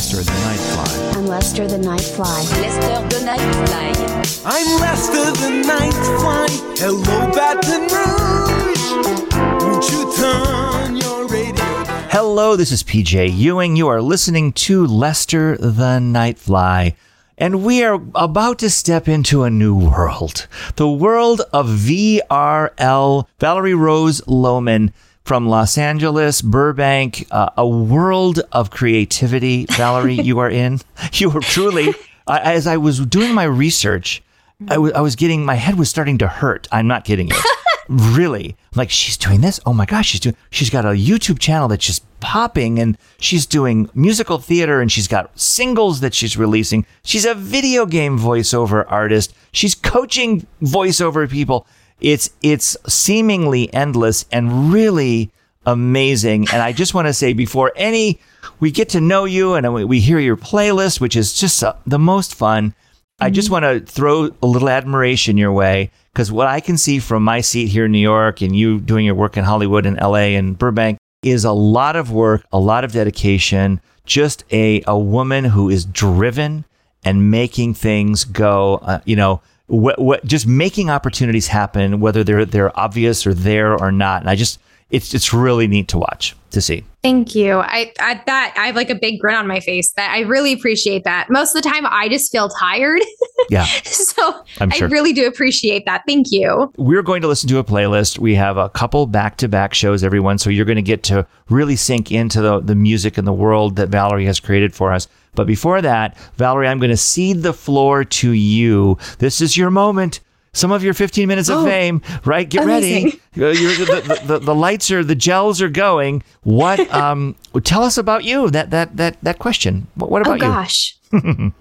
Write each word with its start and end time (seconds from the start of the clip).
Lester 0.00 0.16
the 0.16 0.30
Nightfly. 0.30 1.14
I'm 1.14 1.26
Lester 1.26 1.68
the 1.68 1.76
Nightfly. 1.76 2.62
Lester 2.62 3.20
the 3.20 3.26
Nightfly. 3.26 4.42
I'm 4.46 4.80
Lester 4.80 5.30
the 5.32 5.50
Nightfly. 5.68 6.78
Hello, 6.78 7.30
Baton 7.34 7.82
Rouge. 7.82 9.62
Won't 9.62 9.90
you 9.90 10.10
turn 10.16 10.96
your 10.96 11.28
radio 11.28 11.54
down? 11.84 12.08
Hello, 12.08 12.56
this 12.56 12.72
is 12.72 12.82
PJ 12.82 13.36
Ewing. 13.36 13.76
You 13.76 13.88
are 13.88 14.00
listening 14.00 14.54
to 14.54 14.86
Lester 14.86 15.58
the 15.58 15.98
Nightfly. 15.98 16.94
And 17.36 17.62
we 17.62 17.84
are 17.84 18.00
about 18.14 18.58
to 18.60 18.70
step 18.70 19.06
into 19.06 19.42
a 19.42 19.50
new 19.50 19.76
world 19.76 20.46
the 20.76 20.88
world 20.88 21.42
of 21.52 21.66
VRL. 21.66 23.26
Valerie 23.38 23.74
Rose 23.74 24.22
Lohman 24.22 24.94
from 25.24 25.48
Los 25.48 25.78
Angeles, 25.78 26.42
Burbank, 26.42 27.26
uh, 27.30 27.50
a 27.56 27.66
world 27.66 28.40
of 28.52 28.70
creativity. 28.70 29.66
Valerie, 29.70 30.14
you 30.14 30.38
are 30.38 30.50
in. 30.50 30.80
You 31.14 31.30
are 31.36 31.40
truly, 31.40 31.94
I 32.26 32.40
as 32.40 32.66
I 32.66 32.76
was 32.76 33.00
doing 33.00 33.34
my 33.34 33.44
research, 33.44 34.22
I 34.68 34.74
I 34.74 35.00
was 35.00 35.16
getting, 35.16 35.44
my 35.44 35.54
head 35.54 35.78
was 35.78 35.88
starting 35.88 36.18
to 36.18 36.28
hurt. 36.28 36.68
I'm 36.70 36.86
not 36.86 37.04
kidding 37.04 37.28
you. 37.28 37.36
really 37.90 38.56
like 38.76 38.88
she's 38.88 39.16
doing 39.16 39.40
this 39.40 39.58
oh 39.66 39.72
my 39.72 39.84
gosh 39.84 40.06
she's 40.06 40.20
doing 40.20 40.36
she's 40.50 40.70
got 40.70 40.84
a 40.84 40.90
youtube 40.90 41.40
channel 41.40 41.66
that's 41.66 41.84
just 41.84 42.04
popping 42.20 42.78
and 42.78 42.96
she's 43.18 43.46
doing 43.46 43.90
musical 43.94 44.38
theater 44.38 44.80
and 44.80 44.92
she's 44.92 45.08
got 45.08 45.36
singles 45.36 45.98
that 45.98 46.14
she's 46.14 46.36
releasing 46.36 46.86
she's 47.02 47.24
a 47.24 47.34
video 47.34 47.86
game 47.86 48.16
voiceover 48.16 48.84
artist 48.86 49.34
she's 49.50 49.74
coaching 49.74 50.46
voiceover 50.62 51.28
people 51.28 51.66
it's 52.00 52.30
it's 52.42 52.76
seemingly 52.86 53.72
endless 53.72 54.24
and 54.32 54.72
really 54.72 55.30
amazing. 55.66 56.46
And 56.52 56.62
i 56.62 56.72
just 56.72 56.94
want 56.94 57.06
to 57.06 57.12
say 57.12 57.32
before 57.32 57.72
any 57.76 58.18
we 58.60 58.70
get 58.70 58.88
to 58.90 59.00
know 59.00 59.24
you 59.26 59.54
and 59.54 59.74
we 59.88 60.00
hear 60.00 60.18
your 60.18 60.36
playlist 60.36 61.00
which 61.00 61.16
is 61.16 61.34
just 61.34 61.62
uh, 61.62 61.74
the 61.86 61.98
most 61.98 62.34
fun 62.34 62.74
I 63.22 63.28
just 63.28 63.50
want 63.50 63.64
to 63.64 63.80
throw 63.80 64.30
a 64.42 64.46
little 64.46 64.70
admiration 64.70 65.36
your 65.36 65.52
way 65.52 65.90
because 66.12 66.32
what 66.32 66.46
I 66.46 66.60
can 66.60 66.78
see 66.78 66.98
from 66.98 67.22
my 67.22 67.42
seat 67.42 67.66
here 67.66 67.84
in 67.84 67.92
New 67.92 67.98
York 67.98 68.40
and 68.40 68.56
you 68.56 68.80
doing 68.80 69.04
your 69.04 69.14
work 69.14 69.36
in 69.36 69.44
Hollywood 69.44 69.84
and 69.84 70.00
LA 70.00 70.36
and 70.38 70.58
Burbank 70.58 70.96
is 71.22 71.44
a 71.44 71.52
lot 71.52 71.96
of 71.96 72.10
work, 72.10 72.46
a 72.50 72.58
lot 72.58 72.82
of 72.82 72.92
dedication, 72.92 73.82
just 74.06 74.44
a, 74.50 74.82
a 74.86 74.98
woman 74.98 75.44
who 75.44 75.68
is 75.68 75.84
driven 75.84 76.64
and 77.04 77.30
making 77.30 77.74
things 77.74 78.24
go, 78.24 78.76
uh, 78.76 79.00
you 79.04 79.16
know, 79.16 79.42
what, 79.70 79.98
what, 80.00 80.24
just 80.24 80.46
making 80.46 80.90
opportunities 80.90 81.46
happen, 81.46 82.00
whether 82.00 82.24
they're, 82.24 82.44
they're 82.44 82.78
obvious 82.78 83.26
or 83.26 83.32
there 83.32 83.78
or 83.78 83.92
not. 83.92 84.22
And 84.22 84.28
I 84.30 84.34
just, 84.34 84.58
it's, 84.90 85.14
it's 85.14 85.32
really 85.32 85.68
neat 85.68 85.88
to 85.88 85.98
watch, 85.98 86.34
to 86.50 86.60
see. 86.60 86.84
Thank 87.02 87.34
you. 87.34 87.60
I, 87.60 87.92
at 88.00 88.26
that 88.26 88.52
I 88.58 88.66
have 88.66 88.76
like 88.76 88.90
a 88.90 88.94
big 88.94 89.20
grin 89.20 89.36
on 89.36 89.46
my 89.46 89.60
face. 89.60 89.92
That 89.92 90.10
I 90.10 90.20
really 90.20 90.52
appreciate 90.52 91.04
that. 91.04 91.28
Most 91.30 91.54
of 91.54 91.62
the 91.62 91.68
time, 91.68 91.86
I 91.86 92.08
just 92.08 92.30
feel 92.30 92.48
tired. 92.48 93.00
Yeah. 93.48 93.64
so 93.64 94.44
sure. 94.58 94.68
I 94.70 94.78
really 94.90 95.14
do 95.14 95.26
appreciate 95.26 95.86
that. 95.86 96.02
Thank 96.06 96.26
you. 96.30 96.70
we're 96.76 97.02
going 97.02 97.22
to 97.22 97.26
listen 97.26 97.48
to 97.48 97.58
a 97.58 97.64
playlist. 97.64 98.18
We 98.18 98.34
have 98.34 98.58
a 98.58 98.68
couple 98.68 99.06
back 99.06 99.38
to 99.38 99.48
back 99.48 99.72
shows, 99.72 100.04
everyone. 100.04 100.36
So 100.36 100.50
you're 100.50 100.66
going 100.66 100.76
to 100.76 100.82
get 100.82 101.02
to 101.04 101.26
really 101.48 101.74
sink 101.74 102.12
into 102.12 102.42
the, 102.42 102.60
the 102.60 102.74
music 102.74 103.16
and 103.16 103.26
the 103.26 103.32
world 103.32 103.76
that 103.76 103.88
Valerie 103.88 104.26
has 104.26 104.38
created 104.40 104.74
for 104.74 104.92
us. 104.92 105.08
But 105.34 105.46
before 105.46 105.80
that, 105.82 106.16
Valerie, 106.36 106.68
I'm 106.68 106.78
going 106.78 106.90
to 106.90 106.96
cede 106.96 107.42
the 107.42 107.52
floor 107.52 108.04
to 108.04 108.30
you. 108.32 108.98
This 109.18 109.40
is 109.40 109.56
your 109.56 109.70
moment. 109.70 110.20
Some 110.52 110.72
of 110.72 110.82
your 110.82 110.94
15 110.94 111.28
minutes 111.28 111.48
of 111.48 111.58
Oh, 111.58 111.64
fame, 111.64 112.02
right? 112.24 112.48
Get 112.48 112.66
ready. 112.66 113.06
Uh, 113.06 113.16
you're, 113.34 113.52
the, 113.54 113.84
the, 113.84 114.26
the, 114.26 114.38
the 114.40 114.54
lights 114.54 114.90
are, 114.90 115.04
the 115.04 115.14
gels 115.14 115.62
are 115.62 115.68
going. 115.68 116.22
What? 116.42 116.80
Um, 116.92 117.36
tell 117.62 117.84
us 117.84 117.96
about 117.96 118.24
you. 118.24 118.50
That 118.50 118.70
that 118.70 118.96
that 118.96 119.16
that 119.22 119.38
question. 119.38 119.86
What, 119.94 120.10
what 120.10 120.26
Oh 120.26 120.34
about 120.34 120.40
you? 120.40 120.52
gosh. 120.52 120.96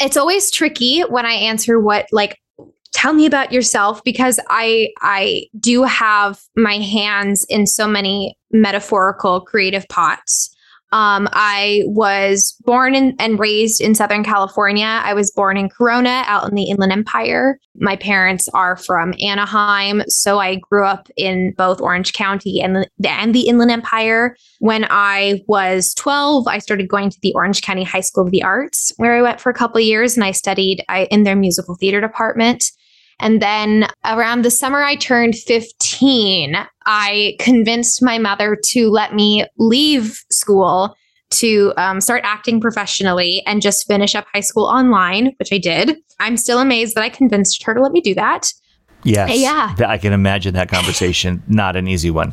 it's 0.00 0.16
always 0.16 0.50
tricky 0.50 1.02
when 1.02 1.26
I 1.26 1.32
answer 1.32 1.78
what 1.78 2.06
like 2.10 2.38
tell 2.94 3.12
me 3.12 3.26
about 3.26 3.52
yourself 3.52 4.02
because 4.02 4.40
I 4.48 4.88
I 5.02 5.44
do 5.60 5.82
have 5.82 6.40
my 6.56 6.78
hands 6.78 7.44
in 7.50 7.66
so 7.66 7.86
many 7.86 8.36
metaphorical 8.50 9.42
creative 9.42 9.86
pots. 9.88 10.54
Um, 10.90 11.28
I 11.32 11.82
was 11.86 12.56
born 12.64 12.94
in, 12.94 13.14
and 13.18 13.38
raised 13.38 13.80
in 13.80 13.94
Southern 13.94 14.24
California. 14.24 14.86
I 14.86 15.12
was 15.12 15.30
born 15.30 15.58
in 15.58 15.68
Corona, 15.68 16.24
out 16.26 16.48
in 16.48 16.54
the 16.54 16.70
Inland 16.70 16.92
Empire. 16.92 17.58
My 17.76 17.96
parents 17.96 18.48
are 18.54 18.76
from 18.76 19.12
Anaheim, 19.20 20.02
so 20.08 20.38
I 20.38 20.56
grew 20.56 20.86
up 20.86 21.08
in 21.16 21.52
both 21.58 21.80
Orange 21.82 22.14
County 22.14 22.60
and 22.62 22.76
the, 22.76 22.88
and 23.06 23.34
the 23.34 23.48
Inland 23.48 23.70
Empire. 23.70 24.34
When 24.60 24.86
I 24.88 25.42
was 25.46 25.92
12, 25.94 26.48
I 26.48 26.58
started 26.58 26.88
going 26.88 27.10
to 27.10 27.18
the 27.20 27.34
Orange 27.34 27.60
County 27.60 27.84
High 27.84 28.00
School 28.00 28.24
of 28.24 28.30
the 28.30 28.42
Arts, 28.42 28.90
where 28.96 29.14
I 29.14 29.22
went 29.22 29.40
for 29.40 29.50
a 29.50 29.54
couple 29.54 29.80
years 29.80 30.16
and 30.16 30.24
I 30.24 30.30
studied 30.30 30.82
I, 30.88 31.04
in 31.10 31.24
their 31.24 31.36
musical 31.36 31.76
theater 31.76 32.00
department. 32.00 32.64
And 33.20 33.42
then 33.42 33.88
around 34.04 34.42
the 34.42 34.50
summer 34.50 34.82
I 34.82 34.94
turned 34.94 35.36
15, 35.36 36.56
I 36.86 37.36
convinced 37.40 38.02
my 38.02 38.18
mother 38.18 38.56
to 38.66 38.90
let 38.90 39.14
me 39.14 39.44
leave 39.58 40.24
school 40.48 40.96
to 41.30 41.74
um, 41.76 42.00
start 42.00 42.22
acting 42.24 42.60
professionally 42.60 43.42
and 43.46 43.60
just 43.60 43.86
finish 43.86 44.14
up 44.14 44.26
high 44.32 44.40
school 44.40 44.64
online, 44.64 45.34
which 45.38 45.52
I 45.52 45.58
did. 45.58 45.96
I'm 46.20 46.36
still 46.38 46.58
amazed 46.58 46.94
that 46.94 47.02
I 47.02 47.10
convinced 47.10 47.62
her 47.64 47.74
to 47.74 47.82
let 47.82 47.92
me 47.92 48.00
do 48.00 48.14
that. 48.14 48.50
Yes. 49.04 49.38
Yeah. 49.38 49.74
I 49.86 49.98
can 49.98 50.12
imagine 50.12 50.54
that 50.54 50.70
conversation. 50.70 51.42
Not 51.46 51.76
an 51.76 51.86
easy 51.86 52.10
one. 52.10 52.32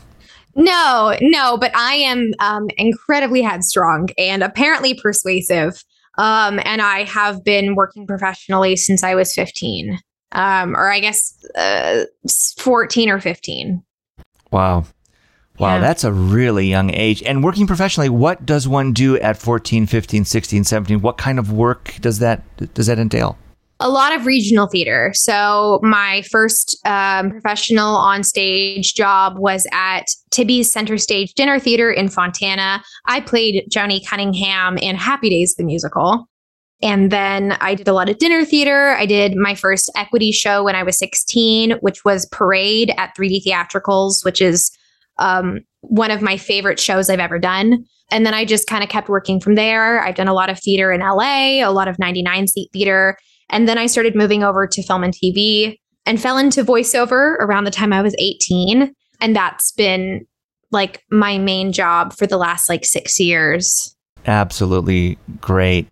No, 0.56 1.18
no, 1.20 1.58
but 1.58 1.76
I 1.76 1.96
am 1.96 2.32
um, 2.40 2.70
incredibly 2.78 3.42
headstrong 3.42 4.08
and 4.18 4.42
apparently 4.42 4.94
persuasive. 4.94 5.84
Um, 6.18 6.62
and 6.64 6.82
I 6.82 7.04
have 7.04 7.44
been 7.44 7.76
working 7.76 8.08
professionally 8.08 8.78
since 8.78 9.04
I 9.04 9.16
was 9.16 9.34
15, 9.36 10.00
um, 10.32 10.74
or 10.74 10.90
I 10.90 11.02
guess 11.02 11.38
uh, 11.58 12.06
14 12.58 13.10
or 13.10 13.20
15. 13.20 13.84
Wow. 14.52 14.86
Wow, 15.58 15.76
Yeah. 15.76 15.82
that's 15.82 16.04
a 16.04 16.12
really 16.12 16.68
young 16.68 16.94
age. 16.94 17.24
And 17.24 17.44
working 17.44 17.66
professionally, 17.66 18.10
what 18.10 18.46
does 18.46 18.68
one 18.68 18.92
do 18.94 19.18
at 19.20 19.38
14, 19.38 19.86
15, 19.88 20.26
16, 20.26 20.64
17? 20.66 21.02
What 21.02 21.18
kind 21.18 21.40
of 21.40 21.52
work 21.52 21.96
does 22.02 22.20
that 22.20 22.42
does 22.74 22.88
that 22.88 23.00
entail? 23.00 23.38
A 23.82 23.90
lot 23.90 24.16
of 24.16 24.26
regional 24.26 24.68
theater. 24.68 25.12
So 25.14 25.80
my 25.84 26.22
first 26.32 26.78
um, 26.86 27.30
professional 27.30 27.96
on 27.98 28.24
stage 28.24 28.94
job 28.94 29.38
was 29.38 29.68
at 29.74 30.06
Tibby's 30.32 30.72
Center 30.72 30.98
Stage 30.98 31.34
Dinner 31.34 31.60
Theater 31.60 31.92
in 31.92 32.08
Fontana. 32.08 32.82
I 33.06 33.20
played 33.20 33.66
Joanie 33.70 34.02
Cunningham 34.08 34.78
in 34.78 34.96
Happy 34.96 35.30
Days 35.30 35.56
the 35.58 35.64
musical. 35.66 36.30
And 36.82 37.12
then 37.12 37.54
I 37.62 37.76
did 37.76 37.88
a 37.88 37.94
lot 37.94 38.10
of 38.10 38.18
dinner 38.18 38.44
theater. 38.46 38.90
I 38.92 39.06
did 39.06 39.36
my 39.36 39.56
first 39.56 39.90
equity 39.96 40.32
show 40.32 40.64
when 40.64 40.76
I 40.76 40.84
was 40.84 40.98
16, 41.00 41.72
which 41.82 42.04
was 42.06 42.26
Parade 42.28 42.94
at 42.98 43.16
3D 43.18 43.44
Theatricals, 43.46 44.24
which 44.24 44.42
is 44.42 44.72
um, 45.18 45.62
one 45.82 46.12
of 46.12 46.22
my 46.22 46.38
favorite 46.38 46.80
shows 46.80 47.10
I've 47.10 47.20
ever 47.20 47.40
done. 47.40 47.86
And 48.12 48.26
then 48.26 48.34
I 48.34 48.46
just 48.46 48.68
kind 48.68 48.84
of 48.84 48.90
kept 48.90 49.10
working 49.10 49.40
from 49.40 49.56
there. 49.56 50.04
I've 50.04 50.16
done 50.16 50.28
a 50.28 50.34
lot 50.34 50.50
of 50.50 50.60
theater 50.60 50.92
in 50.92 51.02
LA, 51.02 51.66
a 51.66 51.72
lot 51.72 51.88
of 51.88 51.98
99 51.98 52.48
seat 52.48 52.70
theater. 52.72 53.18
And 53.50 53.68
then 53.68 53.78
I 53.78 53.86
started 53.88 54.16
moving 54.16 54.44
over 54.44 54.68
to 54.68 54.84
film 54.84 55.04
and 55.04 55.14
TV 55.14 55.78
and 56.06 56.22
fell 56.22 56.38
into 56.38 56.64
voiceover 56.64 57.36
around 57.40 57.64
the 57.64 57.72
time 57.72 57.94
I 57.94 58.02
was 58.02 58.16
18. 58.20 58.94
And 59.22 59.36
that's 59.36 59.72
been 59.72 60.26
like 60.72 61.04
my 61.10 61.38
main 61.38 61.72
job 61.72 62.14
for 62.14 62.28
the 62.28 62.38
last 62.38 62.70
like 62.70 62.86
six 62.86 63.20
years. 63.20 63.96
Absolutely 64.26 65.18
great. 65.40 65.88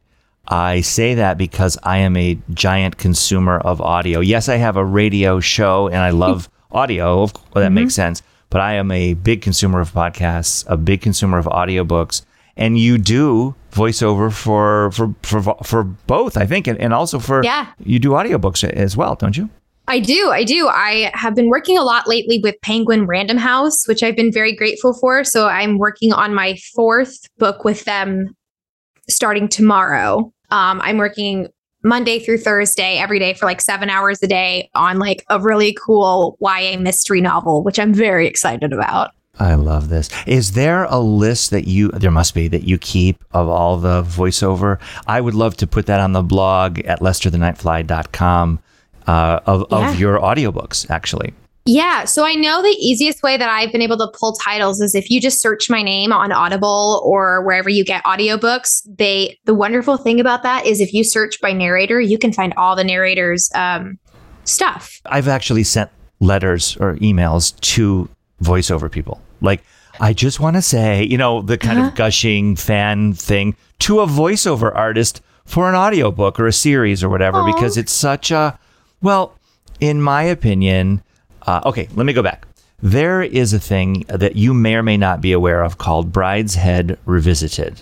I 0.47 0.81
say 0.81 1.15
that 1.15 1.37
because 1.37 1.77
I 1.83 1.99
am 1.99 2.17
a 2.17 2.37
giant 2.53 2.97
consumer 2.97 3.59
of 3.59 3.79
audio. 3.79 4.19
Yes, 4.19 4.49
I 4.49 4.57
have 4.57 4.75
a 4.75 4.83
radio 4.83 5.39
show 5.39 5.87
and 5.87 5.97
I 5.97 6.09
love 6.09 6.49
audio. 6.71 7.23
Of 7.23 7.33
course, 7.33 7.63
that 7.63 7.71
makes 7.71 7.95
sense. 7.95 8.21
But 8.53 8.61
I 8.61 8.73
am 8.75 8.91
a 8.91 9.15
big 9.15 9.41
consumer 9.41 9.79
of 9.79 9.93
podcasts, 9.93 10.63
a 10.67 10.77
big 10.77 11.01
consumer 11.01 11.39
of 11.39 11.45
audiobooks. 11.45 12.21
And 12.55 12.77
you 12.77 12.99
do 12.99 13.55
voiceover 13.71 14.31
for 14.31 14.91
for 14.91 15.15
for, 15.23 15.41
for 15.63 15.83
both, 15.83 16.37
I 16.37 16.45
think, 16.45 16.67
and, 16.67 16.77
and 16.79 16.93
also 16.93 17.17
for 17.17 17.43
Yeah. 17.43 17.69
you 17.83 17.97
do 17.97 18.09
audiobooks 18.11 18.63
as 18.63 18.95
well, 18.95 19.15
don't 19.15 19.35
you? 19.35 19.49
I 19.87 19.95
I 19.95 19.99
do. 19.99 20.29
I 20.29 20.43
do. 20.43 20.67
I 20.67 21.09
have 21.15 21.33
been 21.33 21.49
working 21.49 21.79
a 21.79 21.83
lot 21.83 22.07
lately 22.07 22.39
with 22.43 22.55
Penguin 22.61 23.07
Random 23.07 23.37
House, 23.37 23.87
which 23.87 24.03
I've 24.03 24.15
been 24.15 24.31
very 24.31 24.55
grateful 24.55 24.93
for. 24.93 25.23
So 25.23 25.47
I'm 25.47 25.79
working 25.79 26.13
on 26.13 26.35
my 26.35 26.55
fourth 26.75 27.17
book 27.39 27.65
with 27.65 27.83
them 27.85 28.35
starting 29.09 29.47
tomorrow. 29.49 30.31
Um, 30.51 30.79
I'm 30.83 30.97
working 30.99 31.47
Monday 31.83 32.19
through 32.19 32.37
Thursday 32.39 32.97
every 32.97 33.19
day 33.19 33.33
for 33.33 33.45
like 33.45 33.61
seven 33.61 33.89
hours 33.89 34.21
a 34.23 34.27
day 34.27 34.69
on 34.75 34.99
like 34.99 35.25
a 35.29 35.39
really 35.39 35.73
cool 35.73 36.37
YA 36.41 36.77
mystery 36.77 37.21
novel, 37.21 37.63
which 37.63 37.77
I'm 37.79 37.93
very 37.93 38.27
excited 38.27 38.71
about. 38.73 39.11
I 39.39 39.55
love 39.55 39.89
this. 39.89 40.09
Is 40.27 40.51
there 40.51 40.83
a 40.85 40.99
list 40.99 41.49
that 41.51 41.67
you 41.67 41.89
there 41.89 42.11
must 42.11 42.35
be 42.35 42.47
that 42.49 42.63
you 42.63 42.77
keep 42.77 43.23
of 43.31 43.47
all 43.49 43.77
the 43.77 44.03
voiceover? 44.03 44.79
I 45.07 45.21
would 45.21 45.33
love 45.33 45.57
to 45.57 45.67
put 45.67 45.87
that 45.87 45.99
on 45.99 46.11
the 46.13 46.21
blog 46.21 46.79
at 46.81 46.99
lesterthenightfly.com 46.99 48.59
uh, 49.07 49.39
of, 49.45 49.65
Yeah. 49.71 49.89
of 49.91 49.99
your 49.99 50.19
audiobooks, 50.19 50.89
actually. 50.89 51.33
Yeah. 51.65 52.03
So 52.03 52.25
I 52.25 52.33
know 52.35 52.61
the 52.61 52.69
easiest 52.69 53.23
way 53.23 53.37
that 53.37 53.49
I've 53.49 53.71
been 53.71 53.81
able 53.81 53.97
to 53.97 54.11
pull 54.19 54.33
titles 54.33 54.81
is 54.81 54.95
if 54.95 55.09
you 55.09 55.21
just 55.21 55.41
search 55.41 55.69
my 55.69 55.81
name 55.81 56.11
on 56.11 56.31
Audible 56.31 57.01
or 57.05 57.41
wherever 57.45 57.69
you 57.69 57.85
get 57.85 58.03
audiobooks. 58.03 58.81
They 58.85 59.39
the 59.45 59.53
wonderful 59.53 59.97
thing 59.97 60.19
about 60.19 60.43
that 60.43 60.65
is 60.65 60.81
if 60.81 60.93
you 60.93 61.03
search 61.03 61.39
by 61.39 61.53
narrator, 61.53 62.01
you 62.01 62.17
can 62.17 62.33
find 62.33 62.53
all 62.57 62.75
the 62.75 62.83
narrators 62.83 63.49
um, 63.55 63.97
stuff. 64.43 64.99
I've 65.05 65.27
actually 65.29 65.63
sent 65.63 65.89
letters 66.19 66.75
or 66.77 66.95
emails 66.95 67.57
to 67.61 68.09
voiceover 68.41 68.91
people. 68.91 69.21
Like, 69.41 69.63
I 69.99 70.13
just 70.13 70.39
want 70.39 70.55
to 70.55 70.61
say, 70.61 71.03
you 71.03 71.17
know, 71.17 71.41
the 71.41 71.57
kind 71.57 71.79
of 71.79 71.95
gushing 71.95 72.55
fan 72.55 73.13
thing 73.13 73.55
to 73.79 73.99
a 73.99 74.07
voiceover 74.07 74.73
artist 74.75 75.21
for 75.45 75.69
an 75.69 75.75
audiobook 75.75 76.39
or 76.39 76.47
a 76.47 76.53
series 76.53 77.03
or 77.03 77.09
whatever, 77.09 77.37
Aw. 77.39 77.53
because 77.53 77.77
it's 77.77 77.91
such 77.91 78.31
a, 78.31 78.57
well, 79.01 79.37
in 79.79 80.01
my 80.01 80.23
opinion, 80.23 81.03
uh, 81.47 81.61
okay, 81.65 81.87
let 81.95 82.05
me 82.05 82.13
go 82.13 82.21
back. 82.21 82.47
There 82.81 83.21
is 83.21 83.53
a 83.53 83.59
thing 83.59 84.03
that 84.09 84.35
you 84.35 84.53
may 84.53 84.75
or 84.75 84.83
may 84.83 84.97
not 84.97 85.21
be 85.21 85.31
aware 85.31 85.63
of 85.63 85.77
called 85.77 86.11
Brideshead 86.11 86.97
Revisited. 87.05 87.81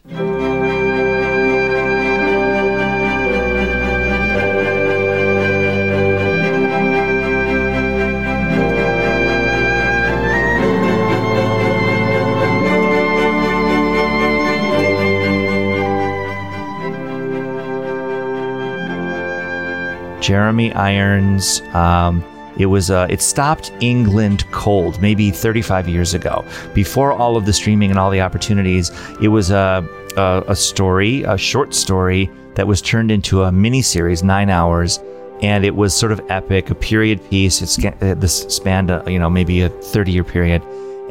Jeremy 20.22 20.72
Irons. 20.74 21.62
Um, 21.74 22.24
it 22.58 22.66
was 22.68 22.92
uh, 22.92 23.08
it 23.10 23.22
stopped 23.22 23.72
England 23.80 24.46
cold 24.52 25.02
maybe 25.02 25.32
35 25.32 25.88
years 25.88 26.14
ago. 26.14 26.46
Before 26.74 27.12
all 27.14 27.38
of 27.38 27.46
the 27.46 27.54
streaming 27.54 27.90
and 27.90 28.00
all 28.00 28.10
the 28.12 28.22
opportunities, 28.22 28.92
it 29.22 29.30
was 29.30 29.52
a 29.52 29.88
a, 30.18 30.44
a 30.48 30.56
story, 30.56 31.24
a 31.24 31.38
short 31.38 31.74
story 31.74 32.30
that 32.56 32.68
was 32.68 32.82
turned 32.82 33.12
into 33.12 33.44
a 33.44 33.50
miniseries, 33.52 34.24
nine 34.24 34.50
hours, 34.50 35.00
and 35.42 35.64
it 35.64 35.76
was 35.76 35.94
sort 35.94 36.12
of 36.12 36.20
epic, 36.30 36.70
a 36.70 36.76
period 36.76 37.20
piece. 37.30 37.62
It's 37.62 37.84
uh, 37.84 38.16
this 38.18 38.42
spanned 38.54 38.92
a, 38.92 39.04
you 39.08 39.20
know 39.20 39.30
maybe 39.30 39.62
a 39.62 39.70
30 39.70 40.12
year 40.12 40.24
period, 40.24 40.62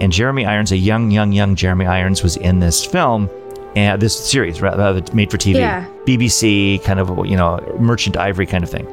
and 0.00 0.12
Jeremy 0.12 0.44
Irons, 0.44 0.72
a 0.72 0.76
young 0.76 1.10
young 1.10 1.32
young 1.32 1.54
Jeremy 1.56 1.86
Irons, 1.86 2.22
was 2.22 2.36
in 2.36 2.60
this 2.60 2.84
film. 2.84 3.28
And 3.76 4.02
this 4.02 4.18
series, 4.18 4.60
rather 4.60 5.00
made 5.14 5.30
for 5.30 5.38
TV, 5.38 5.54
Yeah. 5.54 5.86
BBC 6.04 6.82
kind 6.82 6.98
of 6.98 7.08
you 7.24 7.36
know 7.36 7.60
Merchant 7.78 8.16
Ivory 8.16 8.44
kind 8.46 8.64
of 8.64 8.70
thing 8.70 8.84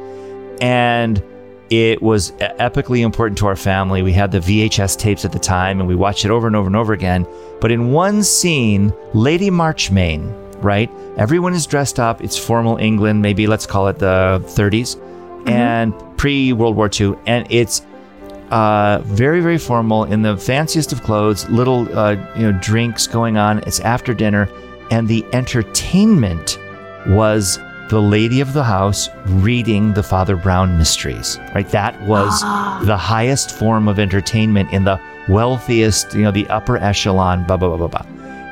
and 0.61 1.21
it 1.69 2.01
was 2.01 2.31
epically 2.33 3.01
important 3.01 3.37
to 3.39 3.47
our 3.47 3.55
family. 3.55 4.01
We 4.01 4.13
had 4.13 4.31
the 4.31 4.39
VHS 4.39 4.97
tapes 4.97 5.25
at 5.25 5.31
the 5.31 5.39
time 5.39 5.79
and 5.79 5.87
we 5.87 5.95
watched 5.95 6.25
it 6.25 6.31
over 6.31 6.47
and 6.47 6.55
over 6.55 6.67
and 6.67 6.75
over 6.75 6.93
again. 6.93 7.27
But 7.59 7.71
in 7.71 7.91
one 7.91 8.23
scene, 8.23 8.93
Lady 9.13 9.49
Marchmain, 9.49 10.33
right? 10.61 10.89
Everyone 11.17 11.53
is 11.53 11.65
dressed 11.65 11.99
up. 11.99 12.23
It's 12.23 12.37
formal 12.37 12.77
England, 12.77 13.21
maybe 13.21 13.47
let's 13.47 13.65
call 13.65 13.87
it 13.87 13.99
the 13.99 14.41
30s 14.45 15.01
and 15.47 15.93
pre 16.17 16.53
World 16.53 16.75
War 16.75 16.89
II. 16.93 17.15
And 17.25 17.47
it's 17.49 17.85
uh, 18.49 19.01
very, 19.05 19.41
very 19.41 19.57
formal 19.57 20.05
in 20.05 20.21
the 20.21 20.37
fanciest 20.37 20.91
of 20.91 21.03
clothes, 21.03 21.49
little, 21.49 21.87
uh, 21.97 22.11
you 22.35 22.51
know, 22.51 22.59
drinks 22.61 23.07
going 23.07 23.37
on. 23.37 23.59
It's 23.59 23.79
after 23.79 24.13
dinner. 24.13 24.49
And 24.89 25.07
the 25.07 25.25
entertainment 25.33 26.57
was 27.07 27.59
the 27.89 28.01
lady 28.01 28.41
of 28.41 28.53
the 28.53 28.63
house 28.63 29.09
reading 29.25 29.93
the 29.93 30.03
Father 30.03 30.35
Brown 30.35 30.77
mysteries, 30.77 31.39
right? 31.55 31.67
That 31.69 31.99
was 32.01 32.41
ah. 32.43 32.81
the 32.85 32.97
highest 32.97 33.51
form 33.51 33.87
of 33.87 33.99
entertainment 33.99 34.71
in 34.73 34.83
the 34.83 34.99
wealthiest, 35.29 36.13
you 36.13 36.23
know, 36.23 36.31
the 36.31 36.47
upper 36.47 36.77
echelon, 36.77 37.45
blah, 37.45 37.57
blah, 37.57 37.69
blah, 37.69 37.87
blah, 37.87 37.87
blah. 37.87 38.05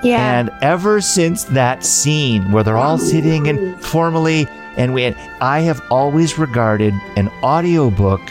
Yeah. 0.04 0.40
And 0.40 0.52
ever 0.62 1.02
since 1.02 1.46
that 1.46 1.84
scene 1.84 2.52
where 2.52 2.64
they're 2.64 2.78
all 2.78 2.98
sitting 2.98 3.48
and 3.48 3.80
formally, 3.82 4.48
and 4.78 4.94
we, 4.94 5.08
I 5.42 5.62
have 5.62 5.82
always 5.90 6.38
regarded 6.38 6.94
an 7.16 7.30
audiobook 7.42 8.22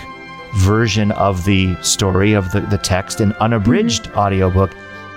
version 0.56 1.10
of 1.12 1.44
the 1.44 1.74
story 1.82 2.32
of 2.32 2.52
the, 2.52 2.60
the 2.60 2.78
text, 2.78 3.20
an 3.20 3.32
unabridged 3.34 4.04
mm-hmm. 4.04 4.18
audiobook, 4.18 4.70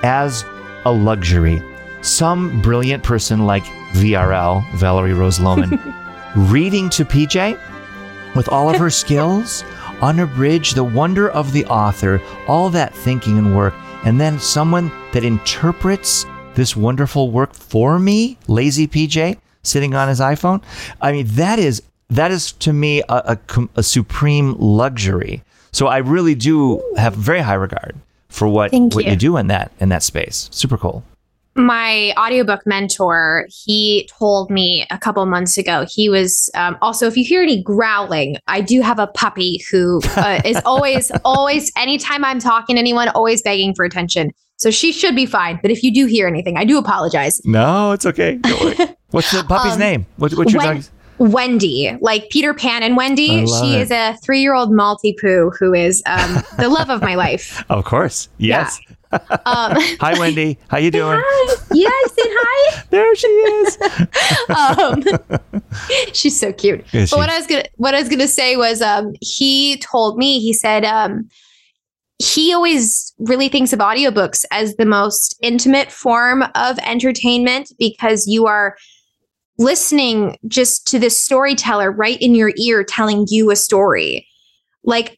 as 0.04 0.46
a 0.86 0.92
luxury. 0.92 1.62
Some 2.08 2.62
brilliant 2.62 3.04
person 3.04 3.46
like 3.46 3.66
VRL, 3.92 4.66
Valerie 4.76 5.14
Rose 5.14 5.40
Lohman, 5.40 5.78
reading 6.50 6.90
to 6.92 7.04
PJ 7.04 7.60
with 8.34 8.48
all 8.48 8.70
of 8.70 8.78
her 8.78 8.90
skills, 9.04 9.66
unabridged, 10.02 10.76
the 10.76 10.86
wonder 10.86 11.30
of 11.30 11.52
the 11.52 11.66
author, 11.66 12.22
all 12.48 12.70
that 12.70 12.96
thinking 12.96 13.38
and 13.38 13.58
work, 13.58 13.74
and 14.06 14.22
then 14.22 14.40
someone 14.40 14.90
that 15.12 15.26
interprets 15.26 16.26
this 16.56 16.78
wonderful 16.78 17.30
work 17.30 17.54
for 17.54 18.00
me, 18.00 18.38
lazy 18.48 18.88
PJ, 18.88 19.38
sitting 19.64 19.94
on 19.94 20.08
his 20.08 20.22
iPhone. 20.22 20.64
I 21.02 21.12
mean, 21.12 21.26
that 21.32 21.60
is 21.60 21.84
that 22.10 22.32
is 22.32 22.54
to 22.54 22.72
me 22.72 23.02
a, 23.10 23.38
a, 23.38 23.40
a 23.76 23.84
supreme 23.84 24.54
luxury. 24.58 25.44
So 25.74 25.88
I 25.88 25.98
really 25.98 26.36
do 26.36 26.82
have 26.96 27.16
very 27.16 27.42
high 27.42 27.56
regard 27.56 27.98
for 28.30 28.48
what 28.48 28.72
Thank 28.72 28.96
what 28.96 29.04
you. 29.04 29.12
you 29.12 29.18
do 29.18 29.36
in 29.36 29.48
that 29.48 29.74
in 29.82 29.90
that 29.90 30.04
space. 30.04 30.48
Super 30.54 30.78
cool. 30.78 31.04
My 31.58 32.14
audiobook 32.18 32.62
mentor 32.68 33.48
he 33.66 34.08
told 34.20 34.50
me 34.52 34.86
a 34.92 34.98
couple 34.98 35.26
months 35.26 35.58
ago 35.58 35.86
he 35.90 36.08
was 36.08 36.50
um, 36.56 36.78
also 36.82 37.08
if 37.08 37.18
you 37.18 37.24
hear 37.26 37.42
any 37.42 37.62
growling 37.64 38.38
i 38.48 38.62
do 38.62 38.82
have 38.82 39.00
a 39.00 39.08
puppy 39.08 39.64
who 39.72 40.00
uh, 40.18 40.40
is 40.46 40.62
always 40.66 41.12
always 41.26 41.72
anytime 41.76 42.24
i'm 42.24 42.40
talking 42.40 42.76
to 42.76 42.80
anyone 42.80 43.10
always 43.10 43.42
begging 43.42 43.74
for 43.74 43.84
attention 43.86 44.30
so 44.58 44.70
she 44.70 44.92
should 44.92 45.16
be 45.16 45.26
fine 45.26 45.60
but 45.62 45.72
if 45.72 45.82
you 45.82 45.92
do 45.94 46.06
hear 46.06 46.28
anything 46.28 46.58
i 46.58 46.64
do 46.64 46.78
apologize 46.78 47.42
No, 47.44 47.92
it's 47.92 48.06
okay. 48.06 48.40
What's 49.12 49.32
the 49.32 49.44
puppy's 49.44 49.74
Um, 49.74 49.80
name? 49.80 50.06
What, 50.18 50.34
what's 50.34 50.52
your 50.54 50.62
Wen- 50.62 50.76
dog's? 50.76 50.92
wendy 51.20 51.98
like 52.00 52.30
peter 52.30 52.54
pan 52.54 52.84
and 52.84 52.96
wendy 52.96 53.48
she 53.48 53.74
it. 53.76 53.82
is 53.82 53.90
a 53.90 54.16
three-year-old 54.24 54.70
maltipoo 54.70 55.50
who 55.60 55.74
is 55.74 56.04
um, 56.06 56.44
the 56.60 56.70
love 56.70 56.92
of 56.92 57.02
my 57.02 57.16
life 57.16 57.64
Of 57.72 57.86
course. 57.86 58.30
Yes. 58.38 58.80
Um, 59.12 59.20
Hi, 59.46 60.18
Wendy. 60.20 60.58
How 60.68 60.78
you 60.78 60.92
doing? 60.92 61.22
hi 61.24 61.56
yes 61.74 62.14
say 62.14 62.22
hi 62.26 62.84
There 62.90 63.16
she 63.16 63.28
is. 63.28 63.78
um, 64.58 65.04
she's 66.14 66.40
so 66.40 66.54
cute. 66.54 66.86
Is 66.94 67.12
but 67.12 67.18
what? 67.18 67.30
I 67.30 67.38
was 67.38 67.48
gonna 67.48 67.66
what 67.76 67.94
I 67.94 68.00
was 68.00 68.10
gonna 68.10 68.28
say 68.28 68.56
was 68.56 68.82
um, 68.82 69.14
he 69.22 69.78
told 69.78 70.18
me 70.18 70.40
he 70.40 70.54
said 70.54 70.86
um, 70.86 71.28
he 72.20 72.54
always 72.54 73.14
really 73.20 73.50
thinks 73.50 73.74
of 73.74 73.80
audiobooks 73.80 74.46
as 74.52 74.76
the 74.76 74.86
most 74.86 75.38
intimate 75.42 75.92
form 75.92 76.44
of 76.56 76.80
entertainment 76.80 77.72
because 77.78 78.26
you 78.28 78.46
are 78.46 78.78
listening 79.60 80.38
just 80.48 80.88
to 80.88 81.00
this 81.00 81.18
storyteller 81.18 81.92
right 81.92 82.22
in 82.22 82.36
your 82.36 82.54
ear 82.58 82.84
telling 82.84 83.26
you 83.30 83.52
a 83.52 83.56
story 83.56 84.28
like 84.84 85.17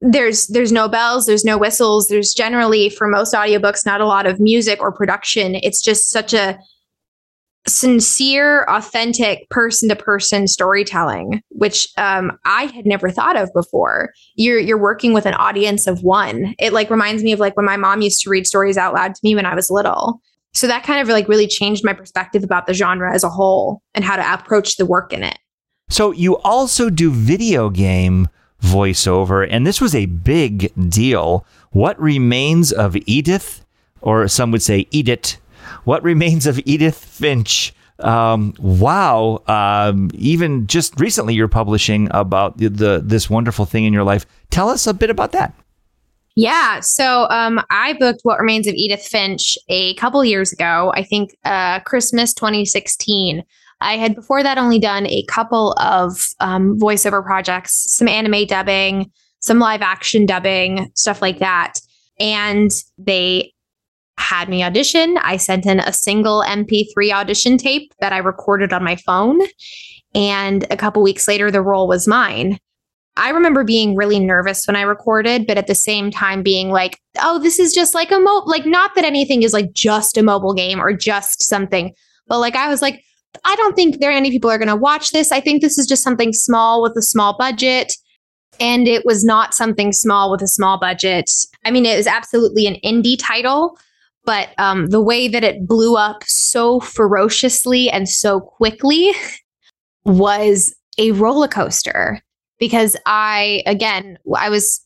there's 0.00 0.46
there's 0.46 0.72
no 0.72 0.88
bells 0.88 1.26
there's 1.26 1.44
no 1.44 1.58
whistles. 1.58 2.08
There's 2.08 2.32
generally 2.32 2.88
for 2.88 3.06
most 3.06 3.34
audiobooks 3.34 3.84
not 3.84 4.00
a 4.00 4.06
lot 4.06 4.26
of 4.26 4.40
music 4.40 4.80
or 4.80 4.92
production. 4.92 5.56
It's 5.56 5.82
just 5.82 6.10
such 6.10 6.32
a 6.32 6.58
sincere 7.66 8.64
authentic 8.64 9.48
person 9.50 9.90
to 9.90 9.94
person 9.94 10.48
storytelling 10.48 11.42
which 11.50 11.86
um, 11.98 12.32
i 12.46 12.64
had 12.64 12.86
never 12.86 13.10
thought 13.10 13.36
of 13.36 13.52
before. 13.52 14.10
You're 14.34 14.58
you're 14.58 14.80
working 14.80 15.12
with 15.12 15.26
an 15.26 15.34
audience 15.34 15.86
of 15.86 16.02
one. 16.02 16.54
It 16.58 16.72
like 16.72 16.90
reminds 16.90 17.22
me 17.22 17.32
of 17.32 17.38
like 17.38 17.56
when 17.56 17.66
my 17.66 17.76
mom 17.76 18.00
used 18.00 18.22
to 18.22 18.30
read 18.30 18.46
stories 18.46 18.78
out 18.78 18.94
loud 18.94 19.14
to 19.14 19.20
me 19.22 19.34
when 19.34 19.46
i 19.46 19.54
was 19.54 19.70
little. 19.70 20.20
So 20.52 20.66
that 20.66 20.82
kind 20.82 21.00
of 21.00 21.08
like 21.08 21.28
really 21.28 21.46
changed 21.46 21.84
my 21.84 21.92
perspective 21.92 22.42
about 22.42 22.66
the 22.66 22.74
genre 22.74 23.14
as 23.14 23.22
a 23.22 23.28
whole 23.28 23.82
and 23.94 24.04
how 24.04 24.16
to 24.16 24.34
approach 24.34 24.76
the 24.76 24.86
work 24.86 25.12
in 25.12 25.22
it. 25.22 25.38
So 25.90 26.12
you 26.12 26.38
also 26.38 26.88
do 26.88 27.10
video 27.10 27.68
game 27.68 28.28
voiceover, 28.62 29.46
and 29.50 29.66
this 29.66 29.80
was 29.80 29.94
a 29.94 30.06
big 30.06 30.72
deal. 30.88 31.44
What 31.70 32.00
remains 32.00 32.72
of 32.72 32.96
Edith, 33.06 33.64
or 34.00 34.26
some 34.28 34.50
would 34.50 34.62
say 34.62 34.86
Edith? 34.90 35.36
What 35.84 36.02
remains 36.02 36.46
of 36.46 36.60
Edith 36.64 36.96
Finch? 36.96 37.74
Um, 38.00 38.54
wow. 38.58 39.42
Um, 39.46 40.10
even 40.14 40.66
just 40.66 40.98
recently, 40.98 41.34
you're 41.34 41.48
publishing 41.48 42.08
about 42.12 42.58
the, 42.58 42.68
the 42.68 43.02
this 43.04 43.28
wonderful 43.28 43.66
thing 43.66 43.84
in 43.84 43.92
your 43.92 44.04
life. 44.04 44.26
Tell 44.50 44.68
us 44.68 44.86
a 44.86 44.94
bit 44.94 45.10
about 45.10 45.32
that. 45.32 45.54
Yeah. 46.36 46.80
So 46.80 47.28
um, 47.28 47.60
I 47.70 47.94
booked 47.94 48.20
What 48.22 48.38
Remains 48.38 48.66
of 48.66 48.74
Edith 48.74 49.06
Finch 49.06 49.58
a 49.68 49.94
couple 49.94 50.24
years 50.24 50.52
ago, 50.52 50.92
I 50.94 51.02
think 51.02 51.36
uh, 51.44 51.80
Christmas 51.80 52.32
2016. 52.34 53.42
I 53.80 53.96
had 53.96 54.14
before 54.14 54.42
that 54.42 54.58
only 54.58 54.78
done 54.78 55.06
a 55.06 55.24
couple 55.24 55.72
of 55.80 56.26
um, 56.40 56.78
voiceover 56.78 57.24
projects, 57.24 57.94
some 57.94 58.08
anime 58.08 58.46
dubbing, 58.46 59.10
some 59.40 59.58
live 59.58 59.82
action 59.82 60.26
dubbing, 60.26 60.90
stuff 60.94 61.22
like 61.22 61.38
that. 61.38 61.80
And 62.18 62.70
they 62.98 63.54
had 64.18 64.48
me 64.50 64.62
audition. 64.62 65.16
I 65.22 65.38
sent 65.38 65.64
in 65.64 65.80
a 65.80 65.92
single 65.92 66.42
MP3 66.46 67.10
audition 67.12 67.56
tape 67.56 67.92
that 68.00 68.12
I 68.12 68.18
recorded 68.18 68.72
on 68.72 68.84
my 68.84 68.96
phone. 68.96 69.40
And 70.14 70.66
a 70.70 70.76
couple 70.76 71.02
weeks 71.02 71.26
later, 71.26 71.50
the 71.50 71.62
role 71.62 71.88
was 71.88 72.06
mine. 72.06 72.58
I 73.16 73.30
remember 73.30 73.64
being 73.64 73.96
really 73.96 74.20
nervous 74.20 74.66
when 74.66 74.76
I 74.76 74.82
recorded, 74.82 75.46
but 75.46 75.58
at 75.58 75.66
the 75.66 75.74
same 75.74 76.10
time 76.10 76.42
being 76.42 76.70
like, 76.70 76.98
oh, 77.20 77.38
this 77.38 77.58
is 77.58 77.72
just 77.72 77.94
like 77.94 78.10
a 78.10 78.18
mo 78.18 78.42
like 78.46 78.66
not 78.66 78.94
that 78.94 79.04
anything 79.04 79.42
is 79.42 79.52
like 79.52 79.72
just 79.72 80.16
a 80.16 80.22
mobile 80.22 80.54
game 80.54 80.80
or 80.80 80.92
just 80.92 81.42
something, 81.42 81.92
but 82.28 82.38
like 82.38 82.54
I 82.54 82.68
was 82.68 82.82
like, 82.82 83.02
I 83.44 83.56
don't 83.56 83.74
think 83.74 83.98
there 83.98 84.10
are 84.10 84.14
any 84.14 84.30
people 84.30 84.50
are 84.50 84.58
going 84.58 84.68
to 84.68 84.76
watch 84.76 85.10
this. 85.10 85.32
I 85.32 85.40
think 85.40 85.62
this 85.62 85.78
is 85.78 85.86
just 85.86 86.02
something 86.02 86.32
small 86.32 86.82
with 86.82 86.96
a 86.96 87.02
small 87.02 87.36
budget. 87.36 87.94
And 88.58 88.86
it 88.86 89.06
was 89.06 89.24
not 89.24 89.54
something 89.54 89.92
small 89.92 90.30
with 90.30 90.42
a 90.42 90.48
small 90.48 90.78
budget. 90.78 91.30
I 91.64 91.70
mean, 91.70 91.86
it 91.86 91.96
was 91.96 92.06
absolutely 92.06 92.66
an 92.66 92.76
indie 92.84 93.18
title, 93.18 93.78
but 94.24 94.50
um, 94.58 94.88
the 94.88 95.00
way 95.00 95.28
that 95.28 95.44
it 95.44 95.66
blew 95.66 95.96
up 95.96 96.24
so 96.26 96.80
ferociously 96.80 97.88
and 97.90 98.08
so 98.08 98.40
quickly 98.40 99.12
was 100.04 100.74
a 100.98 101.12
roller 101.12 101.48
coaster 101.48 102.20
because 102.58 102.96
I, 103.06 103.62
again, 103.66 104.18
I 104.36 104.50
was 104.50 104.84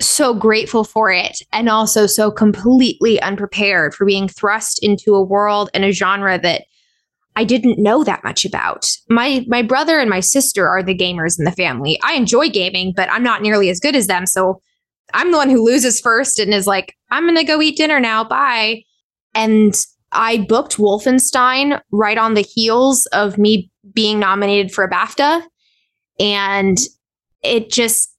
so 0.00 0.34
grateful 0.34 0.84
for 0.84 1.10
it 1.10 1.38
and 1.52 1.68
also 1.68 2.06
so 2.06 2.30
completely 2.30 3.20
unprepared 3.22 3.94
for 3.94 4.04
being 4.04 4.28
thrust 4.28 4.78
into 4.82 5.14
a 5.14 5.22
world 5.22 5.70
and 5.74 5.84
a 5.84 5.92
genre 5.92 6.38
that 6.38 6.64
I 7.36 7.44
didn't 7.44 7.78
know 7.78 8.02
that 8.02 8.24
much 8.24 8.44
about. 8.44 8.88
My 9.08 9.44
my 9.46 9.62
brother 9.62 10.00
and 10.00 10.10
my 10.10 10.20
sister 10.20 10.66
are 10.66 10.82
the 10.82 10.96
gamers 10.96 11.38
in 11.38 11.44
the 11.44 11.52
family. 11.52 12.00
I 12.02 12.14
enjoy 12.14 12.48
gaming, 12.48 12.94
but 12.96 13.10
I'm 13.12 13.22
not 13.22 13.42
nearly 13.42 13.68
as 13.68 13.78
good 13.78 13.94
as 13.94 14.06
them. 14.06 14.26
So 14.26 14.60
I'm 15.12 15.30
the 15.30 15.36
one 15.36 15.50
who 15.50 15.64
loses 15.64 16.00
first 16.00 16.38
and 16.38 16.52
is 16.52 16.66
like, 16.66 16.94
I'm 17.10 17.24
going 17.24 17.36
to 17.36 17.44
go 17.44 17.62
eat 17.62 17.76
dinner 17.76 18.00
now. 18.00 18.24
Bye. 18.24 18.82
And 19.34 19.74
I 20.12 20.38
booked 20.38 20.78
Wolfenstein 20.78 21.80
right 21.92 22.18
on 22.18 22.34
the 22.34 22.40
heels 22.40 23.06
of 23.12 23.38
me 23.38 23.70
being 23.92 24.18
nominated 24.18 24.72
for 24.72 24.84
a 24.84 24.90
BAFTA. 24.90 25.42
And 26.18 26.78
it 27.42 27.70
just 27.70 28.14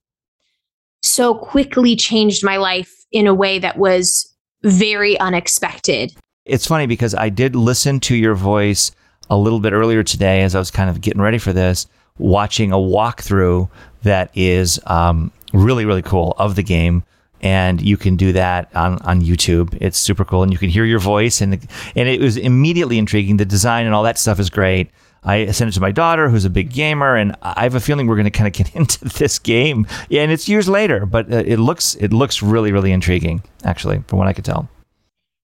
so 1.01 1.35
quickly 1.35 1.95
changed 1.95 2.43
my 2.43 2.57
life 2.57 2.93
in 3.11 3.27
a 3.27 3.33
way 3.33 3.59
that 3.59 3.77
was 3.77 4.33
very 4.63 5.19
unexpected. 5.19 6.13
It's 6.45 6.67
funny 6.67 6.85
because 6.85 7.13
I 7.15 7.29
did 7.29 7.55
listen 7.55 7.99
to 8.01 8.15
your 8.15 8.35
voice 8.35 8.91
a 9.29 9.37
little 9.37 9.59
bit 9.59 9.73
earlier 9.73 10.03
today 10.03 10.43
as 10.43 10.55
I 10.55 10.59
was 10.59 10.71
kind 10.71 10.89
of 10.89 11.01
getting 11.01 11.21
ready 11.21 11.37
for 11.37 11.53
this, 11.53 11.87
watching 12.17 12.71
a 12.71 12.77
walkthrough 12.77 13.69
that 14.03 14.31
is 14.35 14.79
um, 14.85 15.31
really, 15.53 15.85
really 15.85 16.01
cool 16.01 16.33
of 16.37 16.55
the 16.55 16.63
game. 16.63 17.03
And 17.41 17.79
you 17.79 17.97
can 17.97 18.15
do 18.15 18.31
that 18.33 18.75
on, 18.75 18.97
on 19.03 19.21
YouTube. 19.21 19.77
It's 19.79 19.97
super 19.99 20.25
cool, 20.25 20.41
and 20.41 20.51
you 20.51 20.57
can 20.57 20.69
hear 20.69 20.85
your 20.85 20.97
voice, 20.97 21.39
and 21.39 21.53
and 21.95 22.09
it 22.09 22.19
was 22.19 22.35
immediately 22.35 22.97
intriguing. 22.97 23.37
The 23.37 23.45
design 23.45 23.85
and 23.85 23.93
all 23.93 24.01
that 24.03 24.17
stuff 24.17 24.39
is 24.39 24.49
great. 24.49 24.89
I 25.23 25.51
sent 25.51 25.69
it 25.69 25.73
to 25.73 25.79
my 25.79 25.91
daughter, 25.91 26.29
who's 26.29 26.45
a 26.45 26.49
big 26.49 26.73
gamer, 26.73 27.15
and 27.15 27.35
I 27.43 27.61
have 27.61 27.75
a 27.75 27.79
feeling 27.79 28.07
we're 28.07 28.15
going 28.15 28.25
to 28.25 28.31
kind 28.31 28.47
of 28.47 28.53
get 28.53 28.75
into 28.75 29.05
this 29.19 29.37
game. 29.37 29.85
Yeah, 30.09 30.23
and 30.23 30.31
it's 30.31 30.49
years 30.49 30.67
later, 30.67 31.05
but 31.05 31.31
uh, 31.31 31.43
it 31.45 31.57
looks 31.57 31.93
it 31.95 32.11
looks 32.11 32.41
really 32.41 32.71
really 32.71 32.91
intriguing, 32.91 33.43
actually, 33.63 34.03
from 34.07 34.17
what 34.17 34.27
I 34.27 34.33
could 34.33 34.45
tell. 34.45 34.67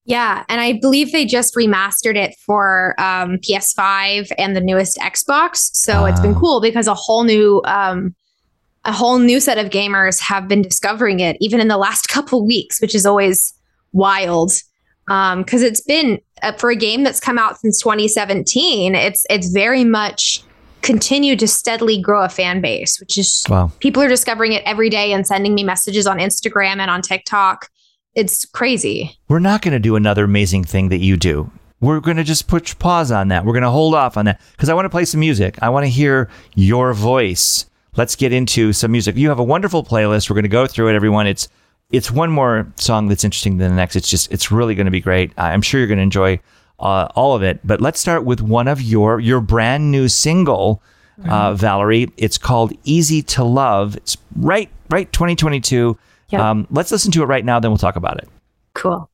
Yeah, 0.06 0.44
and 0.48 0.60
I 0.60 0.74
believe 0.74 1.12
they 1.12 1.24
just 1.24 1.54
remastered 1.54 2.16
it 2.16 2.36
for 2.44 2.94
um, 3.00 3.38
PS5 3.38 4.30
and 4.36 4.54
the 4.54 4.60
newest 4.60 4.98
Xbox. 4.98 5.70
So 5.72 6.04
it's 6.04 6.20
been 6.20 6.34
cool 6.34 6.60
because 6.60 6.86
a 6.86 6.94
whole 6.94 7.24
new 7.24 7.62
um, 7.64 8.14
a 8.84 8.92
whole 8.92 9.18
new 9.18 9.40
set 9.40 9.56
of 9.56 9.70
gamers 9.70 10.20
have 10.20 10.46
been 10.46 10.60
discovering 10.60 11.20
it 11.20 11.38
even 11.40 11.58
in 11.58 11.68
the 11.68 11.78
last 11.78 12.08
couple 12.08 12.46
weeks, 12.46 12.82
which 12.82 12.94
is 12.94 13.06
always 13.06 13.54
wild 13.92 14.52
because 15.06 15.62
um, 15.62 15.66
it's 15.66 15.80
been 15.80 16.18
uh, 16.42 16.52
for 16.52 16.70
a 16.70 16.76
game 16.76 17.02
that's 17.02 17.20
come 17.20 17.38
out 17.38 17.58
since 17.58 17.80
2017. 17.80 18.94
It's 18.94 19.24
it's 19.30 19.48
very 19.48 19.84
much 19.84 20.42
continued 20.82 21.38
to 21.38 21.48
steadily 21.48 21.98
grow 21.98 22.24
a 22.24 22.28
fan 22.28 22.60
base, 22.60 23.00
which 23.00 23.16
is 23.16 23.42
wow. 23.48 23.72
people 23.80 24.02
are 24.02 24.08
discovering 24.08 24.52
it 24.52 24.62
every 24.66 24.90
day 24.90 25.12
and 25.14 25.26
sending 25.26 25.54
me 25.54 25.64
messages 25.64 26.06
on 26.06 26.18
Instagram 26.18 26.76
and 26.76 26.90
on 26.90 27.00
TikTok 27.00 27.70
it's 28.14 28.44
crazy. 28.44 29.18
We're 29.28 29.38
not 29.38 29.62
going 29.62 29.72
to 29.72 29.78
do 29.78 29.96
another 29.96 30.24
amazing 30.24 30.64
thing 30.64 30.88
that 30.90 30.98
you 30.98 31.16
do. 31.16 31.50
We're 31.80 32.00
going 32.00 32.16
to 32.16 32.24
just 32.24 32.48
put 32.48 32.78
pause 32.78 33.10
on 33.10 33.28
that. 33.28 33.44
We're 33.44 33.52
going 33.52 33.62
to 33.62 33.70
hold 33.70 33.94
off 33.94 34.16
on 34.16 34.24
that 34.24 34.40
because 34.52 34.68
I 34.68 34.74
want 34.74 34.86
to 34.86 34.90
play 34.90 35.04
some 35.04 35.20
music. 35.20 35.58
I 35.60 35.68
want 35.68 35.84
to 35.84 35.90
hear 35.90 36.30
your 36.54 36.94
voice. 36.94 37.66
Let's 37.96 38.16
get 38.16 38.32
into 38.32 38.72
some 38.72 38.92
music. 38.92 39.16
You 39.16 39.28
have 39.28 39.38
a 39.38 39.44
wonderful 39.44 39.84
playlist. 39.84 40.30
We're 40.30 40.34
going 40.34 40.44
to 40.44 40.48
go 40.48 40.66
through 40.66 40.88
it, 40.88 40.94
everyone. 40.94 41.26
It's 41.26 41.48
it's 41.90 42.10
one 42.10 42.30
more 42.30 42.72
song 42.76 43.08
that's 43.08 43.24
interesting 43.24 43.58
than 43.58 43.70
the 43.70 43.76
next. 43.76 43.96
It's 43.96 44.08
just 44.08 44.32
it's 44.32 44.50
really 44.50 44.74
going 44.74 44.86
to 44.86 44.90
be 44.90 45.00
great. 45.00 45.32
I'm 45.36 45.62
sure 45.62 45.78
you're 45.78 45.86
going 45.86 45.98
to 45.98 46.02
enjoy 46.02 46.40
uh, 46.80 47.08
all 47.14 47.34
of 47.34 47.42
it. 47.42 47.60
But 47.64 47.80
let's 47.80 48.00
start 48.00 48.24
with 48.24 48.40
one 48.40 48.66
of 48.66 48.80
your 48.80 49.20
your 49.20 49.40
brand 49.40 49.90
new 49.90 50.08
single, 50.08 50.82
uh, 51.22 51.50
mm-hmm. 51.50 51.56
Valerie. 51.56 52.12
It's 52.16 52.38
called 52.38 52.72
"Easy 52.84 53.22
to 53.22 53.44
Love." 53.44 53.96
It's 53.96 54.16
right 54.36 54.70
right 54.90 55.12
2022. 55.12 55.98
Yep. 56.34 56.42
Um, 56.42 56.66
let's 56.70 56.90
listen 56.90 57.12
to 57.12 57.22
it 57.22 57.26
right 57.26 57.44
now, 57.44 57.60
then 57.60 57.70
we'll 57.70 57.78
talk 57.78 57.94
about 57.94 58.18
it. 58.18 58.28
Cool. 58.74 59.08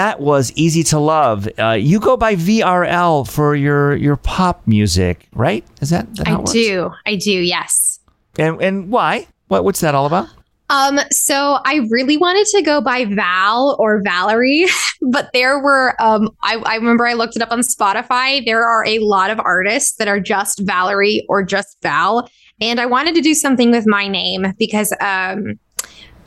That 0.00 0.18
was 0.18 0.50
Easy 0.52 0.82
to 0.84 0.98
Love. 0.98 1.46
Uh, 1.58 1.72
you 1.72 2.00
go 2.00 2.16
by 2.16 2.34
VRL 2.34 3.30
for 3.30 3.54
your 3.54 3.94
your 3.96 4.16
pop 4.16 4.66
music, 4.66 5.28
right? 5.34 5.62
Is 5.82 5.90
that, 5.90 6.16
that 6.16 6.26
I 6.26 6.36
works? 6.36 6.52
do. 6.52 6.90
I 7.04 7.16
do. 7.16 7.30
Yes. 7.30 8.00
And 8.38 8.62
and 8.62 8.90
why? 8.90 9.26
What 9.48 9.62
what's 9.62 9.80
that 9.80 9.94
all 9.94 10.06
about? 10.06 10.28
Um, 10.70 11.00
so 11.10 11.58
I 11.66 11.86
really 11.90 12.16
wanted 12.16 12.46
to 12.46 12.62
go 12.62 12.80
by 12.80 13.04
Val 13.04 13.76
or 13.78 14.00
Valerie, 14.02 14.64
but 15.02 15.28
there 15.34 15.58
were 15.58 15.94
um 16.00 16.30
I, 16.42 16.56
I 16.56 16.76
remember 16.76 17.06
I 17.06 17.12
looked 17.12 17.36
it 17.36 17.42
up 17.42 17.52
on 17.52 17.60
Spotify. 17.60 18.42
There 18.42 18.64
are 18.64 18.86
a 18.86 19.00
lot 19.00 19.30
of 19.30 19.38
artists 19.38 19.96
that 19.98 20.08
are 20.08 20.18
just 20.18 20.60
Valerie 20.60 21.26
or 21.28 21.42
just 21.42 21.76
Val. 21.82 22.26
And 22.58 22.80
I 22.80 22.86
wanted 22.86 23.14
to 23.16 23.20
do 23.20 23.34
something 23.34 23.70
with 23.70 23.86
my 23.86 24.08
name 24.08 24.54
because 24.58 24.96
um 25.02 25.58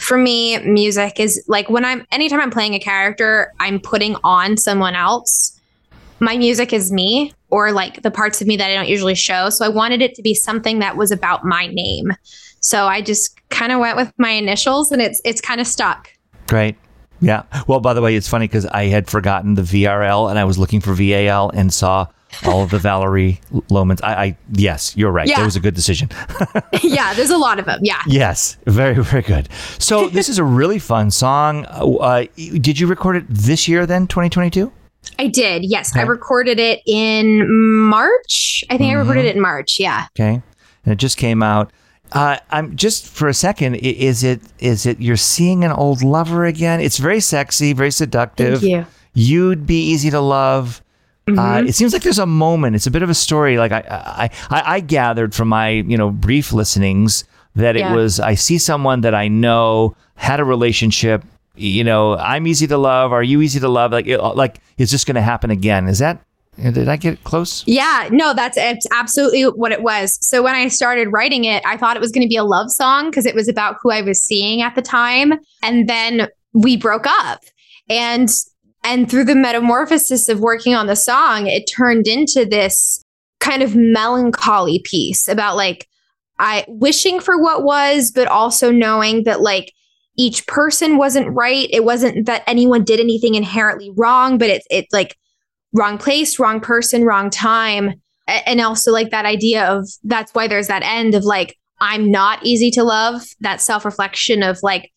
for 0.03 0.17
me, 0.17 0.59
music 0.59 1.19
is 1.19 1.43
like 1.47 1.69
when 1.69 1.85
I'm 1.85 2.05
anytime 2.11 2.41
I'm 2.41 2.51
playing 2.51 2.73
a 2.73 2.79
character, 2.79 3.53
I'm 3.59 3.79
putting 3.79 4.15
on 4.23 4.57
someone 4.57 4.95
else. 4.95 5.59
My 6.19 6.37
music 6.37 6.73
is 6.73 6.91
me 6.91 7.33
or 7.49 7.71
like 7.71 8.01
the 8.01 8.11
parts 8.11 8.41
of 8.41 8.47
me 8.47 8.57
that 8.57 8.69
I 8.69 8.73
don't 8.73 8.89
usually 8.89 9.15
show. 9.15 9.49
So 9.49 9.65
I 9.65 9.69
wanted 9.69 10.01
it 10.01 10.13
to 10.15 10.21
be 10.21 10.33
something 10.33 10.79
that 10.79 10.97
was 10.97 11.11
about 11.11 11.45
my 11.45 11.67
name. 11.67 12.11
So 12.59 12.85
I 12.85 13.01
just 13.01 13.39
kind 13.49 13.71
of 13.71 13.79
went 13.79 13.95
with 13.95 14.11
my 14.17 14.31
initials 14.31 14.91
and 14.91 15.01
it's 15.01 15.21
it's 15.23 15.39
kind 15.39 15.61
of 15.61 15.67
stuck. 15.67 16.11
Great. 16.47 16.75
Yeah. 17.21 17.43
Well, 17.67 17.79
by 17.79 17.93
the 17.93 18.01
way, 18.01 18.17
it's 18.17 18.27
funny 18.27 18.47
because 18.47 18.65
I 18.65 18.85
had 18.85 19.09
forgotten 19.09 19.53
the 19.53 19.61
VRL 19.61 20.29
and 20.29 20.37
I 20.37 20.43
was 20.43 20.57
looking 20.57 20.81
for 20.81 20.93
VAL 20.93 21.49
and 21.51 21.73
saw 21.73 22.07
all 22.45 22.63
of 22.63 22.71
the 22.71 22.79
Valerie 22.79 23.39
Lohmans. 23.69 23.99
I, 24.03 24.13
I 24.13 24.37
yes, 24.51 24.95
you're 24.95 25.11
right. 25.11 25.27
Yeah. 25.27 25.39
That 25.39 25.45
was 25.45 25.55
a 25.55 25.59
good 25.59 25.73
decision. 25.73 26.09
yeah, 26.83 27.13
there's 27.13 27.29
a 27.29 27.37
lot 27.37 27.59
of 27.59 27.65
them. 27.65 27.79
Yeah. 27.81 28.01
yes, 28.07 28.57
very 28.65 28.95
very 29.03 29.23
good. 29.23 29.49
So 29.79 30.09
this 30.17 30.29
is 30.29 30.37
a 30.37 30.43
really 30.43 30.79
fun 30.79 31.11
song. 31.11 31.65
Uh, 31.65 32.25
did 32.35 32.79
you 32.79 32.87
record 32.87 33.15
it 33.15 33.25
this 33.29 33.67
year? 33.67 33.85
Then 33.85 34.07
2022. 34.07 34.71
I 35.19 35.27
did. 35.27 35.65
Yes. 35.65 35.95
I 35.95 36.03
recorded 36.03 36.59
it 36.59 36.81
in 36.85 37.45
March. 37.49 38.63
I 38.69 38.77
think 38.77 38.91
I 38.91 38.93
recorded 38.93 39.25
it 39.25 39.35
in 39.35 39.41
March. 39.41 39.79
Yeah. 39.79 40.07
Okay, 40.15 40.41
and 40.85 40.91
it 40.93 40.95
just 40.95 41.17
came 41.17 41.43
out. 41.43 41.71
Uh, 42.13 42.37
I'm 42.51 42.75
just 42.75 43.07
for 43.07 43.27
a 43.27 43.33
second. 43.33 43.75
Is 43.75 44.23
it 44.23 44.41
is 44.59 44.85
it 44.85 45.01
you're 45.01 45.17
seeing 45.17 45.63
an 45.63 45.71
old 45.71 46.03
lover 46.03 46.45
again? 46.45 46.79
It's 46.79 46.97
very 46.97 47.19
sexy, 47.19 47.73
very 47.73 47.91
seductive. 47.91 48.59
Thank 48.61 48.71
you. 48.71 48.85
You'd 49.15 49.65
be 49.65 49.81
easy 49.89 50.09
to 50.11 50.19
love. 50.19 50.82
Uh, 51.27 51.63
it 51.65 51.73
seems 51.73 51.93
like 51.93 52.01
there's 52.03 52.19
a 52.19 52.25
moment. 52.25 52.75
It's 52.75 52.87
a 52.87 52.91
bit 52.91 53.01
of 53.01 53.09
a 53.09 53.13
story. 53.13 53.57
Like 53.57 53.71
I, 53.71 53.83
I, 53.89 54.29
I, 54.49 54.75
I 54.75 54.79
gathered 54.81 55.33
from 55.33 55.47
my 55.47 55.69
you 55.69 55.97
know 55.97 56.09
brief 56.11 56.51
listenings 56.51 57.23
that 57.55 57.75
it 57.75 57.79
Yeah. 57.79 57.93
was 57.93 58.19
I 58.19 58.35
see 58.35 58.57
someone 58.57 59.01
that 59.01 59.15
I 59.15 59.27
know 59.29 59.95
had 60.15 60.39
a 60.39 60.43
relationship. 60.43 61.23
You 61.55 61.83
know, 61.83 62.17
I'm 62.17 62.47
easy 62.47 62.65
to 62.67 62.77
love. 62.77 63.11
Are 63.13 63.21
you 63.23 63.41
easy 63.41 63.59
to 63.59 63.69
love? 63.69 63.91
Like, 63.91 64.07
it, 64.07 64.17
like 64.19 64.59
is 64.77 64.91
this 64.91 65.05
going 65.05 65.15
to 65.15 65.21
happen 65.21 65.51
again? 65.51 65.87
Is 65.87 65.99
that? 65.99 66.19
Did 66.61 66.87
I 66.87 66.97
get 66.97 67.23
close? 67.23 67.63
Yeah, 67.65 68.09
no, 68.11 68.33
that's 68.33 68.57
it's 68.57 68.85
absolutely 68.91 69.43
what 69.43 69.71
it 69.71 69.81
was. 69.81 70.17
So 70.21 70.43
when 70.43 70.55
I 70.55 70.67
started 70.67 71.07
writing 71.11 71.45
it, 71.45 71.63
I 71.65 71.77
thought 71.77 71.95
it 71.95 71.99
was 71.99 72.11
going 72.11 72.21
to 72.23 72.27
be 72.29 72.35
a 72.37 72.43
love 72.43 72.69
song 72.69 73.09
because 73.09 73.25
it 73.25 73.33
was 73.33 73.47
about 73.47 73.77
who 73.81 73.91
I 73.91 74.01
was 74.01 74.21
seeing 74.21 74.61
at 74.61 74.75
the 74.75 74.81
time, 74.81 75.33
and 75.63 75.87
then 75.87 76.27
we 76.53 76.75
broke 76.77 77.05
up. 77.07 77.39
And 77.89 78.29
and 78.83 79.09
through 79.09 79.25
the 79.25 79.35
metamorphosis 79.35 80.29
of 80.29 80.39
working 80.39 80.75
on 80.75 80.87
the 80.87 80.95
song, 80.95 81.47
it 81.47 81.65
turned 81.65 82.07
into 82.07 82.45
this 82.45 83.03
kind 83.39 83.63
of 83.63 83.75
melancholy 83.75 84.81
piece 84.83 85.27
about 85.27 85.55
like 85.55 85.87
I 86.39 86.65
wishing 86.67 87.19
for 87.19 87.41
what 87.41 87.63
was, 87.63 88.11
but 88.11 88.27
also 88.27 88.71
knowing 88.71 89.23
that 89.23 89.41
like 89.41 89.73
each 90.17 90.45
person 90.47 90.97
wasn't 90.97 91.33
right. 91.35 91.67
It 91.71 91.83
wasn't 91.83 92.25
that 92.25 92.43
anyone 92.47 92.83
did 92.83 92.99
anything 92.99 93.35
inherently 93.35 93.91
wrong, 93.95 94.37
but 94.37 94.49
it's 94.49 94.67
it's 94.69 94.93
like 94.93 95.17
wrong 95.73 95.97
place, 95.97 96.39
wrong 96.39 96.59
person, 96.59 97.03
wrong 97.03 97.29
time. 97.29 97.93
And 98.27 98.61
also 98.61 98.91
like 98.91 99.09
that 99.09 99.25
idea 99.25 99.65
of 99.65 99.89
that's 100.03 100.33
why 100.33 100.47
there's 100.47 100.67
that 100.67 100.83
end 100.83 101.13
of 101.13 101.23
like, 101.23 101.57
I'm 101.79 102.09
not 102.09 102.43
easy 102.45 102.71
to 102.71 102.83
love, 102.83 103.23
that 103.41 103.59
self 103.59 103.83
reflection 103.83 104.43
of 104.43 104.59
like, 104.63 104.91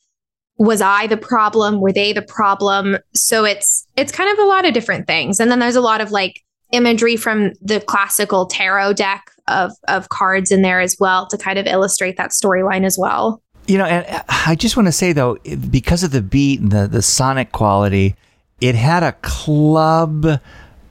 was 0.59 0.81
I 0.81 1.07
the 1.07 1.17
problem? 1.17 1.81
Were 1.81 1.93
they 1.93 2.13
the 2.13 2.23
problem? 2.23 2.99
So 3.15 3.45
it's 3.45 3.87
it's 3.97 4.13
kind 4.13 4.31
of 4.31 4.39
a 4.39 4.49
lot 4.49 4.65
of 4.65 4.75
different 4.75 5.07
things. 5.07 5.41
And 5.41 5.51
then 5.51 5.59
there's 5.59 5.77
a 5.77 5.81
lot 5.81 6.01
of 6.01 6.11
like 6.11 6.43
imagery 6.73 7.17
from 7.17 7.53
the 7.61 7.81
classical 7.81 8.47
tarot 8.47 8.95
deck 8.95 9.31
of 9.49 9.73
of 9.89 10.09
cards 10.09 10.51
in 10.51 10.63
there 10.63 10.81
as 10.81 10.97
well 10.99 11.27
to 11.29 11.39
kind 11.39 11.59
of 11.59 11.67
illustrate 11.67 12.17
that 12.17 12.31
storyline 12.31 12.85
as 12.85 12.97
well. 12.99 13.43
You 13.67 13.79
know, 13.79 13.85
and 13.85 14.07
uh, 14.07 14.23
I 14.29 14.55
just 14.55 14.77
want 14.77 14.87
to 14.87 14.93
say 14.93 15.13
though, 15.13 15.37
because 15.71 16.03
of 16.03 16.11
the 16.11 16.23
beat 16.23 16.61
and 16.61 16.73
the 16.73 16.87
the 16.87 17.03
sonic 17.03 17.53
quality, 17.53 18.17
it 18.61 18.75
had 18.75 19.03
a 19.03 19.13
club. 19.13 20.41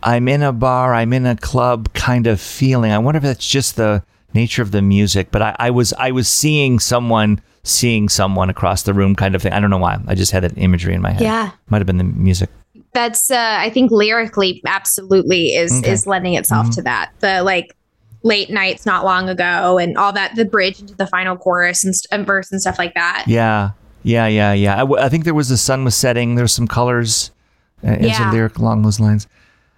I'm 0.03 0.27
in 0.27 0.43
a 0.43 0.53
bar. 0.53 0.93
I'm 0.93 1.13
in 1.13 1.25
a 1.25 1.35
club 1.35 1.91
kind 1.93 2.27
of 2.27 2.39
feeling. 2.39 2.91
I 2.91 2.99
wonder 2.99 3.17
if 3.17 3.23
that's 3.23 3.47
just 3.47 3.75
the 3.75 4.03
nature 4.35 4.61
of 4.61 4.69
the 4.71 4.81
music. 4.83 5.31
But 5.31 5.41
I, 5.41 5.55
I 5.57 5.69
was 5.71 5.93
I 5.93 6.11
was 6.11 6.27
seeing 6.27 6.77
someone 6.79 7.41
seeing 7.63 8.09
someone 8.09 8.49
across 8.51 8.83
the 8.83 8.93
room 8.93 9.15
kind 9.15 9.33
of 9.33 9.41
thing. 9.41 9.51
I 9.53 9.59
don't 9.59 9.71
know 9.71 9.79
why. 9.79 9.97
I 10.07 10.13
just 10.13 10.31
had 10.31 10.43
that 10.43 10.55
imagery 10.57 10.93
in 10.93 11.01
my 11.01 11.11
head. 11.11 11.21
Yeah. 11.21 11.51
might 11.69 11.79
have 11.79 11.87
been 11.87 11.97
the 11.97 12.03
music. 12.03 12.49
that's 12.93 13.31
uh 13.31 13.57
i 13.59 13.69
think 13.69 13.91
lyrically 13.91 14.61
absolutely 14.67 15.47
is 15.47 15.71
Okay. 15.79 15.91
is 15.91 16.05
lending 16.07 16.35
itself 16.35 16.69
to 16.75 16.81
that 16.83 17.11
the 17.19 17.41
like 17.43 17.75
late 18.23 18.49
nights 18.49 18.85
not 18.85 19.03
long 19.03 19.27
ago 19.29 19.77
and 19.77 19.97
all 19.97 20.13
that 20.13 20.35
the 20.35 20.45
bridge 20.45 20.79
into 20.79 20.95
the 20.95 21.05
final 21.07 21.35
chorus 21.35 21.83
and, 21.83 21.93
st- 21.95 22.07
and 22.11 22.25
verse 22.25 22.51
and 22.51 22.61
stuff 22.61 22.77
like 22.79 22.93
that 22.93 23.25
Yeah, 23.27 23.71
yeah, 24.03 24.27
yeah, 24.27 24.53
yeah. 24.53 24.75
I, 24.75 24.79
w- 24.87 25.01
I 25.01 25.09
think 25.09 25.23
there 25.25 25.33
was 25.33 25.49
the 25.49 25.57
sun 25.57 25.83
was 25.83 25.95
setting. 25.95 26.35
There's 26.35 26.53
some 26.53 26.67
colors. 26.67 27.31
Uh, 27.83 27.87
as 27.89 28.19
a 28.19 28.31
lyric 28.31 28.57
along 28.57 28.81
those 28.83 28.99
lines. 28.99 29.27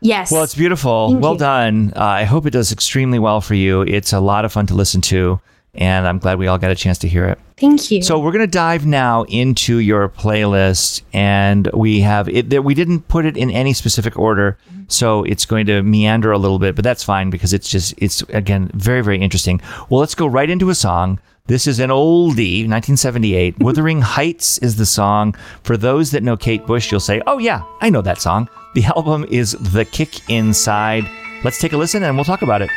Yes 0.02 0.32
Well, 0.32 0.44
it's 0.44 0.56
beautiful. 0.56 1.10
Thank 1.10 1.22
well 1.24 1.34
you. 1.34 1.40
done. 1.40 1.94
Uh, 1.96 2.04
I 2.04 2.24
hope 2.24 2.46
it 2.46 2.52
does 2.52 2.72
extremely 2.72 3.20
well 3.20 3.42
for 3.42 3.56
you. 3.56 3.82
It's 3.82 4.14
a 4.14 4.20
lot 4.20 4.46
of 4.46 4.52
fun 4.52 4.68
to 4.68 4.74
listen 4.76 5.02
to, 5.02 5.40
and 5.74 6.08
I'm 6.08 6.20
glad 6.20 6.40
we 6.40 6.48
all 6.48 6.58
got 6.58 6.72
a 6.72 6.76
chance 6.76 6.98
to 7.00 7.08
hear 7.08 7.26
it. 7.26 7.40
thank 7.58 7.92
you 7.92 8.02
So 8.02 8.20
we're 8.20 8.32
going 8.32 8.46
to 8.46 8.52
dive 8.52 8.86
now 8.86 9.24
into 9.24 9.78
your 9.80 10.10
playlist, 10.10 11.02
and 11.14 11.70
we 11.74 12.02
have 12.02 12.30
it. 12.30 12.50
that 12.52 12.64
We 12.64 12.74
didn't 12.74 13.08
put 13.08 13.26
it 13.26 13.36
in 13.38 13.50
any 13.52 13.74
specific 13.74 14.18
order, 14.18 14.58
so 14.88 15.24
it's 15.24 15.46
going 15.46 15.66
to 15.68 15.82
meander 15.84 16.32
a 16.32 16.38
little 16.38 16.60
bit, 16.60 16.76
but 16.76 16.84
that's 16.84 17.04
fine 17.04 17.30
because 17.30 17.54
it's 17.54 17.70
just 17.70 17.94
it's 17.98 18.22
again 18.30 18.70
very 18.74 19.02
very 19.02 19.20
interesting. 19.20 19.62
Well, 19.90 20.00
let's 20.00 20.16
go 20.16 20.28
right 20.28 20.50
into 20.50 20.70
a 20.70 20.76
song. 20.76 21.20
This 21.48 21.66
is 21.66 21.80
an 21.80 21.90
oldie, 21.90 22.68
1978. 22.68 23.58
Wuthering 23.60 24.02
Heights 24.02 24.58
is 24.58 24.76
the 24.76 24.86
song. 24.86 25.34
For 25.64 25.78
those 25.78 26.12
that 26.12 26.22
know 26.22 26.36
Kate 26.36 26.66
Bush, 26.66 26.92
you'll 26.92 27.00
say, 27.00 27.22
"Oh 27.26 27.38
yeah, 27.38 27.64
I 27.80 27.90
know 27.90 28.02
that 28.02 28.22
song." 28.22 28.50
The 28.76 28.84
album 28.84 29.26
is 29.30 29.54
The 29.54 29.86
Kick 29.86 30.30
Inside. 30.30 31.06
Let's 31.44 31.60
take 31.60 31.72
a 31.72 31.78
listen 31.78 32.04
and 32.04 32.18
we'll 32.18 32.26
talk 32.26 32.42
about 32.42 32.62
it. 32.62 32.70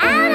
Out 0.00 0.29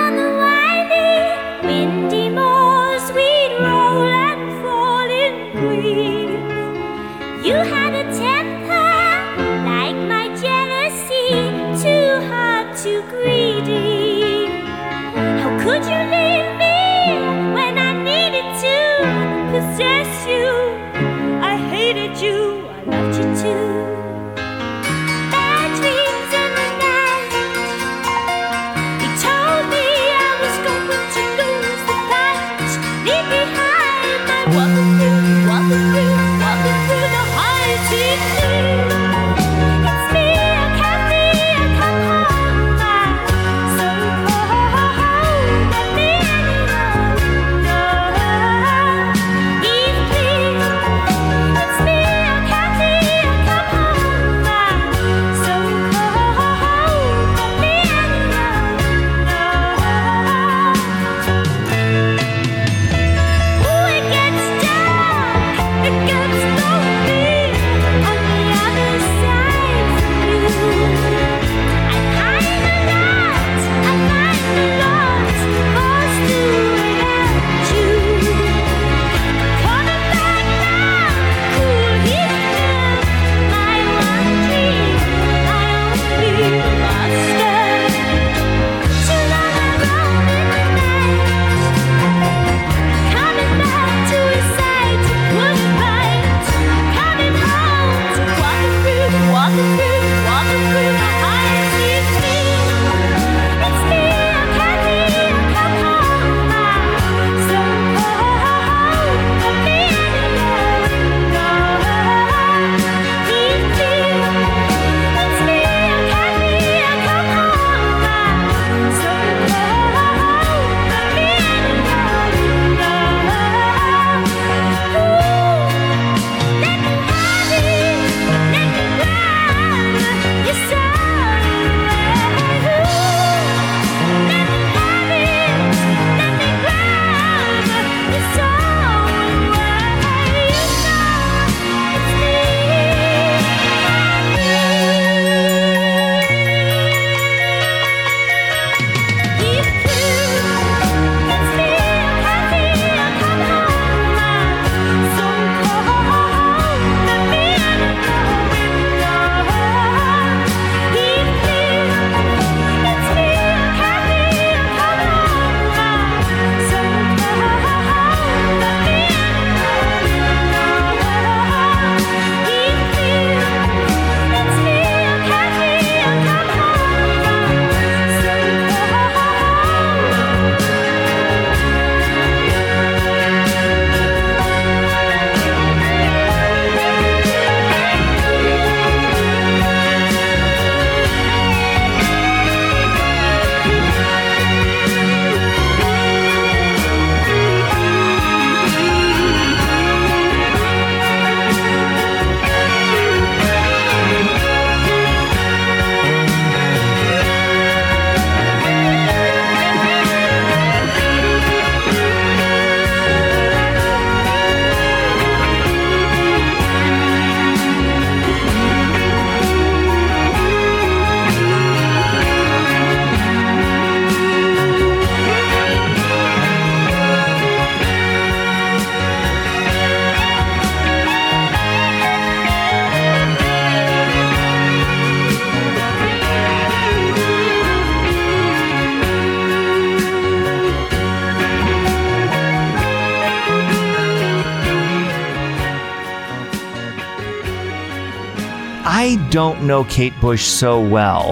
don't 249.35 249.67
know 249.67 249.83
Kate 249.83 250.13
Bush 250.21 250.45
so 250.45 250.79
well, 250.79 251.31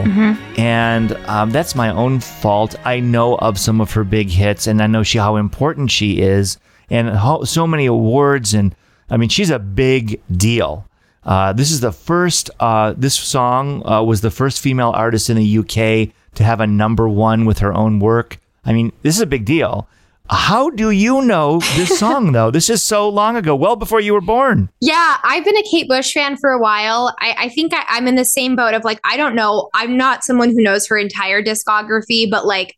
and 0.58 1.13
um, 1.26 1.52
that's 1.52 1.74
my 1.74 1.88
own 1.88 2.20
fault. 2.20 2.76
I 2.84 3.00
know 3.00 3.38
of 3.38 3.58
some 3.58 3.80
of 3.80 3.94
her 3.94 4.04
big 4.04 4.28
hits, 4.28 4.68
and 4.68 4.82
I 4.82 4.88
know 4.88 5.04
she 5.04 5.20
how 5.20 5.38
important 5.38 5.89
she 5.89 6.20
is, 6.20 6.58
and 6.89 7.08
how, 7.08 7.46
so 7.46 7.66
many 7.66 7.86
awards, 7.86 8.54
and 8.54 8.76
I 9.10 9.16
mean 9.16 9.30
she's 9.30 9.50
a 9.50 9.58
big 9.58 10.22
deal. 10.30 10.86
Uh, 11.24 11.54
this 11.54 11.72
is 11.72 11.80
the 11.80 11.94
first. 11.94 12.50
Uh, 12.60 12.94
this 12.98 13.16
song 13.16 13.88
uh, 13.88 14.04
was 14.04 14.20
the 14.20 14.32
first 14.32 14.60
female 14.60 14.92
artist 14.94 15.30
in 15.30 15.38
the 15.38 15.60
UK 15.60 16.13
to 16.36 16.44
have 16.44 16.60
a 16.60 16.68
number 16.68 17.08
one 17.08 17.46
with 17.46 17.60
her 17.60 17.74
own 17.74 18.00
work. 18.02 18.38
I 18.66 18.74
mean, 18.74 18.92
this 19.02 19.16
is 19.16 19.22
a 19.22 19.26
big 19.26 19.46
deal. 19.46 19.88
How 20.30 20.70
do 20.70 20.90
you 20.90 21.22
know 21.22 21.60
this 21.76 22.00
song 22.00 22.32
though? 22.32 22.50
This 22.50 22.70
is 22.70 22.82
so 22.82 23.10
long 23.10 23.36
ago, 23.36 23.56
well 23.56 23.76
before 23.76 24.00
you 24.00 24.14
were 24.14 24.22
born. 24.22 24.70
Yeah, 24.80 25.18
I've 25.24 25.44
been 25.44 25.58
a 25.58 25.64
Kate 25.64 25.88
Bush 25.88 26.14
fan 26.14 26.38
for 26.38 26.52
a 26.52 26.60
while. 26.60 27.16
I, 27.20 27.36
I 27.38 27.50
think 27.50 27.74
I, 27.74 27.84
I'm 27.90 28.08
in 28.08 28.16
the 28.16 28.26
same 28.26 28.56
boat 28.56 28.74
of 28.74 28.84
like, 28.84 29.00
I 29.04 29.18
don't 29.18 29.36
know. 29.36 29.70
I'm 29.74 29.98
not 29.98 30.24
someone 30.24 30.50
who 30.50 30.62
knows 30.62 30.88
her 30.88 30.98
entire 30.98 31.44
discography, 31.44 32.30
but 32.30 32.46
like 32.46 32.76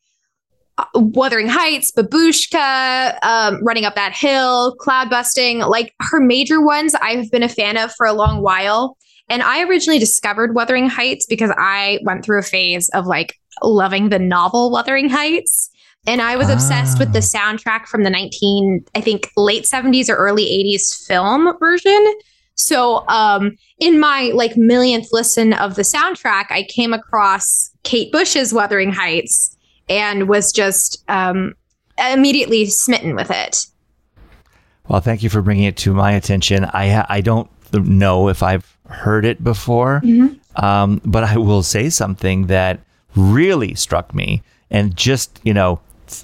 uh, 0.78 0.86
Wuthering 0.96 1.48
Heights, 1.48 1.92
Babushka, 1.92 3.18
um, 3.24 3.64
Running 3.64 3.86
Up 3.86 3.96
That 3.96 4.14
Hill, 4.14 4.76
Cloud 4.76 5.10
Busting, 5.10 5.60
like 5.60 5.94
her 6.02 6.20
major 6.20 6.62
ones 6.66 6.96
I've 6.96 7.30
been 7.32 7.44
a 7.44 7.50
fan 7.50 7.78
of 7.78 7.94
for 7.96 8.06
a 8.08 8.14
long 8.14 8.42
while. 8.42 8.98
And 9.30 9.42
I 9.42 9.64
originally 9.64 10.00
discovered 10.00 10.56
Wuthering 10.56 10.90
Heights 10.90 11.26
because 11.26 11.52
I 11.58 12.00
went 12.04 12.26
through 12.26 12.40
a 12.40 12.44
phase 12.44 12.90
of 12.90 13.06
like 13.06 13.36
loving 13.64 14.10
the 14.10 14.20
novel 14.20 14.72
Wuthering 14.72 15.10
Heights. 15.10 15.72
And 16.08 16.22
I 16.22 16.36
was 16.36 16.50
obsessed 16.50 17.00
with 17.00 17.14
the 17.14 17.20
soundtrack 17.20 17.88
from 17.88 18.04
the 18.04 18.10
19, 18.10 18.86
I 18.94 19.02
think 19.02 19.32
late 19.36 19.64
70s 19.64 20.10
or 20.10 20.16
early 20.16 20.46
80s 20.46 21.06
film 21.08 21.58
version. 21.60 22.14
So 22.56 23.08
um 23.08 23.58
in 23.80 24.00
my 24.00 24.32
like 24.34 24.56
millionth 24.56 25.08
listen 25.12 25.54
of 25.54 25.76
the 25.76 25.82
soundtrack, 25.82 26.46
I 26.50 26.64
came 26.70 26.94
across 26.94 27.72
Kate 27.84 28.12
Bush's 28.12 28.54
Wuthering 28.54 28.94
Heights 28.94 29.58
and 29.90 30.30
was 30.30 30.52
just 30.52 31.04
um 31.08 31.54
immediately 31.98 32.66
smitten 32.68 33.16
with 33.16 33.32
it. 33.32 33.66
Well, 34.88 35.02
thank 35.02 35.24
you 35.24 35.30
for 35.30 35.42
bringing 35.42 35.64
it 35.66 35.78
to 35.78 35.94
my 35.94 36.12
attention. 36.12 36.66
I 36.66 36.90
ha- 36.90 37.06
I 37.10 37.22
don't 37.22 37.50
know 37.74 38.30
if 38.30 38.44
I've 38.44 38.78
heard 38.88 39.26
it 39.26 39.44
before, 39.44 40.02
um, 40.58 41.02
but 41.04 41.24
I 41.24 41.38
will 41.38 41.64
say 41.64 41.90
something 41.90 42.48
that 42.48 42.80
really 43.16 43.74
struck 43.76 44.14
me. 44.14 44.44
And 44.70 44.96
just 44.96 45.40
you 45.44 45.54
know, 45.54 45.80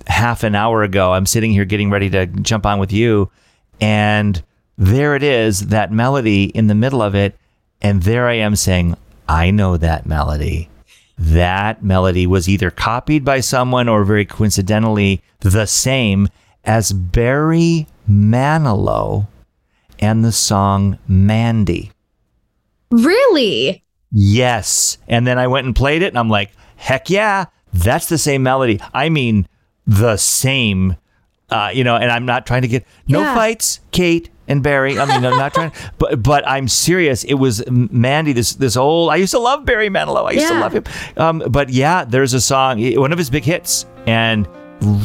half 0.08 0.43
an 0.43 0.56
hour 0.56 0.84
ago, 0.84 1.13
I'm 1.13 1.25
sitting 1.25 1.51
here 1.51 1.65
getting 1.65 1.89
ready 1.89 2.10
to 2.12 2.25
jump 2.27 2.65
on 2.65 2.80
with 2.80 2.91
you, 2.91 3.32
and 3.80 4.41
there 4.77 5.15
it 5.15 5.23
is, 5.23 5.67
that 5.67 5.91
melody 5.91 6.45
in 6.45 6.67
the 6.67 6.75
middle 6.75 7.01
of 7.01 7.15
it, 7.15 7.38
and 7.82 8.04
there 8.04 8.27
I 8.27 8.36
am 8.36 8.56
saying, 8.56 8.95
I 9.27 9.51
know 9.51 9.77
that 9.77 10.06
melody. 10.06 10.69
That 11.17 11.84
melody 11.84 12.25
was 12.25 12.49
either 12.49 12.71
copied 12.71 13.23
by 13.23 13.41
someone 13.41 13.88
or 13.88 14.04
very 14.04 14.25
coincidentally 14.25 15.21
the 15.41 15.67
same 15.67 16.27
as 16.63 16.93
Barry 16.93 17.88
Manilow 18.10 19.27
and 19.99 20.25
the 20.25 20.32
song 20.32 20.97
Mandy. 21.08 21.91
Really? 22.89 23.84
Yes. 24.12 24.97
And 25.08 25.25
then 25.25 25.38
I 25.38 25.47
went 25.47 25.65
and 25.65 25.75
played 25.75 26.01
it 26.01 26.08
and 26.08 26.17
I'm 26.17 26.30
like, 26.30 26.51
heck 26.75 27.10
yeah, 27.10 27.45
that's 27.71 28.10
the 28.10 28.17
same 28.17 28.43
melody. 28.43 28.80
I 28.93 29.10
mean, 29.10 29.47
the 29.88 30.17
same. 30.17 30.96
Uh, 31.50 31.70
you 31.74 31.84
know, 31.84 31.98
and 31.98 32.10
I'm 32.12 32.26
not 32.26 32.46
trying 32.46 32.62
to 32.62 32.67
get 32.70 32.86
no 33.10 33.20
Yeah. 33.20 33.36
fights, 33.36 33.82
Kate 33.91 34.30
and 34.48 34.63
Barry. 34.63 34.98
I 34.98 35.06
mean, 35.06 35.26
I'm 35.26 35.38
not 35.38 35.54
trying, 35.54 35.74
but 35.98 36.24
but 36.24 36.48
I'm 36.48 36.70
serious. 36.70 37.26
It 37.26 37.34
was 37.34 37.62
Mandy, 37.70 38.32
this 38.32 38.54
this 38.56 38.78
old. 38.78 39.10
I 39.12 39.17
used 39.17 39.32
to 39.32 39.39
love 39.39 39.65
Barry 39.65 39.89
Manilow. 39.89 40.28
I 40.30 40.32
used 40.32 40.48
to 40.48 40.60
love 40.60 40.72
him. 40.74 40.84
Um, 41.17 41.44
but 41.50 41.70
yeah, 41.70 42.06
there's 42.06 42.34
a 42.34 42.39
song, 42.39 42.82
one 42.96 43.12
of 43.12 43.17
his 43.17 43.30
big 43.30 43.44
hits, 43.44 43.86
and 44.08 44.48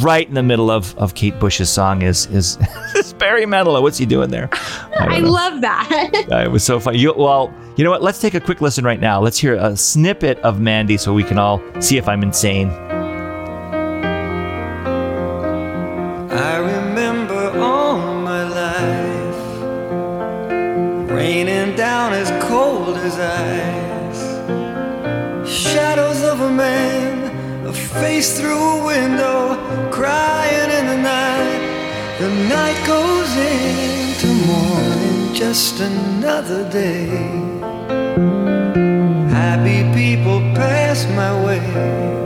right 0.02 0.26
in 0.26 0.34
the 0.34 0.42
middle 0.42 0.70
of 0.70 0.96
of 0.98 1.14
Kate 1.14 1.36
Bush's 1.40 1.68
song 1.68 2.02
is 2.02 2.26
is, 2.26 2.58
is 2.94 3.12
Barry 3.14 3.44
Manilow. 3.44 3.82
What's 3.82 3.98
he 3.98 4.06
doing 4.06 4.30
there? 4.30 4.48
I, 4.52 5.18
don't 5.20 5.24
love 5.30 5.60
that. 5.62 6.28
Uh, 6.30 6.38
it 6.44 6.50
was 6.52 6.62
so 6.62 6.78
fun. 6.78 6.94
You, 6.94 7.12
well, 7.16 7.52
you 7.76 7.82
know 7.82 7.90
what? 7.90 8.02
Let's 8.02 8.20
take 8.20 8.34
a 8.34 8.40
quick 8.40 8.60
listen 8.60 8.84
right 8.84 9.00
now. 9.00 9.20
Let's 9.20 9.38
hear 9.38 9.54
a 9.56 9.76
snippet 9.76 10.38
of 10.38 10.60
Mandy 10.60 10.96
so 10.96 11.12
we 11.12 11.24
can 11.24 11.38
all 11.38 11.60
see 11.80 11.98
if 11.98 12.08
I'm 12.08 12.22
insane. 12.22 12.68
Face 28.00 28.38
through 28.38 28.62
a 28.78 28.84
window, 28.84 29.56
crying 29.90 30.70
in 30.78 30.86
the 30.86 30.96
night. 30.96 31.62
The 32.18 32.30
night 32.48 32.78
goes 32.86 33.30
into 33.36 34.28
morning, 34.46 35.34
just 35.34 35.80
another 35.80 36.68
day. 36.70 37.06
Happy 39.30 39.80
people 39.94 40.40
pass 40.54 41.06
my 41.14 41.32
way. 41.44 42.25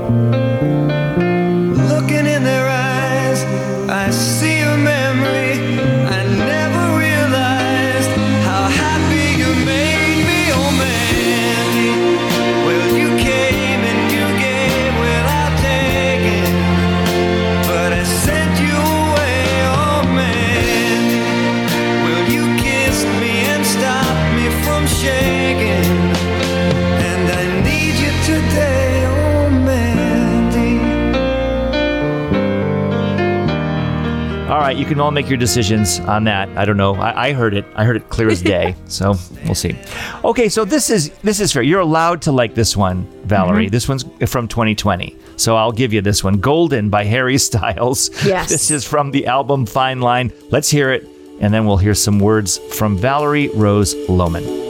Right, 34.70 34.78
you 34.78 34.86
can 34.86 35.00
all 35.00 35.10
make 35.10 35.28
your 35.28 35.36
decisions 35.36 35.98
on 36.00 36.24
that. 36.24 36.48
I 36.56 36.64
don't 36.64 36.76
know. 36.76 36.94
I, 36.94 37.28
I 37.28 37.32
heard 37.32 37.54
it. 37.54 37.64
I 37.74 37.84
heard 37.84 37.96
it 37.96 38.08
clear 38.08 38.28
as 38.28 38.40
day. 38.40 38.76
so 38.86 39.16
we'll 39.44 39.54
see. 39.54 39.76
Okay, 40.24 40.48
so 40.48 40.64
this 40.64 40.90
is 40.90 41.10
this 41.22 41.40
is 41.40 41.52
fair. 41.52 41.62
You're 41.62 41.80
allowed 41.80 42.22
to 42.22 42.32
like 42.32 42.54
this 42.54 42.76
one, 42.76 43.04
Valerie. 43.24 43.64
Mm-hmm. 43.64 43.72
This 43.72 43.88
one's 43.88 44.04
from 44.30 44.46
2020. 44.46 45.16
So 45.36 45.56
I'll 45.56 45.72
give 45.72 45.92
you 45.92 46.00
this 46.00 46.22
one. 46.22 46.34
Golden 46.34 46.88
by 46.88 47.04
Harry 47.04 47.38
Styles. 47.48 48.10
Yes. 48.24 48.48
This 48.48 48.70
is 48.70 48.84
from 48.84 49.10
the 49.10 49.26
album 49.26 49.66
Fine 49.66 50.00
Line. 50.00 50.32
Let's 50.50 50.70
hear 50.70 50.92
it, 50.92 51.06
and 51.40 51.52
then 51.52 51.66
we'll 51.66 51.78
hear 51.78 51.94
some 51.94 52.20
words 52.20 52.58
from 52.76 52.96
Valerie 52.96 53.48
Rose 53.48 53.94
Lohman. 54.08 54.69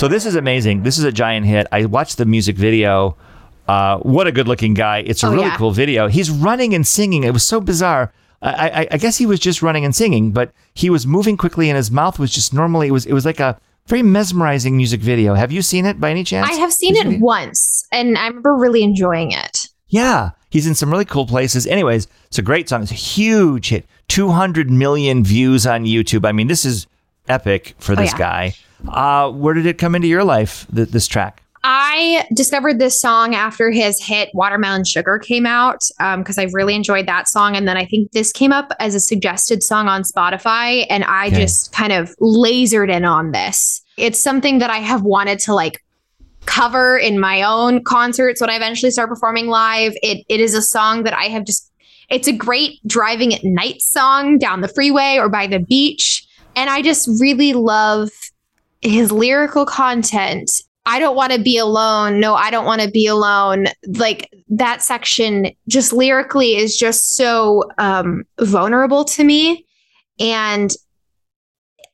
So 0.00 0.08
this 0.08 0.24
is 0.24 0.34
amazing. 0.34 0.82
This 0.82 0.96
is 0.96 1.04
a 1.04 1.12
giant 1.12 1.44
hit. 1.44 1.66
I 1.70 1.84
watched 1.84 2.16
the 2.16 2.24
music 2.24 2.56
video. 2.56 3.18
Uh, 3.68 3.98
what 3.98 4.26
a 4.26 4.32
good-looking 4.32 4.72
guy! 4.72 5.00
It's 5.00 5.22
a 5.22 5.26
Oh, 5.26 5.32
really 5.32 5.44
yeah. 5.44 5.58
cool 5.58 5.72
video. 5.72 6.08
He's 6.08 6.30
running 6.30 6.72
and 6.72 6.86
singing. 6.86 7.22
It 7.22 7.34
was 7.34 7.44
so 7.44 7.60
bizarre. 7.60 8.10
I, 8.40 8.70
I, 8.70 8.88
I 8.92 8.96
guess 8.96 9.18
he 9.18 9.26
was 9.26 9.38
just 9.38 9.60
running 9.60 9.84
and 9.84 9.94
singing, 9.94 10.32
but 10.32 10.52
he 10.72 10.88
was 10.88 11.06
moving 11.06 11.36
quickly, 11.36 11.68
and 11.68 11.76
his 11.76 11.90
mouth 11.90 12.18
was 12.18 12.32
just 12.32 12.54
normally. 12.54 12.88
It 12.88 12.92
was 12.92 13.04
it 13.04 13.12
was 13.12 13.26
like 13.26 13.40
a 13.40 13.60
very 13.88 14.02
mesmerizing 14.02 14.74
music 14.74 15.02
video. 15.02 15.34
Have 15.34 15.52
you 15.52 15.60
seen 15.60 15.84
it 15.84 16.00
by 16.00 16.10
any 16.10 16.24
chance? 16.24 16.48
I 16.48 16.54
have 16.54 16.72
seen 16.72 16.94
Music 16.94 17.06
it 17.06 17.10
video? 17.10 17.26
once 17.26 17.86
and 17.92 18.16
I 18.16 18.28
remember 18.28 18.54
really 18.54 18.82
enjoying 18.82 19.32
it. 19.32 19.68
Yeah, 19.88 20.30
he's 20.48 20.66
in 20.66 20.74
some 20.74 20.90
really 20.90 21.04
cool 21.04 21.26
places. 21.26 21.66
Anyways, 21.66 22.08
it's 22.28 22.38
a 22.38 22.42
great 22.42 22.70
song. 22.70 22.84
It's 22.84 22.90
a 22.90 22.94
huge 22.94 23.68
hit. 23.68 23.84
200 24.08 24.70
million 24.70 25.24
views 25.24 25.66
on 25.66 25.84
YouTube. 25.84 26.26
I 26.26 26.32
mean, 26.32 26.46
this 26.46 26.64
is 26.64 26.86
epic 27.28 27.74
for 27.78 27.94
this 27.94 28.12
yeah. 28.12 28.18
guy. 28.18 28.54
Uh, 28.88 29.30
where 29.30 29.54
did 29.54 29.66
it 29.66 29.78
come 29.78 29.94
into 29.94 30.08
your 30.08 30.24
life, 30.24 30.66
th- 30.74 30.88
this 30.88 31.06
track? 31.06 31.42
I 31.62 32.26
discovered 32.32 32.78
this 32.78 32.98
song 32.98 33.34
after 33.34 33.70
his 33.70 34.02
hit 34.02 34.30
Watermelon 34.32 34.84
Sugar 34.84 35.18
came 35.18 35.44
out 35.44 35.82
because 36.16 36.38
I 36.38 36.44
really 36.54 36.74
enjoyed 36.74 37.06
that 37.06 37.28
song. 37.28 37.54
And 37.54 37.68
then 37.68 37.76
I 37.76 37.84
think 37.84 38.12
this 38.12 38.32
came 38.32 38.50
up 38.50 38.72
as 38.80 38.94
a 38.94 39.00
suggested 39.00 39.62
song 39.62 39.86
on 39.86 40.02
Spotify. 40.02 40.86
And 40.88 41.04
I 41.04 41.26
Okay. 41.26 41.36
just 41.42 41.72
kind 41.72 41.92
of 41.92 42.14
lasered 42.18 42.90
in 42.90 43.04
on 43.04 43.32
this. 43.32 43.82
It's 43.98 44.22
something 44.22 44.58
that 44.60 44.70
I 44.70 44.78
have 44.78 45.02
wanted 45.02 45.38
to 45.40 45.54
like 45.54 45.84
cover 46.46 46.96
in 46.96 47.20
my 47.20 47.42
own 47.42 47.84
concerts 47.84 48.40
when 48.40 48.48
I 48.48 48.56
eventually 48.56 48.90
start 48.90 49.10
performing 49.10 49.48
live. 49.48 49.92
It, 50.02 50.24
it 50.30 50.40
is 50.40 50.54
a 50.54 50.62
song 50.62 51.02
that 51.02 51.12
I 51.12 51.24
have 51.24 51.44
just, 51.44 51.70
it's 52.08 52.26
a 52.26 52.32
great 52.32 52.78
driving 52.86 53.34
at 53.34 53.44
night 53.44 53.82
song 53.82 54.38
down 54.38 54.62
the 54.62 54.68
freeway 54.68 55.18
or 55.18 55.28
by 55.28 55.46
the 55.46 55.58
beach. 55.58 56.26
And 56.56 56.70
I 56.70 56.80
just 56.80 57.06
really 57.20 57.52
love 57.52 58.08
his 58.80 59.12
lyrical 59.12 59.66
content. 59.66 60.50
I 60.86 60.98
don't 60.98 61.16
want 61.16 61.32
to 61.32 61.40
be 61.40 61.58
alone. 61.58 62.20
No, 62.20 62.34
I 62.34 62.50
don't 62.50 62.64
want 62.64 62.80
to 62.80 62.90
be 62.90 63.06
alone. 63.06 63.66
Like 63.86 64.30
that 64.48 64.82
section 64.82 65.52
just 65.68 65.92
lyrically 65.92 66.56
is 66.56 66.76
just 66.76 67.14
so 67.14 67.64
um 67.78 68.24
vulnerable 68.40 69.04
to 69.04 69.24
me 69.24 69.66
and 70.18 70.74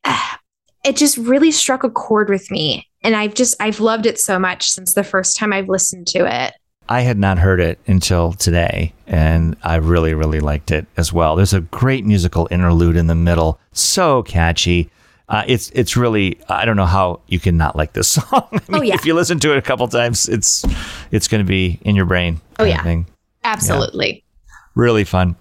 ah, 0.05 0.39
it 0.85 0.95
just 0.95 1.17
really 1.17 1.51
struck 1.51 1.83
a 1.83 1.89
chord 1.89 2.29
with 2.29 2.49
me 2.49 2.87
and 3.03 3.15
I've 3.15 3.33
just 3.33 3.55
I've 3.59 3.79
loved 3.79 4.05
it 4.05 4.19
so 4.19 4.37
much 4.37 4.69
since 4.69 4.93
the 4.93 5.03
first 5.03 5.37
time 5.37 5.53
I've 5.53 5.69
listened 5.69 6.07
to 6.07 6.25
it. 6.25 6.53
I 6.89 7.01
had 7.01 7.17
not 7.17 7.37
heard 7.37 7.59
it 7.59 7.79
until 7.87 8.33
today, 8.33 8.93
and 9.07 9.57
I 9.63 9.75
really, 9.75 10.13
really 10.13 10.39
liked 10.39 10.71
it 10.71 10.85
as 10.95 11.11
well. 11.11 11.35
There's 11.35 11.53
a 11.53 11.61
great 11.61 12.05
musical 12.05 12.47
interlude 12.49 12.95
in 12.95 13.07
the 13.07 13.15
middle, 13.15 13.59
so 13.73 14.23
catchy. 14.23 14.89
Uh, 15.29 15.43
it's 15.47 15.69
it's 15.71 15.97
really 15.97 16.39
I 16.47 16.63
don't 16.65 16.77
know 16.77 16.85
how 16.85 17.19
you 17.27 17.39
can 17.39 17.57
not 17.57 17.75
like 17.75 17.93
this 17.93 18.07
song. 18.17 18.47
I 18.51 18.61
mean, 18.69 18.79
Oh, 18.79 18.81
yeah. 18.81 18.93
If 18.95 19.05
you 19.05 19.13
listen 19.13 19.39
to 19.39 19.51
it 19.51 19.57
a 19.57 19.61
couple 19.61 19.87
times, 19.87 20.29
it's 20.29 20.65
it's 21.11 21.27
going 21.27 21.43
to 21.43 21.47
be 21.47 21.79
in 21.81 21.95
your 21.95 22.05
brain. 22.05 22.39
Oh, 22.53 22.63
kind 22.63 22.69
of 22.69 22.75
yeah. 22.77 22.83
thing. 22.83 23.05
Absolutely. 23.43 24.23
Really 24.75 25.03
fun. 25.03 25.35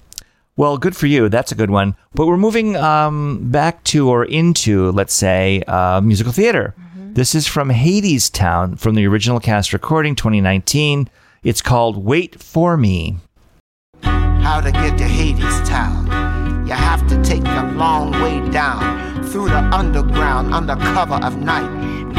Well, 0.57 0.79
good 0.79 0.97
for 0.97 1.07
you. 1.07 1.29
That's 1.29 1.53
a 1.53 1.55
good 1.55 1.71
one. 1.71 1.97
But 2.15 2.27
we're 2.27 2.39
moving 2.39 2.77
um, 2.77 3.51
back 3.51 3.85
to 3.85 4.09
or 4.09 4.25
into, 4.25 4.91
let's 4.93 5.13
say, 5.13 5.63
uh, 5.67 6.01
musical 6.01 6.33
theater. 6.33 6.75
This 7.13 7.35
is 7.35 7.47
from 7.47 7.69
Hadestown 7.71 8.79
from 8.79 8.95
the 8.95 9.07
original 9.07 9.39
cast 9.41 9.73
recording 9.75 10.15
2019. 10.15 11.11
It's 11.45 11.61
called 11.61 12.03
Wait 12.03 12.41
for 12.43 12.77
Me. 12.79 13.17
how 14.03 14.61
to 14.63 14.73
get 14.73 14.97
to 14.99 15.05
Hadestown. 15.05 16.67
You 16.67 16.73
have 16.75 17.07
to 17.09 17.23
take 17.23 17.43
the 17.45 17.73
long 17.77 18.13
way 18.13 18.41
down 18.51 19.06
through 19.37 19.51
the 19.51 19.77
underground 19.81 20.55
under 20.55 20.75
cover 20.77 21.21
of 21.23 21.37
night. 21.37 21.69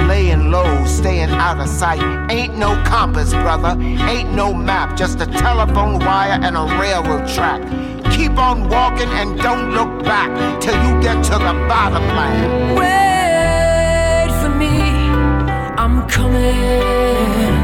Laying 0.08 0.52
low, 0.52 0.86
staying 0.86 1.32
out 1.32 1.60
of 1.60 1.68
sight. 1.68 2.00
Ain't 2.30 2.56
no 2.60 2.80
compass, 2.84 3.32
brother. 3.32 3.76
Ain't 3.82 4.34
no 4.36 4.54
map. 4.54 4.96
Just 4.96 5.20
a 5.22 5.26
telephone 5.26 5.98
wire 5.98 6.40
and 6.40 6.56
a 6.56 6.66
railroad 6.80 7.28
track. 7.28 7.60
Keep 8.12 8.38
on 8.38 8.70
walking 8.70 9.10
and 9.20 9.36
don't 9.40 9.72
look 9.72 10.04
back 10.04 10.30
till 10.62 10.76
you 10.76 11.02
get 11.02 11.24
to 11.24 11.32
the 11.32 11.56
bottom 11.68 12.06
line. 12.20 12.76
Wait 12.76 14.30
for 14.40 14.54
me, 14.56 14.78
I'm 15.76 16.08
coming. 16.08 17.57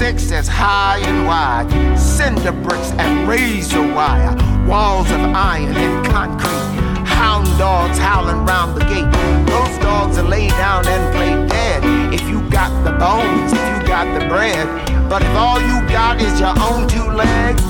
River 0.00 0.34
as 0.34 0.46
high 0.46 0.98
and 0.98 1.26
wide, 1.26 1.98
cinder 1.98 2.52
bricks 2.52 2.92
and 2.98 3.28
razor 3.28 3.82
wire, 3.82 4.34
walls 4.64 5.10
of 5.10 5.20
iron 5.20 5.74
and 5.76 6.06
concrete, 6.06 7.04
hound 7.04 7.46
dogs 7.58 7.98
howling 7.98 8.44
round 8.46 8.76
the 8.76 8.84
gate. 8.84 9.10
Those 9.46 9.78
dogs 9.78 10.16
will 10.16 10.28
lay 10.28 10.48
down 10.50 10.86
and 10.86 11.14
play 11.14 11.34
dead 11.48 12.14
if 12.14 12.22
you 12.28 12.48
got 12.48 12.70
the 12.84 12.92
bones, 12.92 13.52
if 13.52 13.58
you 13.58 13.88
got 13.88 14.06
the 14.18 14.24
bread. 14.28 14.66
But 15.08 15.22
if 15.22 15.34
all 15.34 15.60
you 15.60 15.80
got 15.88 16.20
is 16.22 16.38
your 16.38 16.54
own 16.60 16.86
two 16.86 17.10
legs, 17.10 17.62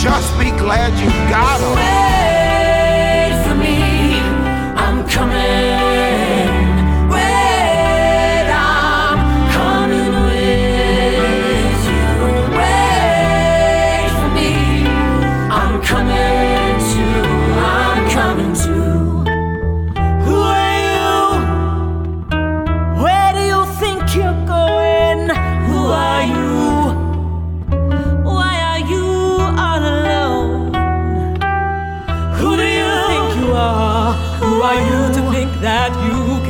just 0.00 0.38
be 0.38 0.50
glad 0.50 0.92
you 1.02 1.10
got 1.28 1.60
'em. 1.60 1.74
Wait 1.74 3.44
for 3.44 3.54
me, 3.56 4.20
I'm 4.76 5.08
coming. 5.08 5.91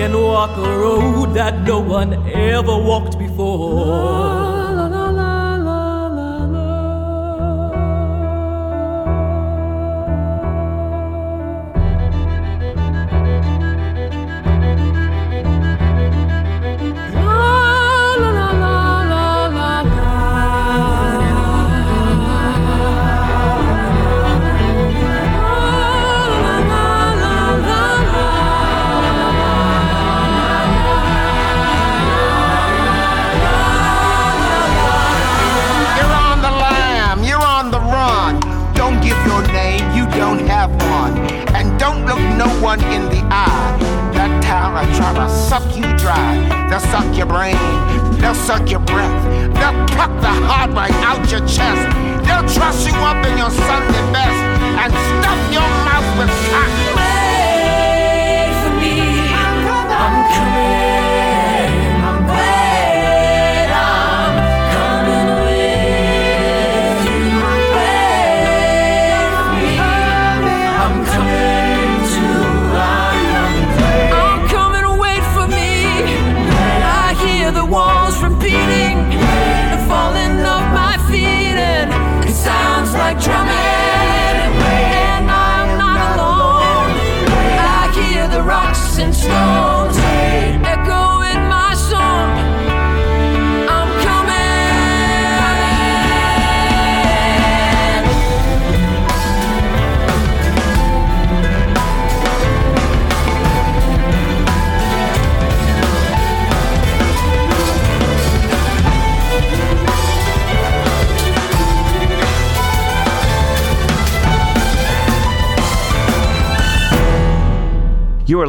Can 0.03 0.21
walk 0.21 0.57
a 0.57 0.79
road 0.83 1.33
that 1.33 1.63
no 1.63 1.79
one 1.79 2.13
ever 2.33 2.77
walked 2.77 3.17
before? 3.17 4.42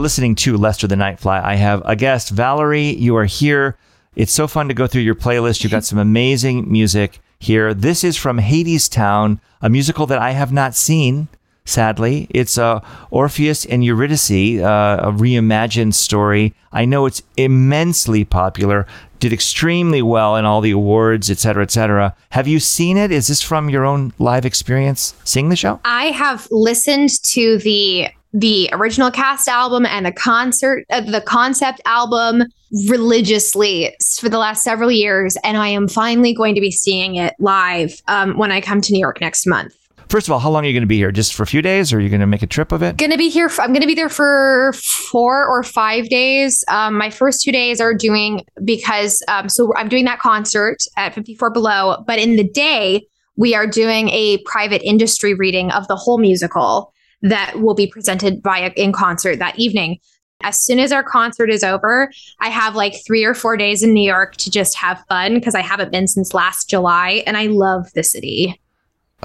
Listening 0.03 0.35
to 0.35 0.57
Lester 0.57 0.85
the 0.85 0.95
Nightfly. 0.95 1.41
I 1.41 1.55
have 1.55 1.81
a 1.85 1.95
guest, 1.95 2.31
Valerie. 2.31 2.89
You 2.89 3.15
are 3.15 3.23
here. 3.23 3.77
It's 4.17 4.33
so 4.33 4.49
fun 4.49 4.67
to 4.67 4.73
go 4.73 4.85
through 4.85 5.03
your 5.03 5.15
playlist. 5.15 5.63
You've 5.63 5.71
got 5.71 5.85
some 5.85 5.97
amazing 5.97 6.69
music 6.69 7.21
here. 7.39 7.73
This 7.73 8.03
is 8.03 8.17
from 8.17 8.37
Hadestown, 8.37 9.39
a 9.61 9.69
musical 9.69 10.05
that 10.07 10.19
I 10.19 10.31
have 10.31 10.51
not 10.51 10.75
seen. 10.75 11.29
Sadly, 11.63 12.27
it's 12.31 12.57
uh, 12.57 12.81
Orpheus 13.11 13.63
and 13.65 13.81
Eurydice, 13.81 14.61
uh, 14.61 14.99
a 15.01 15.09
reimagined 15.13 15.93
story. 15.93 16.53
I 16.73 16.83
know 16.83 17.05
it's 17.05 17.23
immensely 17.37 18.25
popular, 18.25 18.85
did 19.21 19.31
extremely 19.31 20.01
well 20.01 20.35
in 20.35 20.43
all 20.43 20.59
the 20.59 20.71
awards, 20.71 21.31
et 21.31 21.37
cetera, 21.37 21.63
et 21.63 21.71
cetera. 21.71 22.13
Have 22.31 22.49
you 22.49 22.59
seen 22.59 22.97
it? 22.97 23.09
Is 23.13 23.27
this 23.27 23.41
from 23.41 23.69
your 23.69 23.85
own 23.85 24.11
live 24.19 24.45
experience 24.45 25.15
seeing 25.23 25.47
the 25.47 25.55
show? 25.55 25.79
I 25.85 26.07
have 26.07 26.49
listened 26.51 27.23
to 27.23 27.57
the 27.59 28.09
the 28.33 28.69
original 28.71 29.11
cast 29.11 29.47
album 29.47 29.85
and 29.85 30.05
the 30.05 30.11
concert 30.11 30.85
uh, 30.89 31.01
the 31.01 31.21
concept 31.21 31.79
album 31.85 32.43
religiously 32.87 33.95
for 34.19 34.29
the 34.29 34.39
last 34.39 34.63
several 34.63 34.91
years 34.91 35.37
and 35.43 35.57
I 35.57 35.67
am 35.67 35.87
finally 35.87 36.33
going 36.33 36.55
to 36.55 36.61
be 36.61 36.71
seeing 36.71 37.15
it 37.15 37.35
live 37.39 38.01
um, 38.07 38.37
when 38.37 38.51
I 38.51 38.61
come 38.61 38.81
to 38.81 38.93
New 38.93 38.99
York 38.99 39.21
next 39.21 39.45
month. 39.45 39.75
First 40.09 40.27
of 40.27 40.31
all, 40.31 40.39
how 40.39 40.51
long 40.51 40.63
are 40.63 40.67
you 40.67 40.73
going 40.73 40.83
to 40.83 40.87
be 40.87 40.97
here? 40.97 41.11
Just 41.11 41.33
for 41.33 41.41
a 41.41 41.47
few 41.47 41.63
days, 41.63 41.91
or 41.91 41.97
are 41.97 41.99
you 41.99 42.09
going 42.09 42.21
to 42.21 42.27
make 42.27 42.43
a 42.43 42.47
trip 42.47 42.71
of 42.71 42.83
it? 42.83 42.97
Gonna 42.97 43.17
be 43.17 43.29
here. 43.29 43.49
For, 43.49 43.63
I'm 43.63 43.73
gonna 43.73 43.87
be 43.87 43.95
there 43.95 44.09
for 44.09 44.73
four 44.73 45.47
or 45.47 45.63
five 45.63 46.07
days. 46.07 46.63
Um, 46.67 46.95
my 46.95 47.09
first 47.09 47.41
two 47.41 47.51
days 47.51 47.81
are 47.81 47.95
doing 47.95 48.45
because 48.63 49.23
um, 49.27 49.49
so 49.49 49.73
I'm 49.75 49.89
doing 49.89 50.05
that 50.05 50.19
concert 50.19 50.83
at 50.97 51.15
54 51.15 51.49
Below, 51.49 52.03
but 52.05 52.19
in 52.19 52.35
the 52.35 52.47
day 52.47 53.07
we 53.37 53.55
are 53.55 53.65
doing 53.65 54.09
a 54.09 54.37
private 54.45 54.83
industry 54.83 55.33
reading 55.33 55.71
of 55.71 55.87
the 55.87 55.95
whole 55.95 56.19
musical 56.19 56.92
that 57.23 57.59
will 57.59 57.73
be 57.73 57.87
presented 57.87 58.43
by 58.43 58.71
in 58.75 58.91
concert 58.91 59.39
that 59.39 59.57
evening. 59.57 59.97
As 60.43 60.61
soon 60.61 60.77
as 60.77 60.91
our 60.91 61.03
concert 61.03 61.49
is 61.49 61.63
over, 61.63 62.11
I 62.41 62.49
have 62.49 62.75
like 62.75 62.95
three 63.07 63.23
or 63.23 63.33
four 63.33 63.55
days 63.55 63.81
in 63.81 63.93
New 63.93 64.05
York 64.05 64.35
to 64.37 64.51
just 64.51 64.77
have 64.77 65.03
fun 65.07 65.33
because 65.33 65.55
I 65.55 65.61
haven't 65.61 65.91
been 65.91 66.07
since 66.07 66.33
last 66.33 66.69
July, 66.69 67.23
and 67.25 67.37
I 67.37 67.47
love 67.47 67.87
the 67.95 68.03
city. 68.03 68.59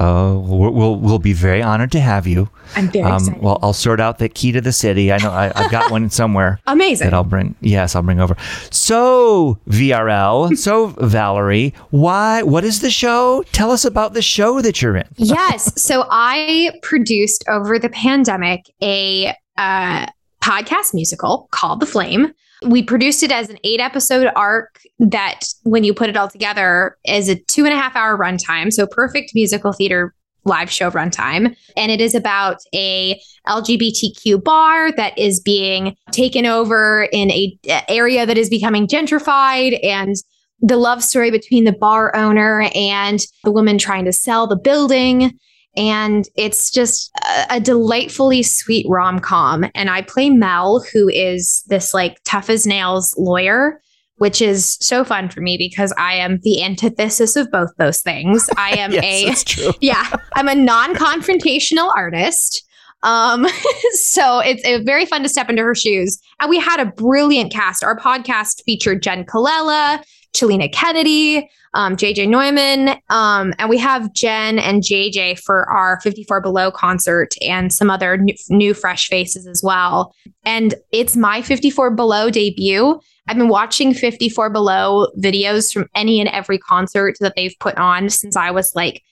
Oh, 0.00 0.38
we'll, 0.38 0.70
we'll 0.72 0.96
we'll 0.96 1.18
be 1.18 1.32
very 1.32 1.60
honored 1.60 1.90
to 1.92 2.00
have 2.00 2.26
you. 2.26 2.48
I'm 2.76 2.88
very 2.88 3.04
Um, 3.04 3.16
excited. 3.16 3.42
well, 3.42 3.58
I'll 3.62 3.72
sort 3.72 3.98
out 4.00 4.18
the 4.18 4.28
key 4.28 4.52
to 4.52 4.60
the 4.60 4.72
city. 4.72 5.12
I 5.12 5.18
know 5.18 5.30
I, 5.32 5.50
I've 5.56 5.70
got 5.70 5.90
one 5.90 6.08
somewhere 6.10 6.60
Amazing. 6.66 7.06
that 7.06 7.14
I'll 7.14 7.24
bring. 7.24 7.56
Yes, 7.60 7.96
I'll 7.96 8.02
bring 8.02 8.20
over. 8.20 8.36
So 8.70 9.58
VRL, 9.68 10.56
so 10.56 10.88
Valerie, 10.98 11.74
why? 11.90 12.42
What 12.42 12.64
is 12.64 12.80
the 12.80 12.90
show? 12.90 13.42
Tell 13.52 13.70
us 13.70 13.84
about 13.84 14.14
the 14.14 14.22
show 14.22 14.60
that 14.60 14.80
you're 14.80 14.96
in. 14.96 15.08
yes. 15.16 15.80
So 15.82 16.06
I 16.10 16.72
produced 16.82 17.44
over 17.48 17.78
the 17.78 17.88
pandemic 17.88 18.66
a 18.82 19.34
uh, 19.56 20.06
podcast 20.40 20.94
musical 20.94 21.48
called 21.50 21.80
The 21.80 21.86
Flame. 21.86 22.32
We 22.66 22.82
produced 22.82 23.22
it 23.22 23.30
as 23.30 23.50
an 23.50 23.58
eight 23.64 23.80
episode 23.80 24.30
arc 24.34 24.80
that, 24.98 25.40
when 25.62 25.84
you 25.84 25.94
put 25.94 26.08
it 26.08 26.16
all 26.16 26.28
together, 26.28 26.96
is 27.04 27.28
a 27.28 27.36
two 27.36 27.64
and 27.64 27.72
a 27.72 27.76
half 27.76 27.94
hour 27.94 28.18
runtime. 28.18 28.72
So 28.72 28.86
perfect 28.86 29.32
musical 29.34 29.72
theater 29.72 30.14
live 30.44 30.70
show 30.70 30.90
runtime. 30.90 31.54
And 31.76 31.92
it 31.92 32.00
is 32.00 32.14
about 32.14 32.58
a 32.74 33.20
LGBTQ 33.46 34.42
bar 34.42 34.92
that 34.92 35.16
is 35.18 35.40
being 35.40 35.96
taken 36.10 36.46
over 36.46 37.08
in 37.12 37.30
a 37.30 37.58
area 37.88 38.26
that 38.26 38.38
is 38.38 38.48
becoming 38.48 38.86
gentrified 38.86 39.78
and 39.84 40.16
the 40.60 40.76
love 40.76 41.04
story 41.04 41.30
between 41.30 41.64
the 41.64 41.72
bar 41.72 42.14
owner 42.16 42.68
and 42.74 43.20
the 43.44 43.52
woman 43.52 43.78
trying 43.78 44.04
to 44.04 44.12
sell 44.12 44.46
the 44.46 44.56
building. 44.56 45.38
And 45.78 46.28
it's 46.36 46.72
just 46.72 47.10
a, 47.24 47.56
a 47.56 47.60
delightfully 47.60 48.42
sweet 48.42 48.84
rom 48.88 49.20
com. 49.20 49.64
And 49.76 49.88
I 49.88 50.02
play 50.02 50.28
Mel, 50.28 50.84
who 50.92 51.08
is 51.08 51.62
this 51.68 51.94
like 51.94 52.18
tough 52.24 52.50
as 52.50 52.66
nails 52.66 53.14
lawyer, 53.16 53.80
which 54.16 54.42
is 54.42 54.76
so 54.80 55.04
fun 55.04 55.28
for 55.28 55.40
me 55.40 55.56
because 55.56 55.94
I 55.96 56.14
am 56.14 56.40
the 56.42 56.64
antithesis 56.64 57.36
of 57.36 57.48
both 57.52 57.70
those 57.78 58.02
things. 58.02 58.50
I 58.56 58.70
am 58.72 58.92
yes, 58.92 59.56
a 59.60 59.72
yeah, 59.80 60.16
I'm 60.34 60.48
a 60.48 60.54
non-confrontational 60.56 61.92
artist. 61.94 62.64
Um, 63.04 63.46
so 63.92 64.40
it's, 64.40 64.62
it's 64.64 64.84
very 64.84 65.06
fun 65.06 65.22
to 65.22 65.28
step 65.28 65.48
into 65.48 65.62
her 65.62 65.76
shoes. 65.76 66.18
And 66.40 66.50
we 66.50 66.58
had 66.58 66.80
a 66.80 66.86
brilliant 66.86 67.52
cast. 67.52 67.84
Our 67.84 67.96
podcast 67.96 68.64
featured 68.64 69.00
Jenn 69.00 69.24
Colella, 69.24 70.02
Chelina 70.34 70.72
Kennedy, 70.72 71.48
um, 71.74 71.96
JJ 71.96 72.28
Neumann, 72.28 73.00
um, 73.10 73.52
and 73.58 73.68
we 73.68 73.78
have 73.78 74.12
Jen 74.12 74.58
and 74.58 74.82
JJ 74.82 75.40
for 75.40 75.68
our 75.70 76.00
54 76.00 76.40
Below 76.40 76.70
concert 76.70 77.34
and 77.42 77.72
some 77.72 77.90
other 77.90 78.16
new, 78.16 78.34
new 78.48 78.74
fresh 78.74 79.08
faces 79.08 79.46
as 79.46 79.62
well. 79.62 80.14
And 80.44 80.74
it's 80.92 81.16
my 81.16 81.42
54 81.42 81.90
Below 81.90 82.30
debut. 82.30 82.98
I've 83.28 83.36
been 83.36 83.48
watching 83.48 83.92
54 83.92 84.50
Below 84.50 85.08
videos 85.18 85.72
from 85.72 85.86
any 85.94 86.20
and 86.20 86.28
every 86.30 86.58
concert 86.58 87.16
that 87.20 87.34
they've 87.36 87.54
put 87.60 87.76
on 87.76 88.08
since 88.08 88.36
I 88.36 88.50
was 88.50 88.72
like 88.74 89.02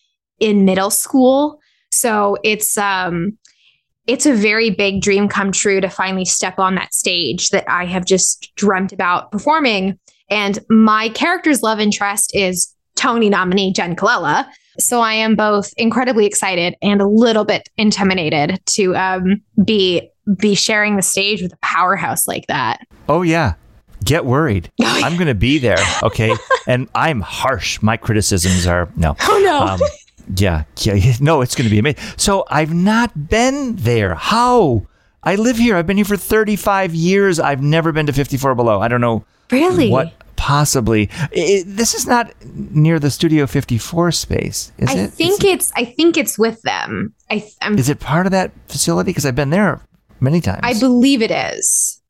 in 0.40 0.64
middle 0.64 0.90
school. 0.90 1.61
So 1.90 2.36
it's 2.42 2.76
um 2.78 3.38
it's 4.07 4.26
a 4.26 4.34
very 4.34 4.70
big 4.70 5.02
dream 5.02 5.28
come 5.28 5.50
true 5.50 5.80
to 5.80 5.88
finally 5.88 6.24
step 6.24 6.59
on 6.59 6.76
that 6.76 6.94
stage 6.94 7.50
that 7.50 7.68
I 7.68 7.86
have 7.86 8.04
just 8.04 8.54
dreamt 8.54 8.92
about 8.92 9.32
performing. 9.32 9.98
And 10.30 10.58
my 10.68 11.08
character's 11.10 11.62
love 11.62 11.80
interest 11.80 12.34
is 12.34 12.74
Tony 12.96 13.28
nominee 13.28 13.72
Jenn 13.72 13.94
Colella. 13.94 14.46
So 14.78 15.00
I 15.00 15.14
am 15.14 15.36
both 15.36 15.72
incredibly 15.76 16.26
excited 16.26 16.74
and 16.82 17.00
a 17.00 17.06
little 17.06 17.44
bit 17.44 17.68
intimidated 17.76 18.60
to 18.66 18.96
um, 18.96 19.42
be 19.64 20.10
be 20.38 20.56
sharing 20.56 20.96
the 20.96 21.02
stage 21.02 21.40
with 21.40 21.52
a 21.52 21.58
powerhouse 21.58 22.26
like 22.26 22.46
that. 22.48 22.80
Oh 23.08 23.22
yeah. 23.22 23.54
Get 24.04 24.24
worried. 24.24 24.70
I'm 24.82 25.14
going 25.14 25.28
to 25.28 25.34
be 25.34 25.58
there. 25.58 25.78
Okay. 26.02 26.34
and 26.66 26.88
I'm 26.94 27.20
harsh. 27.20 27.80
My 27.80 27.96
criticisms 27.96 28.66
are 28.66 28.90
no. 28.96 29.16
Oh 29.28 29.40
no. 29.44 29.60
Um, 29.60 29.80
yeah, 30.36 30.64
yeah. 30.78 31.14
No, 31.20 31.40
it's 31.40 31.54
going 31.54 31.66
to 31.66 31.70
be 31.70 31.78
amazing. 31.78 32.02
So 32.16 32.44
I've 32.50 32.74
not 32.74 33.28
been 33.28 33.76
there. 33.76 34.16
How? 34.16 34.86
I 35.26 35.34
live 35.34 35.56
here. 35.58 35.76
I've 35.76 35.86
been 35.86 35.96
here 35.96 36.06
for 36.06 36.16
35 36.16 36.94
years. 36.94 37.40
I've 37.40 37.60
never 37.62 37.90
been 37.92 38.06
to 38.06 38.12
54 38.12 38.54
Below. 38.54 38.80
I 38.80 38.88
don't 38.88 39.00
know 39.00 39.24
really? 39.50 39.90
what 39.90 40.12
possibly. 40.36 41.10
It, 41.32 41.64
this 41.66 41.94
is 41.94 42.06
not 42.06 42.32
near 42.44 43.00
the 43.00 43.10
Studio 43.10 43.46
54 43.48 44.12
space, 44.12 44.70
is 44.78 44.88
I 44.88 44.94
it? 44.98 45.10
think 45.10 45.42
is, 45.44 45.50
it's 45.54 45.72
I 45.74 45.84
think 45.84 46.16
it's 46.16 46.38
with 46.38 46.62
them. 46.62 47.12
I 47.28 47.44
I'm, 47.60 47.76
is 47.76 47.88
it 47.88 47.98
part 47.98 48.26
of 48.26 48.32
that 48.32 48.52
facility? 48.68 49.10
Because 49.10 49.26
I've 49.26 49.34
been 49.34 49.50
there 49.50 49.80
many 50.20 50.40
times. 50.40 50.60
I 50.62 50.78
believe 50.78 51.20
it 51.22 51.32
is. 51.32 52.00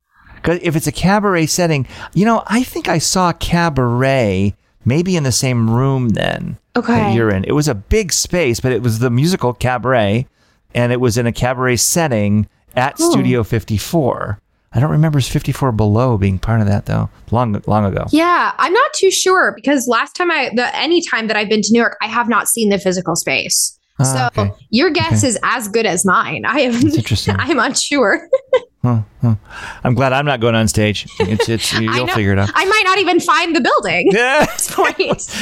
'Cause 0.42 0.58
if 0.62 0.76
it's 0.76 0.86
a 0.86 0.92
cabaret 0.92 1.46
setting, 1.46 1.86
you 2.14 2.24
know, 2.26 2.42
I 2.46 2.62
think 2.62 2.86
I 2.88 2.98
saw 2.98 3.32
cabaret 3.32 4.54
maybe 4.84 5.16
in 5.16 5.22
the 5.24 5.32
same 5.32 5.68
room 5.70 6.10
then 6.10 6.58
that 6.74 6.80
Okay. 6.84 7.14
you're 7.14 7.30
in. 7.30 7.42
It 7.44 7.52
was 7.52 7.66
a 7.66 7.74
big 7.74 8.12
space, 8.12 8.60
but 8.60 8.70
it 8.72 8.82
was 8.82 8.98
the 9.00 9.10
musical 9.10 9.52
cabaret, 9.54 10.26
and 10.74 10.92
it 10.92 11.00
was 11.00 11.16
in 11.18 11.26
a 11.26 11.32
cabaret 11.32 11.76
setting 11.76 12.46
at 12.77 12.97
Cool. 12.97 13.11
Studio 13.12 13.43
54. 13.45 14.39
I 14.72 14.81
don't 14.81 14.91
remember 14.91 15.20
54 15.20 15.72
Below 15.72 16.18
being 16.18 16.39
part 16.39 16.61
of 16.61 16.66
that 16.66 16.87
though. 16.87 17.09
Long 17.31 17.62
long 17.66 17.85
ago. 17.87 18.05
Yeah, 18.11 18.53
I'm 18.59 18.72
not 18.72 18.93
too 18.95 19.11
sure 19.11 19.53
because 19.55 19.89
last 19.89 20.14
time 20.14 20.31
I, 20.31 20.51
the 20.55 20.74
any 20.77 21.01
time 21.03 21.29
that 21.29 21.37
I've 21.37 21.49
been 21.49 21.62
to 21.62 21.72
New 21.72 21.79
York, 21.79 21.97
I 22.03 22.07
have 22.09 22.29
not 22.29 22.47
seen 22.49 22.68
the 22.68 22.79
physical 22.79 23.16
space. 23.16 23.79
Ah, 23.99 24.29
so 24.35 24.43
okay. 24.43 24.53
your 24.68 24.91
guess 24.91 25.20
Okay. 25.24 25.29
is 25.29 25.39
as 25.43 25.68
good 25.68 25.87
as 25.87 26.05
mine. 26.05 26.45
I 26.45 26.61
am. 26.61 26.72
That's 26.72 26.97
interesting. 26.99 27.35
I'm 27.39 27.59
unsure. 27.59 28.29
Huh, 28.83 29.01
huh. 29.20 29.35
I'm 29.83 29.95
glad 29.95 30.12
I'm 30.12 30.27
not 30.27 30.39
going 30.39 30.55
on 30.55 30.68
stage. 30.68 31.09
It's 31.18 31.49
it's 31.49 31.72
you'll 31.81 32.07
figure 32.07 32.31
it 32.33 32.39
out. 32.39 32.53
I 32.55 32.64
might 32.66 32.83
not 32.85 32.99
even 32.99 33.18
find 33.18 33.57
the 33.57 33.61
building. 33.61 34.11
Yeah. 34.12 34.47
At 34.49 34.57
this 34.59 34.70
point. 34.72 35.37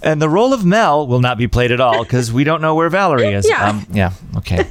And 0.00 0.22
the 0.22 0.28
role 0.30 0.54
of 0.54 0.64
Mel 0.64 1.06
will 1.06 1.20
not 1.20 1.36
be 1.36 1.48
played 1.48 1.70
at 1.70 1.80
all 1.82 2.02
because 2.02 2.32
we 2.32 2.44
don't 2.44 2.62
know 2.62 2.74
where 2.74 2.88
Valerie 2.88 3.34
is. 3.34 3.46
Yeah. 3.46 3.68
Um, 3.68 3.86
yeah. 3.92 4.12
Okay. 4.38 4.64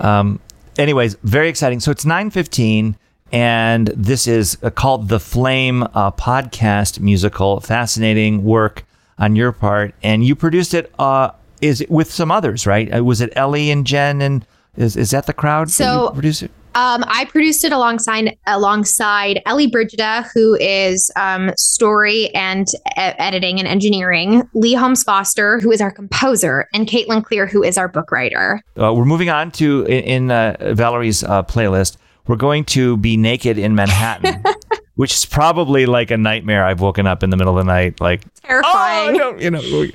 um, 0.00 0.40
anyways, 0.78 1.14
very 1.22 1.48
exciting. 1.48 1.80
So 1.80 1.90
it's 1.90 2.04
9:15, 2.04 2.96
and 3.32 3.88
this 3.88 4.26
is 4.26 4.58
uh, 4.62 4.70
called 4.70 5.08
the 5.08 5.20
Flame 5.20 5.82
uh, 5.82 6.10
podcast 6.12 7.00
musical. 7.00 7.60
Fascinating 7.60 8.44
work 8.44 8.84
on 9.18 9.36
your 9.36 9.52
part, 9.52 9.94
and 10.02 10.24
you 10.24 10.34
produced 10.34 10.74
it. 10.74 10.92
Uh, 10.98 11.30
is 11.60 11.80
it 11.80 11.90
with 11.90 12.10
some 12.12 12.30
others, 12.30 12.66
right? 12.66 12.92
Uh, 12.94 13.02
was 13.04 13.20
it 13.20 13.32
Ellie 13.36 13.70
and 13.70 13.86
Jen? 13.86 14.20
And 14.22 14.44
is 14.76 14.96
is 14.96 15.10
that 15.12 15.26
the 15.26 15.32
crowd? 15.32 15.68
that 15.68 15.72
So- 15.72 16.04
you 16.06 16.10
produced 16.12 16.42
it. 16.44 16.50
Um, 16.74 17.04
I 17.06 17.24
produced 17.26 17.64
it 17.64 17.72
alongside 17.72 18.36
alongside 18.46 19.40
Ellie 19.46 19.68
Brigida, 19.68 20.28
who 20.34 20.56
is 20.60 21.10
um, 21.16 21.50
story 21.56 22.34
and 22.34 22.66
e- 22.68 22.74
editing 22.96 23.58
and 23.58 23.68
engineering, 23.68 24.48
Lee 24.54 24.74
Holmes 24.74 25.02
Foster, 25.02 25.60
who 25.60 25.70
is 25.70 25.80
our 25.80 25.90
composer, 25.90 26.68
and 26.74 26.86
Caitlin 26.86 27.24
Clear, 27.24 27.46
who 27.46 27.62
is 27.62 27.78
our 27.78 27.88
book 27.88 28.10
writer. 28.10 28.60
Uh, 28.80 28.92
we're 28.92 29.04
moving 29.04 29.30
on 29.30 29.50
to 29.52 29.84
in, 29.84 30.04
in 30.04 30.30
uh, 30.30 30.56
Valerie's 30.72 31.22
uh, 31.22 31.42
playlist. 31.42 31.96
We're 32.26 32.36
going 32.36 32.64
to 32.66 32.96
be 32.96 33.16
naked 33.16 33.58
in 33.58 33.74
Manhattan, 33.74 34.42
which 34.94 35.12
is 35.12 35.26
probably 35.26 35.84
like 35.86 36.10
a 36.10 36.16
nightmare. 36.16 36.64
I've 36.64 36.80
woken 36.80 37.06
up 37.06 37.22
in 37.22 37.30
the 37.30 37.36
middle 37.36 37.58
of 37.58 37.64
the 37.64 37.70
night, 37.70 38.00
like 38.00 38.22
Terrifying. 38.42 39.20
oh, 39.20 39.36
you 39.38 39.50
know. 39.50 39.86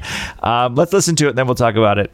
Um, 0.43 0.75
let's 0.75 0.93
listen 0.93 1.15
to 1.17 1.25
it, 1.25 1.29
and 1.29 1.37
then 1.37 1.45
we'll 1.47 1.55
talk 1.55 1.75
about 1.75 1.97
it. 1.97 2.11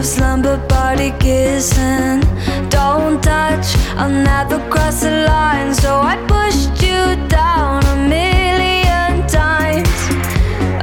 Of 0.00 0.06
slumber 0.06 0.56
party 0.66 1.12
kissing. 1.18 2.20
Don't 2.70 3.22
touch, 3.22 3.66
I'll 4.00 4.08
never 4.08 4.58
cross 4.70 5.02
the 5.02 5.26
line. 5.28 5.74
So 5.74 6.00
I 6.00 6.16
pushed 6.34 6.82
you 6.82 7.00
down 7.28 7.84
a 7.84 7.96
million 8.16 9.26
times. 9.28 9.92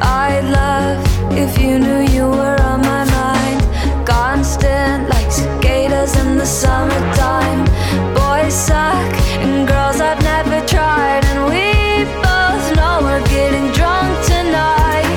I'd 0.01 0.45
love 0.61 0.99
if 1.35 1.57
you 1.59 1.79
knew 1.79 2.01
you 2.15 2.25
were 2.29 2.59
on 2.71 2.81
my 2.81 3.03
mind. 3.19 3.59
Constant 4.05 5.09
like 5.09 5.31
cicadas 5.31 6.15
in 6.21 6.37
the 6.37 6.45
summertime. 6.45 7.61
Boys 8.13 8.53
suck 8.53 9.11
and 9.43 9.67
girls 9.67 9.99
I've 9.99 10.21
never 10.21 10.59
tried. 10.67 11.23
And 11.31 11.39
we 11.53 11.65
both 12.27 12.65
know 12.77 12.99
we're 13.07 13.27
getting 13.35 13.67
drunk 13.77 14.09
tonight. 14.33 15.09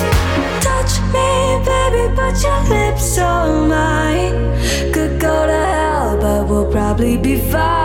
Touch 0.69 0.93
me, 1.15 1.29
baby, 1.69 2.05
but 2.17 2.35
your 2.43 2.80
probably 7.39 7.80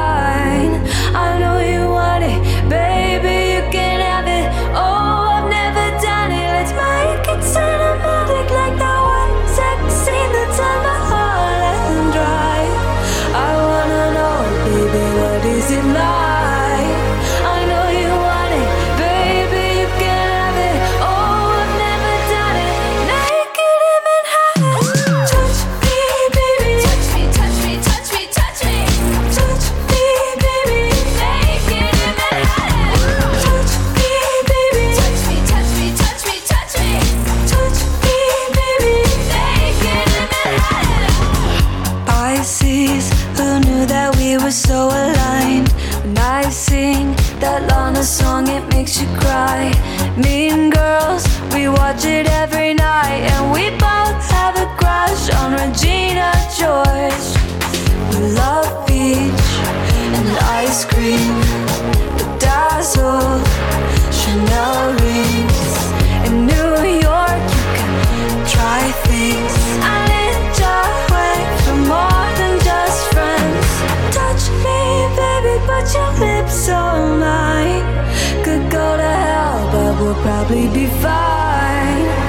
we'll 80.06 80.14
probably 80.22 80.68
be 80.68 80.86
fine. 81.02 82.25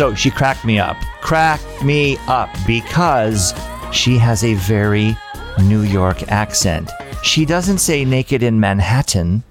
So 0.00 0.14
she 0.14 0.30
cracked 0.30 0.64
me 0.64 0.78
up, 0.78 0.96
cracked 1.20 1.84
me 1.84 2.16
up 2.26 2.48
because 2.66 3.52
she 3.92 4.16
has 4.16 4.42
a 4.42 4.54
very 4.54 5.14
New 5.62 5.82
York 5.82 6.22
accent. 6.32 6.90
She 7.22 7.44
doesn't 7.44 7.80
say 7.80 8.06
naked 8.06 8.42
in 8.42 8.58
Manhattan, 8.58 9.42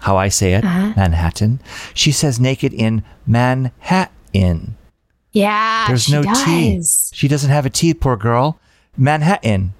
how 0.00 0.16
I 0.16 0.28
say 0.30 0.54
it, 0.54 0.64
uh-huh. 0.64 0.94
Manhattan. 0.96 1.60
She 1.92 2.12
says 2.12 2.40
naked 2.40 2.72
in 2.72 3.04
Manhattan. 3.26 4.78
Yeah, 5.32 5.86
There's 5.86 6.10
no 6.10 6.22
does. 6.22 7.10
T. 7.10 7.16
She 7.16 7.28
doesn't 7.28 7.50
have 7.50 7.66
a 7.66 7.70
T, 7.70 7.92
poor 7.92 8.16
girl. 8.16 8.58
Manhattan. 8.96 9.74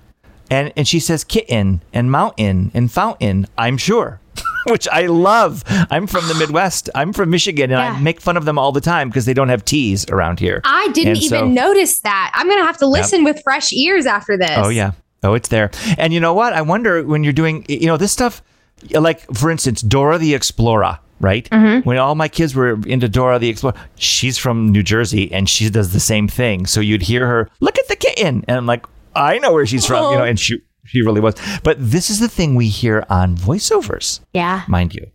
And 0.51 0.71
and 0.77 0.87
she 0.87 1.01
says 1.01 1.25
kitten 1.25 1.81
and 1.95 2.11
mountain 2.11 2.71
and 2.75 2.93
fountain, 2.93 3.47
I'm 3.57 3.79
sure. 3.79 4.21
which 4.71 4.89
I 4.89 5.07
love. 5.07 5.63
I'm 5.91 6.07
from 6.07 6.27
the 6.29 6.35
Midwest. 6.35 6.91
I'm 6.95 7.13
from 7.13 7.31
Michigan, 7.31 7.71
and 7.71 7.79
Yeah. 7.81 7.93
I 7.99 8.01
make 8.01 8.21
fun 8.21 8.37
of 8.37 8.45
them 8.45 8.59
all 8.59 8.73
the 8.73 8.81
time 8.81 9.09
because 9.09 9.25
they 9.27 9.35
don't 9.35 9.49
have 9.49 9.65
teas 9.65 10.07
around 10.11 10.41
here. 10.41 10.61
I 10.65 10.89
didn't 10.93 11.09
And 11.15 11.23
even 11.23 11.39
so- 11.41 11.49
notice 11.49 12.01
that. 12.01 12.31
I'm 12.35 12.49
gonna 12.49 12.65
have 12.65 12.79
to 12.79 12.87
listen 12.87 13.25
with 13.25 13.41
fresh 13.45 13.73
ears 13.73 14.07
after 14.07 14.37
this. 14.37 14.51
Oh 14.57 14.69
yeah. 14.69 14.93
Oh, 15.23 15.35
it's 15.35 15.49
there. 15.49 15.71
And 15.97 16.13
you 16.13 16.21
know 16.21 16.35
what? 16.35 16.53
I 16.53 16.61
wonder 16.63 17.03
when 17.03 17.25
you're 17.25 17.33
doing, 17.33 17.65
you 17.69 17.87
know, 17.87 17.97
this 17.97 18.13
stuff, 18.13 18.43
like 18.91 19.21
for 19.35 19.51
instance, 19.51 19.81
Dora 19.81 20.19
the 20.19 20.35
Explorer, 20.35 20.99
right? 21.21 21.49
Mm-hmm. 21.51 21.89
When 21.89 21.97
all 21.97 22.15
my 22.15 22.29
kids 22.29 22.55
were 22.55 22.79
into 22.87 23.09
Dora 23.09 23.39
the 23.39 23.49
Explorer, 23.49 23.75
she's 23.97 24.37
from 24.37 24.71
New 24.71 24.83
Jersey 24.83 25.33
and 25.33 25.49
she 25.49 25.71
does 25.71 25.93
the 25.95 26.01
same 26.01 26.29
thing. 26.29 26.67
So 26.67 26.81
you'd 26.81 27.03
hear 27.03 27.27
her, 27.27 27.49
look 27.61 27.79
at 27.79 27.89
the 27.89 27.97
kitten. 27.97 28.45
And 28.49 28.57
I'm 28.59 28.67
like, 28.67 28.85
I 29.15 29.39
know 29.39 29.53
where 29.55 29.65
she's 29.65 29.87
from, 29.87 30.13
you 30.13 30.19
know, 30.19 30.25
and 30.25 30.39
she, 30.39 30.61
she 30.85 31.03
really 31.03 31.21
was. 31.21 31.35
But 31.63 31.77
this 31.81 32.11
is 32.11 32.21
the 32.21 32.29
thing 32.29 32.55
we 32.55 32.69
hear 32.69 33.05
on 33.09 33.37
voiceovers, 33.37 34.21
Yeah. 34.33 34.63
mind 34.69 34.95
you. 34.95 35.07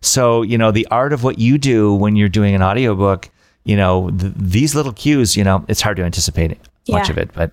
So, 0.00 0.42
you 0.42 0.58
know, 0.58 0.70
the 0.70 0.86
art 0.90 1.12
of 1.12 1.22
what 1.24 1.38
you 1.38 1.56
do 1.58 1.94
when 1.94 2.14
you're 2.16 2.28
doing 2.28 2.54
an 2.54 2.62
audiobook, 2.62 3.30
you 3.64 3.76
know, 3.76 4.10
th- 4.10 4.32
these 4.36 4.74
little 4.74 4.92
cues, 4.92 5.36
you 5.36 5.44
know, 5.44 5.64
it's 5.68 5.80
hard 5.80 5.96
to 5.96 6.04
anticipate 6.04 6.50
much 6.88 7.06
Yeah. 7.06 7.10
of 7.10 7.18
it. 7.18 7.30
But, 7.32 7.52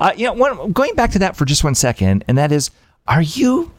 uh, 0.00 0.12
you 0.16 0.26
know, 0.26 0.32
one, 0.32 0.72
going 0.72 0.94
back 0.96 1.12
to 1.12 1.18
that 1.20 1.36
for 1.36 1.44
just 1.44 1.62
one 1.62 1.74
second, 1.76 2.24
and 2.26 2.36
that 2.36 2.50
is, 2.50 2.70
are 3.06 3.22
you 3.22 3.70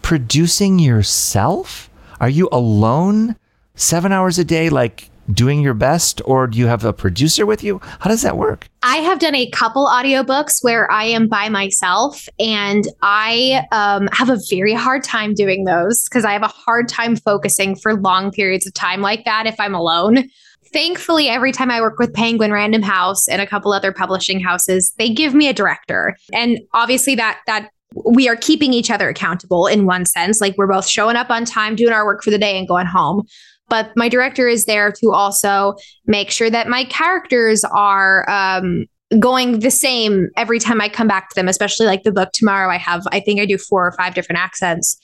producing 0.00 0.78
yourself? 0.78 1.90
Are 2.20 2.28
you 2.30 2.48
alone 2.50 3.36
seven 3.74 4.12
hours 4.12 4.38
a 4.38 4.44
day, 4.44 4.70
like 4.70 5.10
doing 5.32 5.60
your 5.60 5.74
best, 5.74 6.20
or 6.24 6.46
do 6.46 6.58
you 6.58 6.66
have 6.66 6.84
a 6.84 6.92
producer 6.92 7.46
with 7.46 7.62
you? 7.62 7.80
How 8.00 8.08
does 8.10 8.22
that 8.22 8.36
work? 8.36 8.68
I 8.82 8.96
have 8.96 9.18
done 9.18 9.34
a 9.34 9.50
couple 9.50 9.86
audiobooks 9.86 10.62
where 10.62 10.90
I 10.90 11.04
am 11.04 11.28
by 11.28 11.48
myself, 11.48 12.28
and 12.38 12.86
I 13.02 13.66
um, 13.72 14.08
have 14.12 14.30
a 14.30 14.38
very 14.50 14.74
hard 14.74 15.02
time 15.02 15.34
doing 15.34 15.64
those 15.64 16.04
because 16.04 16.24
I 16.24 16.32
have 16.32 16.42
a 16.42 16.48
hard 16.48 16.88
time 16.88 17.16
focusing 17.16 17.76
for 17.76 17.94
long 17.94 18.30
periods 18.30 18.66
of 18.66 18.74
time 18.74 19.00
like 19.00 19.24
that 19.24 19.46
if 19.46 19.58
I'm 19.58 19.74
alone. 19.74 20.28
Thankfully, 20.72 21.28
every 21.28 21.52
time 21.52 21.70
I 21.70 21.80
work 21.80 21.98
with 21.98 22.12
Penguin 22.12 22.52
Random 22.52 22.82
House 22.82 23.26
and 23.26 23.40
a 23.40 23.46
couple 23.46 23.72
other 23.72 23.92
publishing 23.92 24.38
houses, 24.38 24.92
they 24.98 25.08
give 25.08 25.34
me 25.34 25.48
a 25.48 25.54
director. 25.54 26.16
And 26.32 26.58
obviously 26.74 27.14
that 27.14 27.40
that 27.46 27.70
we 28.04 28.28
are 28.28 28.36
keeping 28.36 28.72
each 28.74 28.90
other 28.90 29.08
accountable 29.08 29.66
in 29.66 29.86
one 29.86 30.04
sense. 30.04 30.40
Like 30.40 30.56
we're 30.58 30.66
both 30.66 30.86
showing 30.86 31.16
up 31.16 31.30
on 31.30 31.44
time, 31.44 31.74
doing 31.74 31.92
our 31.92 32.04
work 32.04 32.22
for 32.22 32.30
the 32.30 32.38
day 32.38 32.58
and 32.58 32.68
going 32.68 32.86
home. 32.86 33.26
But 33.68 33.92
my 33.96 34.08
director 34.08 34.48
is 34.48 34.64
there 34.64 34.92
to 34.92 35.12
also 35.12 35.74
make 36.06 36.30
sure 36.30 36.50
that 36.50 36.68
my 36.68 36.84
characters 36.84 37.64
are 37.64 38.28
um, 38.30 38.86
going 39.18 39.60
the 39.60 39.70
same 39.70 40.28
every 40.36 40.58
time 40.58 40.80
I 40.80 40.88
come 40.88 41.08
back 41.08 41.28
to 41.30 41.34
them, 41.34 41.48
especially 41.48 41.86
like 41.86 42.02
the 42.02 42.12
book 42.12 42.30
tomorrow. 42.32 42.70
I 42.70 42.78
have, 42.78 43.02
I 43.12 43.20
think 43.20 43.40
I 43.40 43.46
do 43.46 43.58
four 43.58 43.86
or 43.86 43.92
five 43.92 44.14
different 44.14 44.40
accents. 44.40 44.96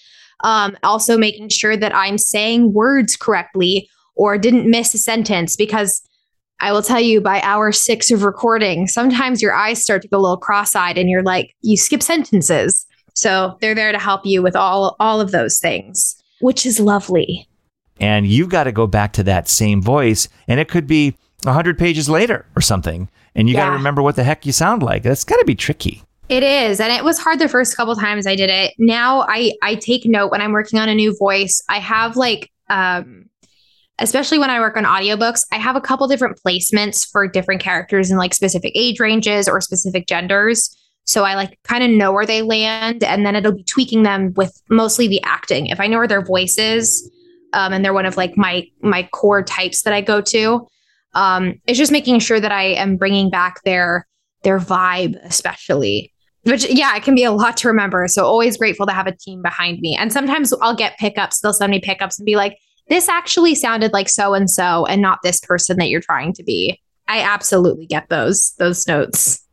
Um, 0.42 0.76
also, 0.82 1.16
making 1.16 1.48
sure 1.50 1.76
that 1.76 1.94
I'm 1.94 2.18
saying 2.18 2.72
words 2.72 3.16
correctly 3.16 3.88
or 4.14 4.36
didn't 4.36 4.68
miss 4.68 4.94
a 4.94 4.98
sentence 4.98 5.56
because 5.56 6.02
I 6.60 6.72
will 6.72 6.82
tell 6.82 7.00
you 7.00 7.20
by 7.20 7.40
hour 7.40 7.72
six 7.72 8.10
of 8.10 8.22
recording, 8.22 8.86
sometimes 8.86 9.42
your 9.42 9.54
eyes 9.54 9.82
start 9.82 10.02
to 10.02 10.08
go 10.08 10.18
a 10.18 10.20
little 10.20 10.36
cross 10.36 10.74
eyed 10.74 10.98
and 10.98 11.08
you're 11.08 11.22
like, 11.22 11.54
you 11.62 11.76
skip 11.76 12.02
sentences. 12.02 12.86
So 13.14 13.56
they're 13.60 13.74
there 13.74 13.92
to 13.92 13.98
help 13.98 14.24
you 14.24 14.42
with 14.42 14.56
all 14.56 14.96
all 14.98 15.20
of 15.20 15.30
those 15.30 15.58
things, 15.58 16.16
which 16.40 16.66
is 16.66 16.80
lovely. 16.80 17.48
And 18.00 18.26
you've 18.26 18.48
got 18.48 18.64
to 18.64 18.72
go 18.72 18.86
back 18.86 19.12
to 19.12 19.22
that 19.22 19.48
same 19.48 19.80
voice 19.82 20.28
and 20.48 20.60
it 20.60 20.68
could 20.68 20.86
be 20.86 21.16
100 21.44 21.78
pages 21.78 22.08
later 22.08 22.46
or 22.56 22.62
something 22.62 23.08
and 23.34 23.48
you 23.48 23.54
got 23.54 23.66
to 23.66 23.72
remember 23.72 24.02
what 24.02 24.16
the 24.16 24.24
heck 24.24 24.46
you 24.46 24.52
sound 24.52 24.82
like 24.82 25.02
that's 25.02 25.24
got 25.24 25.36
to 25.36 25.44
be 25.44 25.54
tricky 25.54 26.02
It 26.28 26.42
is, 26.42 26.80
and 26.80 26.92
it 26.92 27.04
was 27.04 27.18
hard 27.18 27.38
the 27.38 27.48
first 27.48 27.76
couple 27.76 27.94
times 27.96 28.26
I 28.26 28.34
did 28.34 28.48
it. 28.48 28.72
Now 28.78 29.26
I 29.28 29.52
I 29.62 29.74
take 29.74 30.06
note 30.06 30.30
when 30.30 30.40
I'm 30.40 30.52
working 30.52 30.78
on 30.78 30.88
a 30.88 30.94
new 30.94 31.14
voice. 31.18 31.62
I 31.68 31.78
have 31.80 32.16
like 32.16 32.50
um 32.70 33.28
especially 33.98 34.38
when 34.38 34.50
I 34.50 34.58
work 34.58 34.76
on 34.76 34.84
audiobooks, 34.84 35.44
I 35.52 35.56
have 35.56 35.76
a 35.76 35.80
couple 35.80 36.08
different 36.08 36.40
placements 36.44 37.06
for 37.08 37.28
different 37.28 37.60
characters 37.62 38.10
in 38.10 38.16
like 38.16 38.34
specific 38.34 38.72
age 38.74 38.98
ranges 38.98 39.48
or 39.48 39.60
specific 39.60 40.06
genders. 40.08 40.76
So 41.04 41.22
I 41.24 41.34
like 41.34 41.58
kind 41.62 41.84
of 41.84 41.90
know 41.90 42.10
where 42.10 42.26
they 42.26 42.42
land 42.42 43.04
and 43.04 43.24
then 43.24 43.36
it'll 43.36 43.52
be 43.52 43.62
tweaking 43.62 44.02
them 44.02 44.32
with 44.34 44.60
mostly 44.68 45.06
the 45.06 45.22
acting. 45.22 45.66
If 45.68 45.78
I 45.78 45.86
know 45.86 45.98
where 45.98 46.08
their 46.08 46.24
voice 46.24 46.58
is, 46.58 47.08
um, 47.54 47.72
and 47.72 47.84
they're 47.84 47.94
one 47.94 48.06
of 48.06 48.16
like 48.16 48.36
my 48.36 48.66
my 48.82 49.04
core 49.12 49.42
types 49.42 49.82
that 49.82 49.94
I 49.94 50.00
go 50.00 50.20
to, 50.20 50.66
um, 51.14 51.60
it's 51.66 51.78
just 51.78 51.92
making 51.92 52.18
sure 52.20 52.40
that 52.40 52.52
I 52.52 52.64
am 52.74 52.96
bringing 52.96 53.30
back 53.30 53.62
their 53.64 54.06
their 54.42 54.58
vibe, 54.58 55.16
especially. 55.24 56.12
Which 56.42 56.68
yeah, 56.68 56.94
it 56.94 57.02
can 57.02 57.14
be 57.14 57.24
a 57.24 57.32
lot 57.32 57.56
to 57.58 57.68
remember. 57.68 58.06
So 58.06 58.24
always 58.24 58.58
grateful 58.58 58.86
to 58.86 58.92
have 58.92 59.06
a 59.06 59.16
team 59.16 59.40
behind 59.40 59.80
me. 59.80 59.96
And 59.96 60.12
sometimes 60.12 60.52
I'll 60.60 60.76
get 60.76 60.98
pickups. 60.98 61.40
They'll 61.40 61.54
send 61.54 61.70
me 61.70 61.80
pickups 61.80 62.18
and 62.18 62.26
be 62.26 62.36
like, 62.36 62.58
"This 62.88 63.08
actually 63.08 63.54
sounded 63.54 63.94
like 63.94 64.10
so 64.10 64.34
and 64.34 64.50
so, 64.50 64.84
and 64.84 65.00
not 65.00 65.20
this 65.22 65.40
person 65.40 65.78
that 65.78 65.88
you're 65.88 66.02
trying 66.02 66.34
to 66.34 66.42
be." 66.42 66.80
I 67.08 67.20
absolutely 67.20 67.86
get 67.86 68.08
those 68.08 68.54
those 68.58 68.86
notes. 68.86 69.43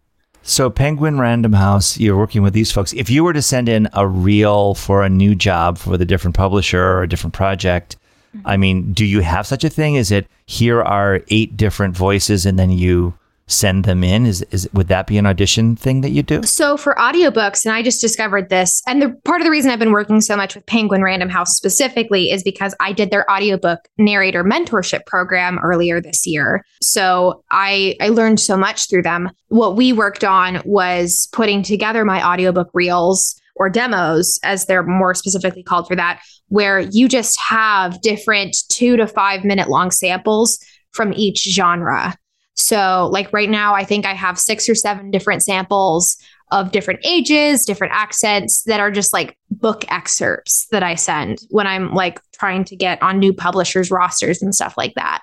So 0.44 0.70
penguin 0.70 1.20
random 1.20 1.54
house 1.54 1.98
you're 1.98 2.18
working 2.18 2.42
with 2.42 2.54
these 2.54 2.72
folks. 2.72 2.94
If 2.94 3.10
you 3.10 3.24
were 3.24 3.34
to 3.34 3.42
send 3.42 3.70
in 3.70 3.88
a 3.94 4.08
reel 4.08 4.74
for 4.76 5.04
a 5.04 5.10
new 5.10 5.36
job 5.36 5.78
for 5.78 5.98
the 5.98 6.06
different 6.06 6.36
publisher 6.36 6.84
or 6.84 7.04
a 7.04 7.10
different 7.10 7.34
project 7.34 7.98
mm-hmm. 8.36 8.48
i 8.48 8.58
mean 8.58 8.94
do 8.94 9.06
you 9.06 9.22
have 9.22 9.48
such 9.48 9.64
a 9.64 9.70
thing? 9.70 9.96
Is 9.96 10.12
it 10.12 10.28
here 10.46 10.82
are 10.82 11.22
eight 11.30 11.56
different 11.58 11.96
voices 11.96 12.46
and 12.46 12.58
then 12.58 12.72
you 12.72 13.14
send 13.52 13.86
them 13.86 14.04
in 14.04 14.26
is, 14.26 14.42
is 14.52 14.70
would 14.74 14.88
that 14.88 15.08
be 15.08 15.18
an 15.18 15.26
audition 15.26 15.76
thing 15.76 16.02
that 16.02 16.10
you 16.10 16.24
do 16.24 16.44
So 16.44 16.78
for 16.78 16.96
audiobooks, 16.96 17.66
and 17.66 17.74
I 17.74 17.82
just 17.82 18.02
discovered 18.02 18.50
this, 18.50 18.82
and 18.88 19.02
the 19.02 19.10
part 19.26 19.42
of 19.42 19.46
the 19.46 19.52
reason 19.52 19.72
I've 19.72 19.80
been 19.80 19.92
working 19.92 20.22
so 20.22 20.36
much 20.36 20.56
with 20.56 20.66
Penguin 20.66 21.04
Random 21.04 21.30
House 21.30 21.56
specifically 21.56 22.32
is 22.32 22.44
because 22.44 22.74
I 22.80 22.94
did 22.94 23.12
their 23.12 23.30
audiobook 23.30 23.80
narrator 23.98 24.44
mentorship 24.44 25.06
program 25.06 25.60
earlier 25.60 26.02
this 26.02 26.26
year. 26.26 26.66
So 26.82 27.44
I 27.52 27.96
I 28.00 28.10
learned 28.10 28.40
so 28.40 28.58
much 28.58 28.90
through 28.90 29.04
them. 29.04 29.30
What 29.50 29.76
we 29.76 29.94
worked 29.94 30.24
on 30.24 30.62
was 30.66 31.28
putting 31.32 31.64
together 31.64 32.06
my 32.06 32.26
audiobook 32.26 32.70
reels 32.74 33.40
or 33.56 33.70
demos 33.70 34.40
as 34.44 34.66
they're 34.66 34.84
more 34.84 35.14
specifically 35.14 35.64
called 35.64 35.88
for 35.88 35.96
that 35.96 36.22
where 36.48 36.80
you 36.80 37.08
just 37.08 37.40
have 37.40 38.02
different 38.02 38.58
2 38.70 38.98
to 38.98 39.08
5 39.08 39.46
minute 39.46 39.70
long 39.70 39.90
samples 39.90 40.60
from 40.92 41.14
each 41.14 41.44
genre. 41.44 42.16
So, 42.62 43.10
like 43.12 43.32
right 43.34 43.50
now, 43.50 43.74
I 43.74 43.84
think 43.84 44.06
I 44.06 44.14
have 44.14 44.40
six 44.40 44.70
or 44.70 44.76
seven 44.76 45.12
different 45.12 45.44
samples 45.44 46.18
of 46.52 46.72
different 46.72 47.00
ages, 47.06 47.66
different 47.66 47.94
accents 47.94 48.64
that 48.64 48.80
are 48.80 48.92
just 48.92 49.14
like 49.14 49.38
book 49.50 49.86
excerpts 49.90 50.68
that 50.72 50.84
I 50.84 50.96
send 50.96 51.40
when 51.50 51.66
I'm 51.66 51.94
like 51.94 52.20
trying 52.34 52.66
to 52.66 52.76
get 52.76 53.02
on 53.02 53.20
new 53.20 53.34
publishers' 53.34 53.90
rosters 53.90 54.42
and 54.42 54.54
stuff 54.54 54.76
like 54.78 54.94
that. 54.96 55.22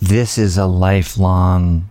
this 0.00 0.38
is 0.38 0.58
a 0.58 0.66
lifelong 0.66 1.88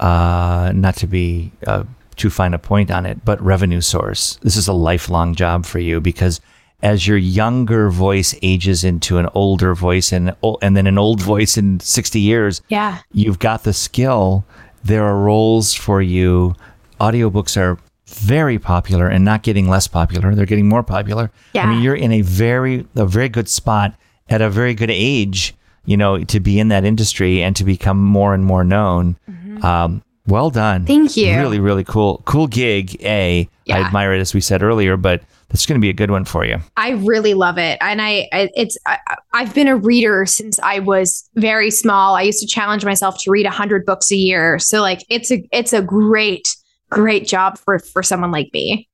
uh 0.00 0.72
not 0.74 0.96
to 0.96 1.06
be 1.06 1.52
uh, 1.66 1.84
too 2.16 2.30
fine 2.30 2.54
a 2.54 2.58
point 2.58 2.90
on 2.90 3.04
it 3.04 3.24
but 3.24 3.40
revenue 3.42 3.80
source 3.80 4.38
this 4.42 4.56
is 4.56 4.68
a 4.68 4.72
lifelong 4.72 5.34
job 5.34 5.66
for 5.66 5.78
you 5.78 6.00
because 6.00 6.40
as 6.82 7.06
your 7.08 7.16
younger 7.16 7.90
voice 7.90 8.34
ages 8.42 8.84
into 8.84 9.18
an 9.18 9.28
older 9.34 9.74
voice 9.74 10.12
and 10.12 10.34
and 10.62 10.76
then 10.76 10.86
an 10.86 10.96
old 10.98 11.20
voice 11.20 11.56
in 11.56 11.80
60 11.80 12.20
years 12.20 12.62
Yeah. 12.68 12.98
you've 13.12 13.38
got 13.40 13.64
the 13.64 13.72
skill 13.72 14.44
there 14.84 15.04
are 15.04 15.16
roles 15.16 15.74
for 15.74 16.00
you 16.00 16.54
audiobooks 17.00 17.56
are 17.56 17.78
very 18.06 18.58
popular 18.58 19.08
and 19.08 19.24
not 19.24 19.42
getting 19.42 19.68
less 19.68 19.86
popular 19.88 20.34
they're 20.34 20.46
getting 20.46 20.68
more 20.68 20.82
popular 20.82 21.30
yeah. 21.52 21.64
i 21.64 21.66
mean 21.66 21.82
you're 21.82 21.94
in 21.96 22.12
a 22.12 22.22
very 22.22 22.86
a 22.96 23.06
very 23.06 23.28
good 23.28 23.48
spot 23.48 23.94
at 24.28 24.40
a 24.40 24.48
very 24.48 24.72
good 24.74 24.90
age 24.90 25.54
you 25.84 25.96
know 25.96 26.22
to 26.24 26.38
be 26.40 26.58
in 26.60 26.68
that 26.68 26.84
industry 26.84 27.42
and 27.42 27.56
to 27.56 27.64
become 27.64 28.02
more 28.02 28.34
and 28.34 28.44
more 28.44 28.62
known 28.64 29.16
um, 29.62 30.02
well 30.26 30.50
done 30.50 30.82
Mm-hmm. 30.82 30.86
Thank 30.86 31.16
you. 31.16 31.36
really 31.36 31.58
really 31.60 31.84
cool 31.84 32.22
cool 32.24 32.46
gig 32.46 32.96
a 33.02 33.40
I 33.42 33.48
Yeah. 33.64 33.86
admire 33.86 34.14
it 34.14 34.20
as 34.20 34.32
we 34.32 34.40
said 34.40 34.62
earlier 34.62 34.96
but 34.96 35.22
that's 35.48 35.64
going 35.66 35.78
to 35.78 35.82
be 35.82 35.88
a 35.88 35.94
good 35.94 36.10
one 36.10 36.24
for 36.24 36.44
you 36.44 36.58
I 36.76 36.90
really 36.90 37.34
love 37.34 37.58
it, 37.58 37.78
and 37.80 38.00
I, 38.02 38.28
I 38.32 38.50
it's 38.54 38.76
I, 38.86 38.98
I've 39.32 39.54
been 39.54 39.68
a 39.68 39.76
reader 39.76 40.26
since 40.26 40.58
I 40.60 40.78
was 40.78 41.28
very 41.34 41.70
small. 41.70 42.14
I 42.16 42.22
used 42.22 42.40
to 42.40 42.46
challenge 42.46 42.84
myself 42.84 43.18
to 43.22 43.30
read 43.30 43.46
a 43.46 43.50
hundred 43.50 43.84
books 43.86 44.10
a 44.12 44.16
year. 44.16 44.58
So 44.58 44.80
like 44.80 45.04
it's 45.08 45.30
a 45.30 45.46
it's 45.52 45.72
a 45.72 45.82
great 45.82 46.56
great 46.90 47.26
job 47.26 47.58
for 47.58 47.78
for 47.78 48.02
someone 48.02 48.30
like 48.30 48.50
me. 48.52 48.88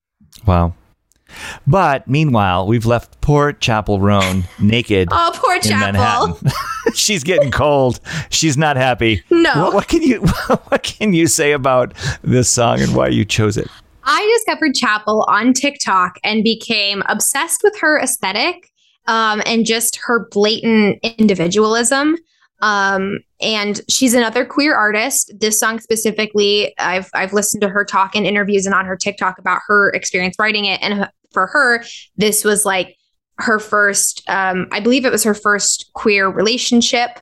wow 0.47 0.75
but 1.67 2.07
meanwhile 2.07 2.67
we've 2.67 2.87
left 2.87 3.21
poor 3.21 3.53
Chappell 3.53 3.99
Roan 4.01 4.45
naked 4.61 5.09
Oh, 5.11 5.33
poor 5.35 5.59
Chappell. 5.61 6.39
She's 6.95 7.25
getting 7.25 7.51
cold. 7.51 7.99
She's 8.31 8.57
not 8.57 8.77
happy. 8.77 9.23
No. 9.31 9.65
What, 9.65 9.75
what 9.75 9.89
can 9.89 10.03
you 10.03 10.21
What 10.21 10.83
can 10.83 11.13
you 11.13 11.27
say 11.27 11.53
about 11.53 11.95
this 12.23 12.49
song 12.49 12.81
and 12.81 12.95
why 12.95 13.09
you 13.09 13.25
chose 13.25 13.57
it? 13.57 13.69
I 14.05 14.39
discovered 14.39 14.75
Chappell 14.75 15.25
on 15.29 15.53
TikTok 15.53 16.19
and 16.23 16.45
became 16.45 17.03
obsessed 17.07 17.63
with 17.63 17.79
her 17.81 17.99
aesthetic 18.01 18.71
um, 19.07 19.43
and 19.47 19.67
just 19.67 19.99
her 20.05 20.29
blatant 20.31 20.99
individualism. 21.03 22.17
Um, 22.61 23.21
and 23.41 23.81
she's 23.89 24.15
another 24.15 24.45
queer 24.45 24.75
artist. 24.75 25.33
This 25.39 25.59
song 25.61 25.81
specifically, 25.81 26.75
I've 26.79 27.11
I've 27.15 27.33
listened 27.33 27.61
to 27.63 27.69
her 27.69 27.85
talk 27.85 28.17
in 28.17 28.25
interviews 28.25 28.65
and 28.65 28.75
on 28.75 28.87
her 28.87 28.97
TikTok 28.97 29.39
about 29.39 29.61
her 29.67 29.91
experience 29.91 30.37
writing 30.39 30.65
it. 30.65 30.81
And 30.83 31.09
for 31.33 31.47
her, 31.49 31.85
this 32.17 32.45
was 32.45 32.65
like 32.65 32.97
her 33.39 33.59
first, 33.59 34.23
um, 34.29 34.69
I 34.71 34.81
believe 34.81 35.05
it 35.05 35.13
was 35.13 35.25
her 35.25 35.35
first 35.35 35.91
queer 35.95 36.29
relationship. 36.29 37.21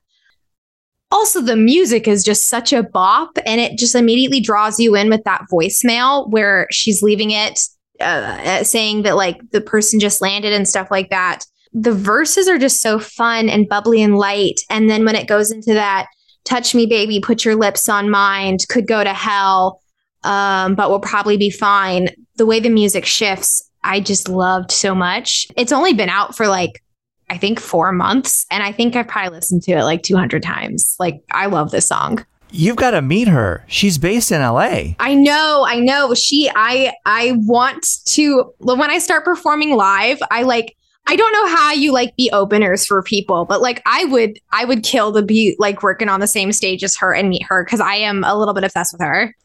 Also, 1.13 1.41
the 1.41 1.55
music 1.55 2.07
is 2.07 2.23
just 2.23 2.49
such 2.49 2.73
a 2.73 2.81
bop 2.81 3.37
and 3.45 3.61
it 3.61 3.77
just 3.77 3.93
immediately 3.93 4.39
draws 4.39 4.79
you 4.79 4.95
in 4.95 5.09
with 5.09 5.23
that 5.25 5.45
voicemail 5.51 6.27
where 6.31 6.65
she's 6.71 7.03
leaving 7.03 7.29
it 7.29 7.59
uh, 7.99 8.63
saying 8.63 9.03
that 9.03 9.15
like 9.15 9.39
the 9.51 9.61
person 9.61 9.99
just 9.99 10.21
landed 10.21 10.53
and 10.53 10.67
stuff 10.67 10.89
like 10.91 11.09
that. 11.09 11.45
The 11.71 11.91
verses 11.91 12.47
are 12.47 12.57
just 12.57 12.81
so 12.81 12.99
fun 12.99 13.49
and 13.49 13.69
bubbly 13.69 14.01
and 14.01 14.17
light. 14.17 14.61
And 14.69 14.89
then 14.89 15.05
when 15.05 15.15
it 15.15 15.27
goes 15.27 15.51
into 15.51 15.73
that, 15.73 16.07
touch 16.45 16.75
me, 16.75 16.85
baby, 16.85 17.19
put 17.19 17.45
your 17.45 17.55
lips 17.55 17.89
on 17.89 18.09
mine, 18.09 18.57
could 18.69 18.87
go 18.87 19.03
to 19.03 19.13
hell, 19.13 19.81
um, 20.23 20.75
but 20.75 20.89
will 20.89 20.99
probably 20.99 21.37
be 21.37 21.49
fine. 21.49 22.09
The 22.35 22.45
way 22.45 22.59
the 22.59 22.69
music 22.69 23.05
shifts, 23.05 23.69
I 23.83 23.99
just 23.99 24.29
loved 24.29 24.71
so 24.71 24.93
much. 24.93 25.47
It's 25.57 25.71
only 25.71 25.93
been 25.93 26.09
out 26.09 26.35
for 26.35 26.47
like, 26.47 26.82
I 27.29 27.37
think 27.37 27.59
four 27.59 27.91
months. 27.91 28.45
And 28.51 28.63
I 28.63 28.71
think 28.71 28.95
I've 28.95 29.07
probably 29.07 29.37
listened 29.37 29.63
to 29.63 29.71
it 29.73 29.83
like 29.83 30.03
200 30.03 30.43
times. 30.43 30.95
Like, 30.99 31.23
I 31.31 31.47
love 31.47 31.71
this 31.71 31.87
song. 31.87 32.25
You've 32.51 32.75
got 32.75 32.91
to 32.91 33.01
meet 33.01 33.27
her. 33.27 33.65
She's 33.67 33.97
based 33.97 34.31
in 34.31 34.41
LA. 34.41 34.93
I 34.99 35.15
know, 35.15 35.65
I 35.67 35.79
know. 35.79 36.13
She, 36.13 36.51
I, 36.55 36.93
I 37.05 37.33
want 37.37 37.85
to. 38.05 38.53
When 38.59 38.91
I 38.91 38.99
start 38.99 39.25
performing 39.25 39.75
live, 39.75 40.19
I 40.29 40.43
like. 40.43 40.75
I 41.05 41.17
don't 41.17 41.33
know 41.33 41.53
how 41.53 41.73
you 41.73 41.91
like 41.91 42.15
be 42.15 42.29
openers 42.31 42.85
for 42.85 43.03
people, 43.03 43.43
but 43.43 43.61
like 43.61 43.81
I 43.85 44.05
would, 44.05 44.39
I 44.53 44.63
would 44.63 44.83
kill 44.83 45.11
to 45.11 45.21
be 45.21 45.53
like 45.59 45.83
working 45.83 46.07
on 46.07 46.21
the 46.21 46.27
same 46.27 46.53
stage 46.53 46.81
as 46.81 46.95
her 46.95 47.13
and 47.13 47.27
meet 47.27 47.43
her 47.43 47.65
because 47.65 47.81
I 47.81 47.95
am 47.95 48.23
a 48.23 48.37
little 48.37 48.53
bit 48.53 48.63
obsessed 48.63 48.93
with 48.93 49.01
her. 49.01 49.35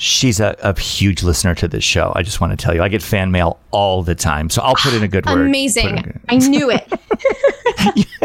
She's 0.00 0.38
a, 0.40 0.56
a 0.62 0.78
huge 0.78 1.22
listener 1.24 1.54
to 1.56 1.66
this 1.68 1.82
show. 1.84 2.12
I 2.14 2.22
just 2.22 2.40
want 2.40 2.52
to 2.52 2.56
tell 2.56 2.74
you, 2.74 2.82
I 2.82 2.88
get 2.88 3.02
fan 3.02 3.30
mail 3.32 3.58
all 3.72 4.02
the 4.04 4.14
time. 4.14 4.48
So 4.48 4.62
I'll 4.62 4.76
put 4.76 4.94
in 4.94 5.02
a 5.02 5.08
good 5.08 5.26
word. 5.26 5.32
Put 5.32 5.40
in 5.40 5.46
Amazing! 5.48 5.98
a- 5.98 6.20
I 6.32 6.36
knew 6.38 6.70
it. 6.70 8.06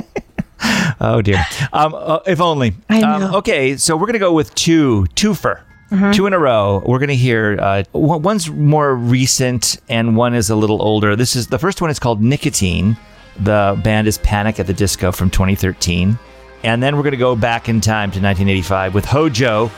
Oh 1.01 1.21
dear. 1.21 1.43
Um, 1.73 1.93
uh, 1.93 2.19
if 2.25 2.39
only. 2.39 2.73
I 2.89 3.01
Um, 3.01 3.35
okay, 3.35 3.75
so 3.75 3.97
we're 3.97 4.05
gonna 4.05 4.19
go 4.19 4.31
with 4.31 4.53
two, 4.55 5.05
twofer, 5.15 5.59
Mm-hmm. 5.91 6.11
two 6.11 6.25
in 6.25 6.33
a 6.33 6.39
row. 6.39 6.81
We're 6.85 6.99
gonna 6.99 7.13
hear 7.13 7.57
uh, 7.61 7.83
one's 7.91 8.49
more 8.49 8.95
recent 8.95 9.77
and 9.89 10.15
one 10.15 10.33
is 10.33 10.49
a 10.49 10.55
little 10.55 10.81
older. 10.81 11.15
This 11.17 11.35
is 11.35 11.47
the 11.47 11.59
first 11.59 11.81
one 11.81 11.89
is 11.89 11.99
called 11.99 12.21
Nicotine. 12.21 12.95
The 13.41 13.77
band 13.83 14.07
is 14.07 14.17
Panic 14.19 14.59
at 14.59 14.65
the 14.67 14.73
Disco 14.73 15.11
from 15.11 15.29
2013, 15.29 16.17
and 16.63 16.81
then 16.81 16.95
we're 16.95 17.03
gonna 17.03 17.17
go 17.17 17.35
back 17.35 17.67
in 17.67 17.81
time 17.81 18.09
to 18.11 18.19
1985 18.21 18.93
with 18.95 19.03
Hojo, 19.05 19.69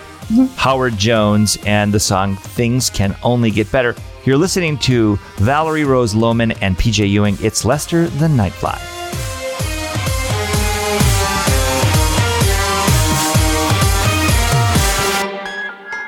Howard 0.55 0.97
Jones, 0.97 1.57
and 1.65 1.93
the 1.93 1.99
song 1.99 2.35
"Things 2.35 2.89
Can 2.89 3.15
Only 3.23 3.51
Get 3.51 3.71
Better." 3.71 3.95
You're 4.25 4.37
listening 4.37 4.77
to 4.79 5.17
Valerie 5.37 5.83
Rose 5.83 6.13
Lohman 6.15 6.57
and 6.61 6.77
PJ 6.77 7.07
Ewing. 7.09 7.37
It's 7.41 7.63
Lester 7.63 8.07
the 8.07 8.27
Nightfly. 8.27 8.79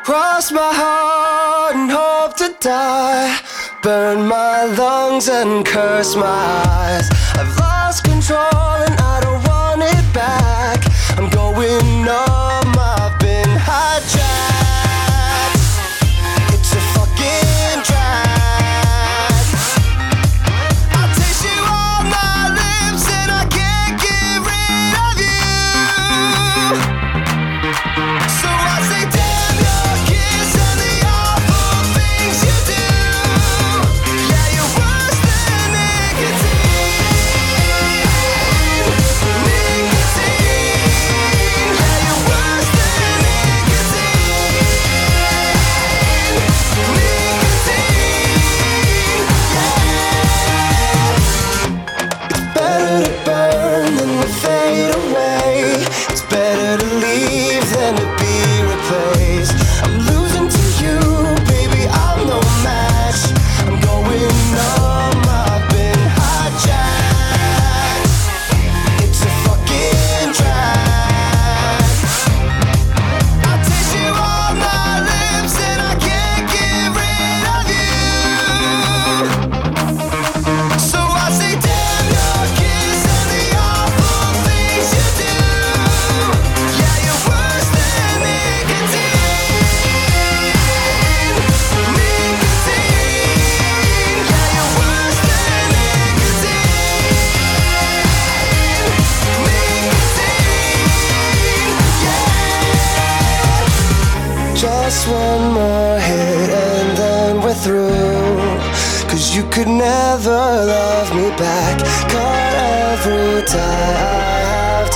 Cross 0.03 0.51
my 0.51 0.71
heart 0.73 1.75
and 1.75 1.91
hope 1.91 2.37
to 2.37 2.55
die. 2.59 3.39
Burn 3.83 4.27
my 4.27 4.63
lungs 4.63 5.27
and 5.27 5.65
curse 5.65 6.15
my 6.15 6.23
eyes. 6.25 7.09
I've 7.35 7.55
lost 7.59 8.03
control 8.03 8.39
and 8.39 8.95
I 8.99 9.19
don't 9.21 9.43
want 9.47 9.81
it 9.83 10.13
back. 10.13 10.79
I'm 11.17 11.29
going 11.29 12.05
numb, 12.05 12.36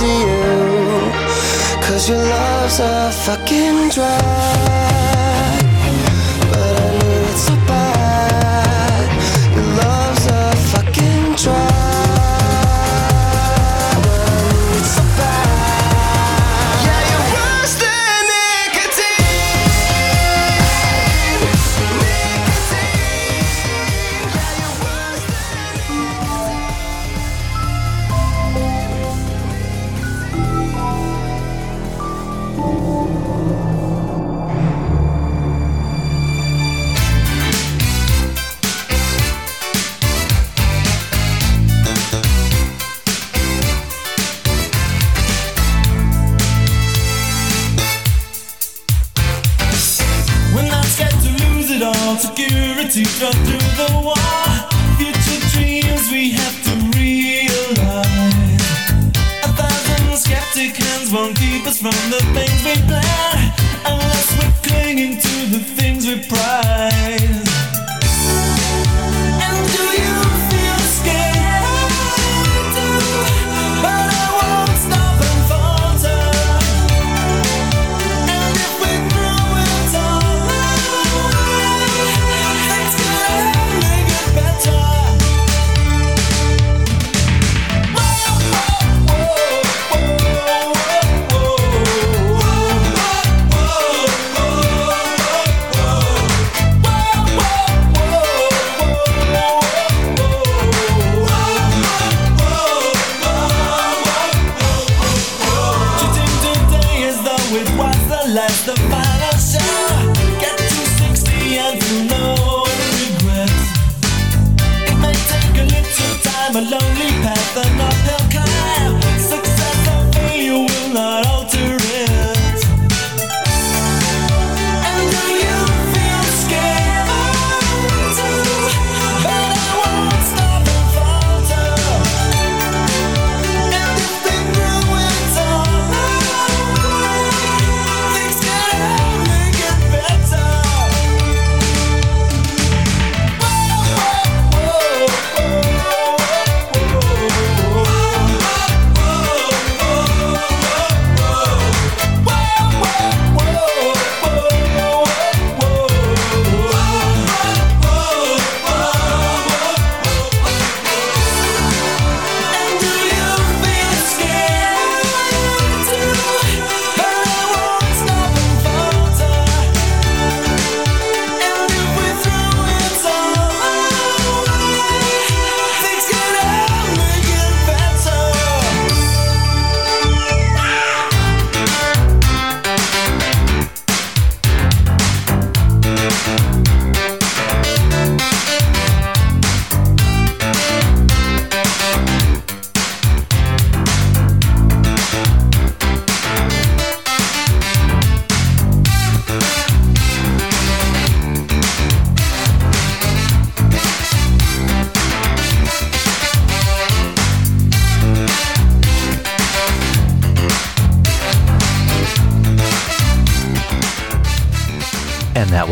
to 0.02 0.08
you. 0.08 1.12
Cause 1.84 2.08
your 2.08 2.18
love's 2.18 2.80
a 2.80 3.12
fucking 3.24 3.90
drag. 3.90 5.11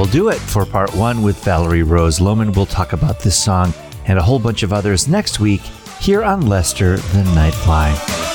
will 0.00 0.06
do 0.06 0.30
it 0.30 0.38
for 0.38 0.64
part 0.64 0.94
one 0.94 1.20
with 1.20 1.44
Valerie 1.44 1.82
Rose 1.82 2.20
Lohman. 2.20 2.56
We'll 2.56 2.64
talk 2.64 2.94
about 2.94 3.20
this 3.20 3.38
song 3.38 3.74
and 4.06 4.18
a 4.18 4.22
whole 4.22 4.38
bunch 4.38 4.62
of 4.62 4.72
others 4.72 5.06
next 5.06 5.40
week 5.40 5.60
here 6.00 6.22
on 6.24 6.46
Lester 6.46 6.96
the 6.96 7.22
Nightfly. 7.34 8.29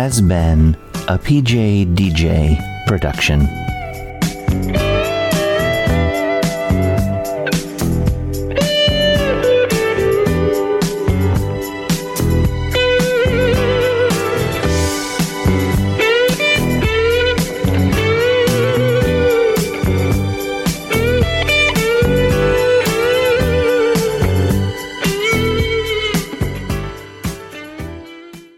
has 0.00 0.22
been 0.22 0.74
a 1.08 1.18
PJ 1.18 1.94
DJ 1.94 2.56
production. 2.86 3.69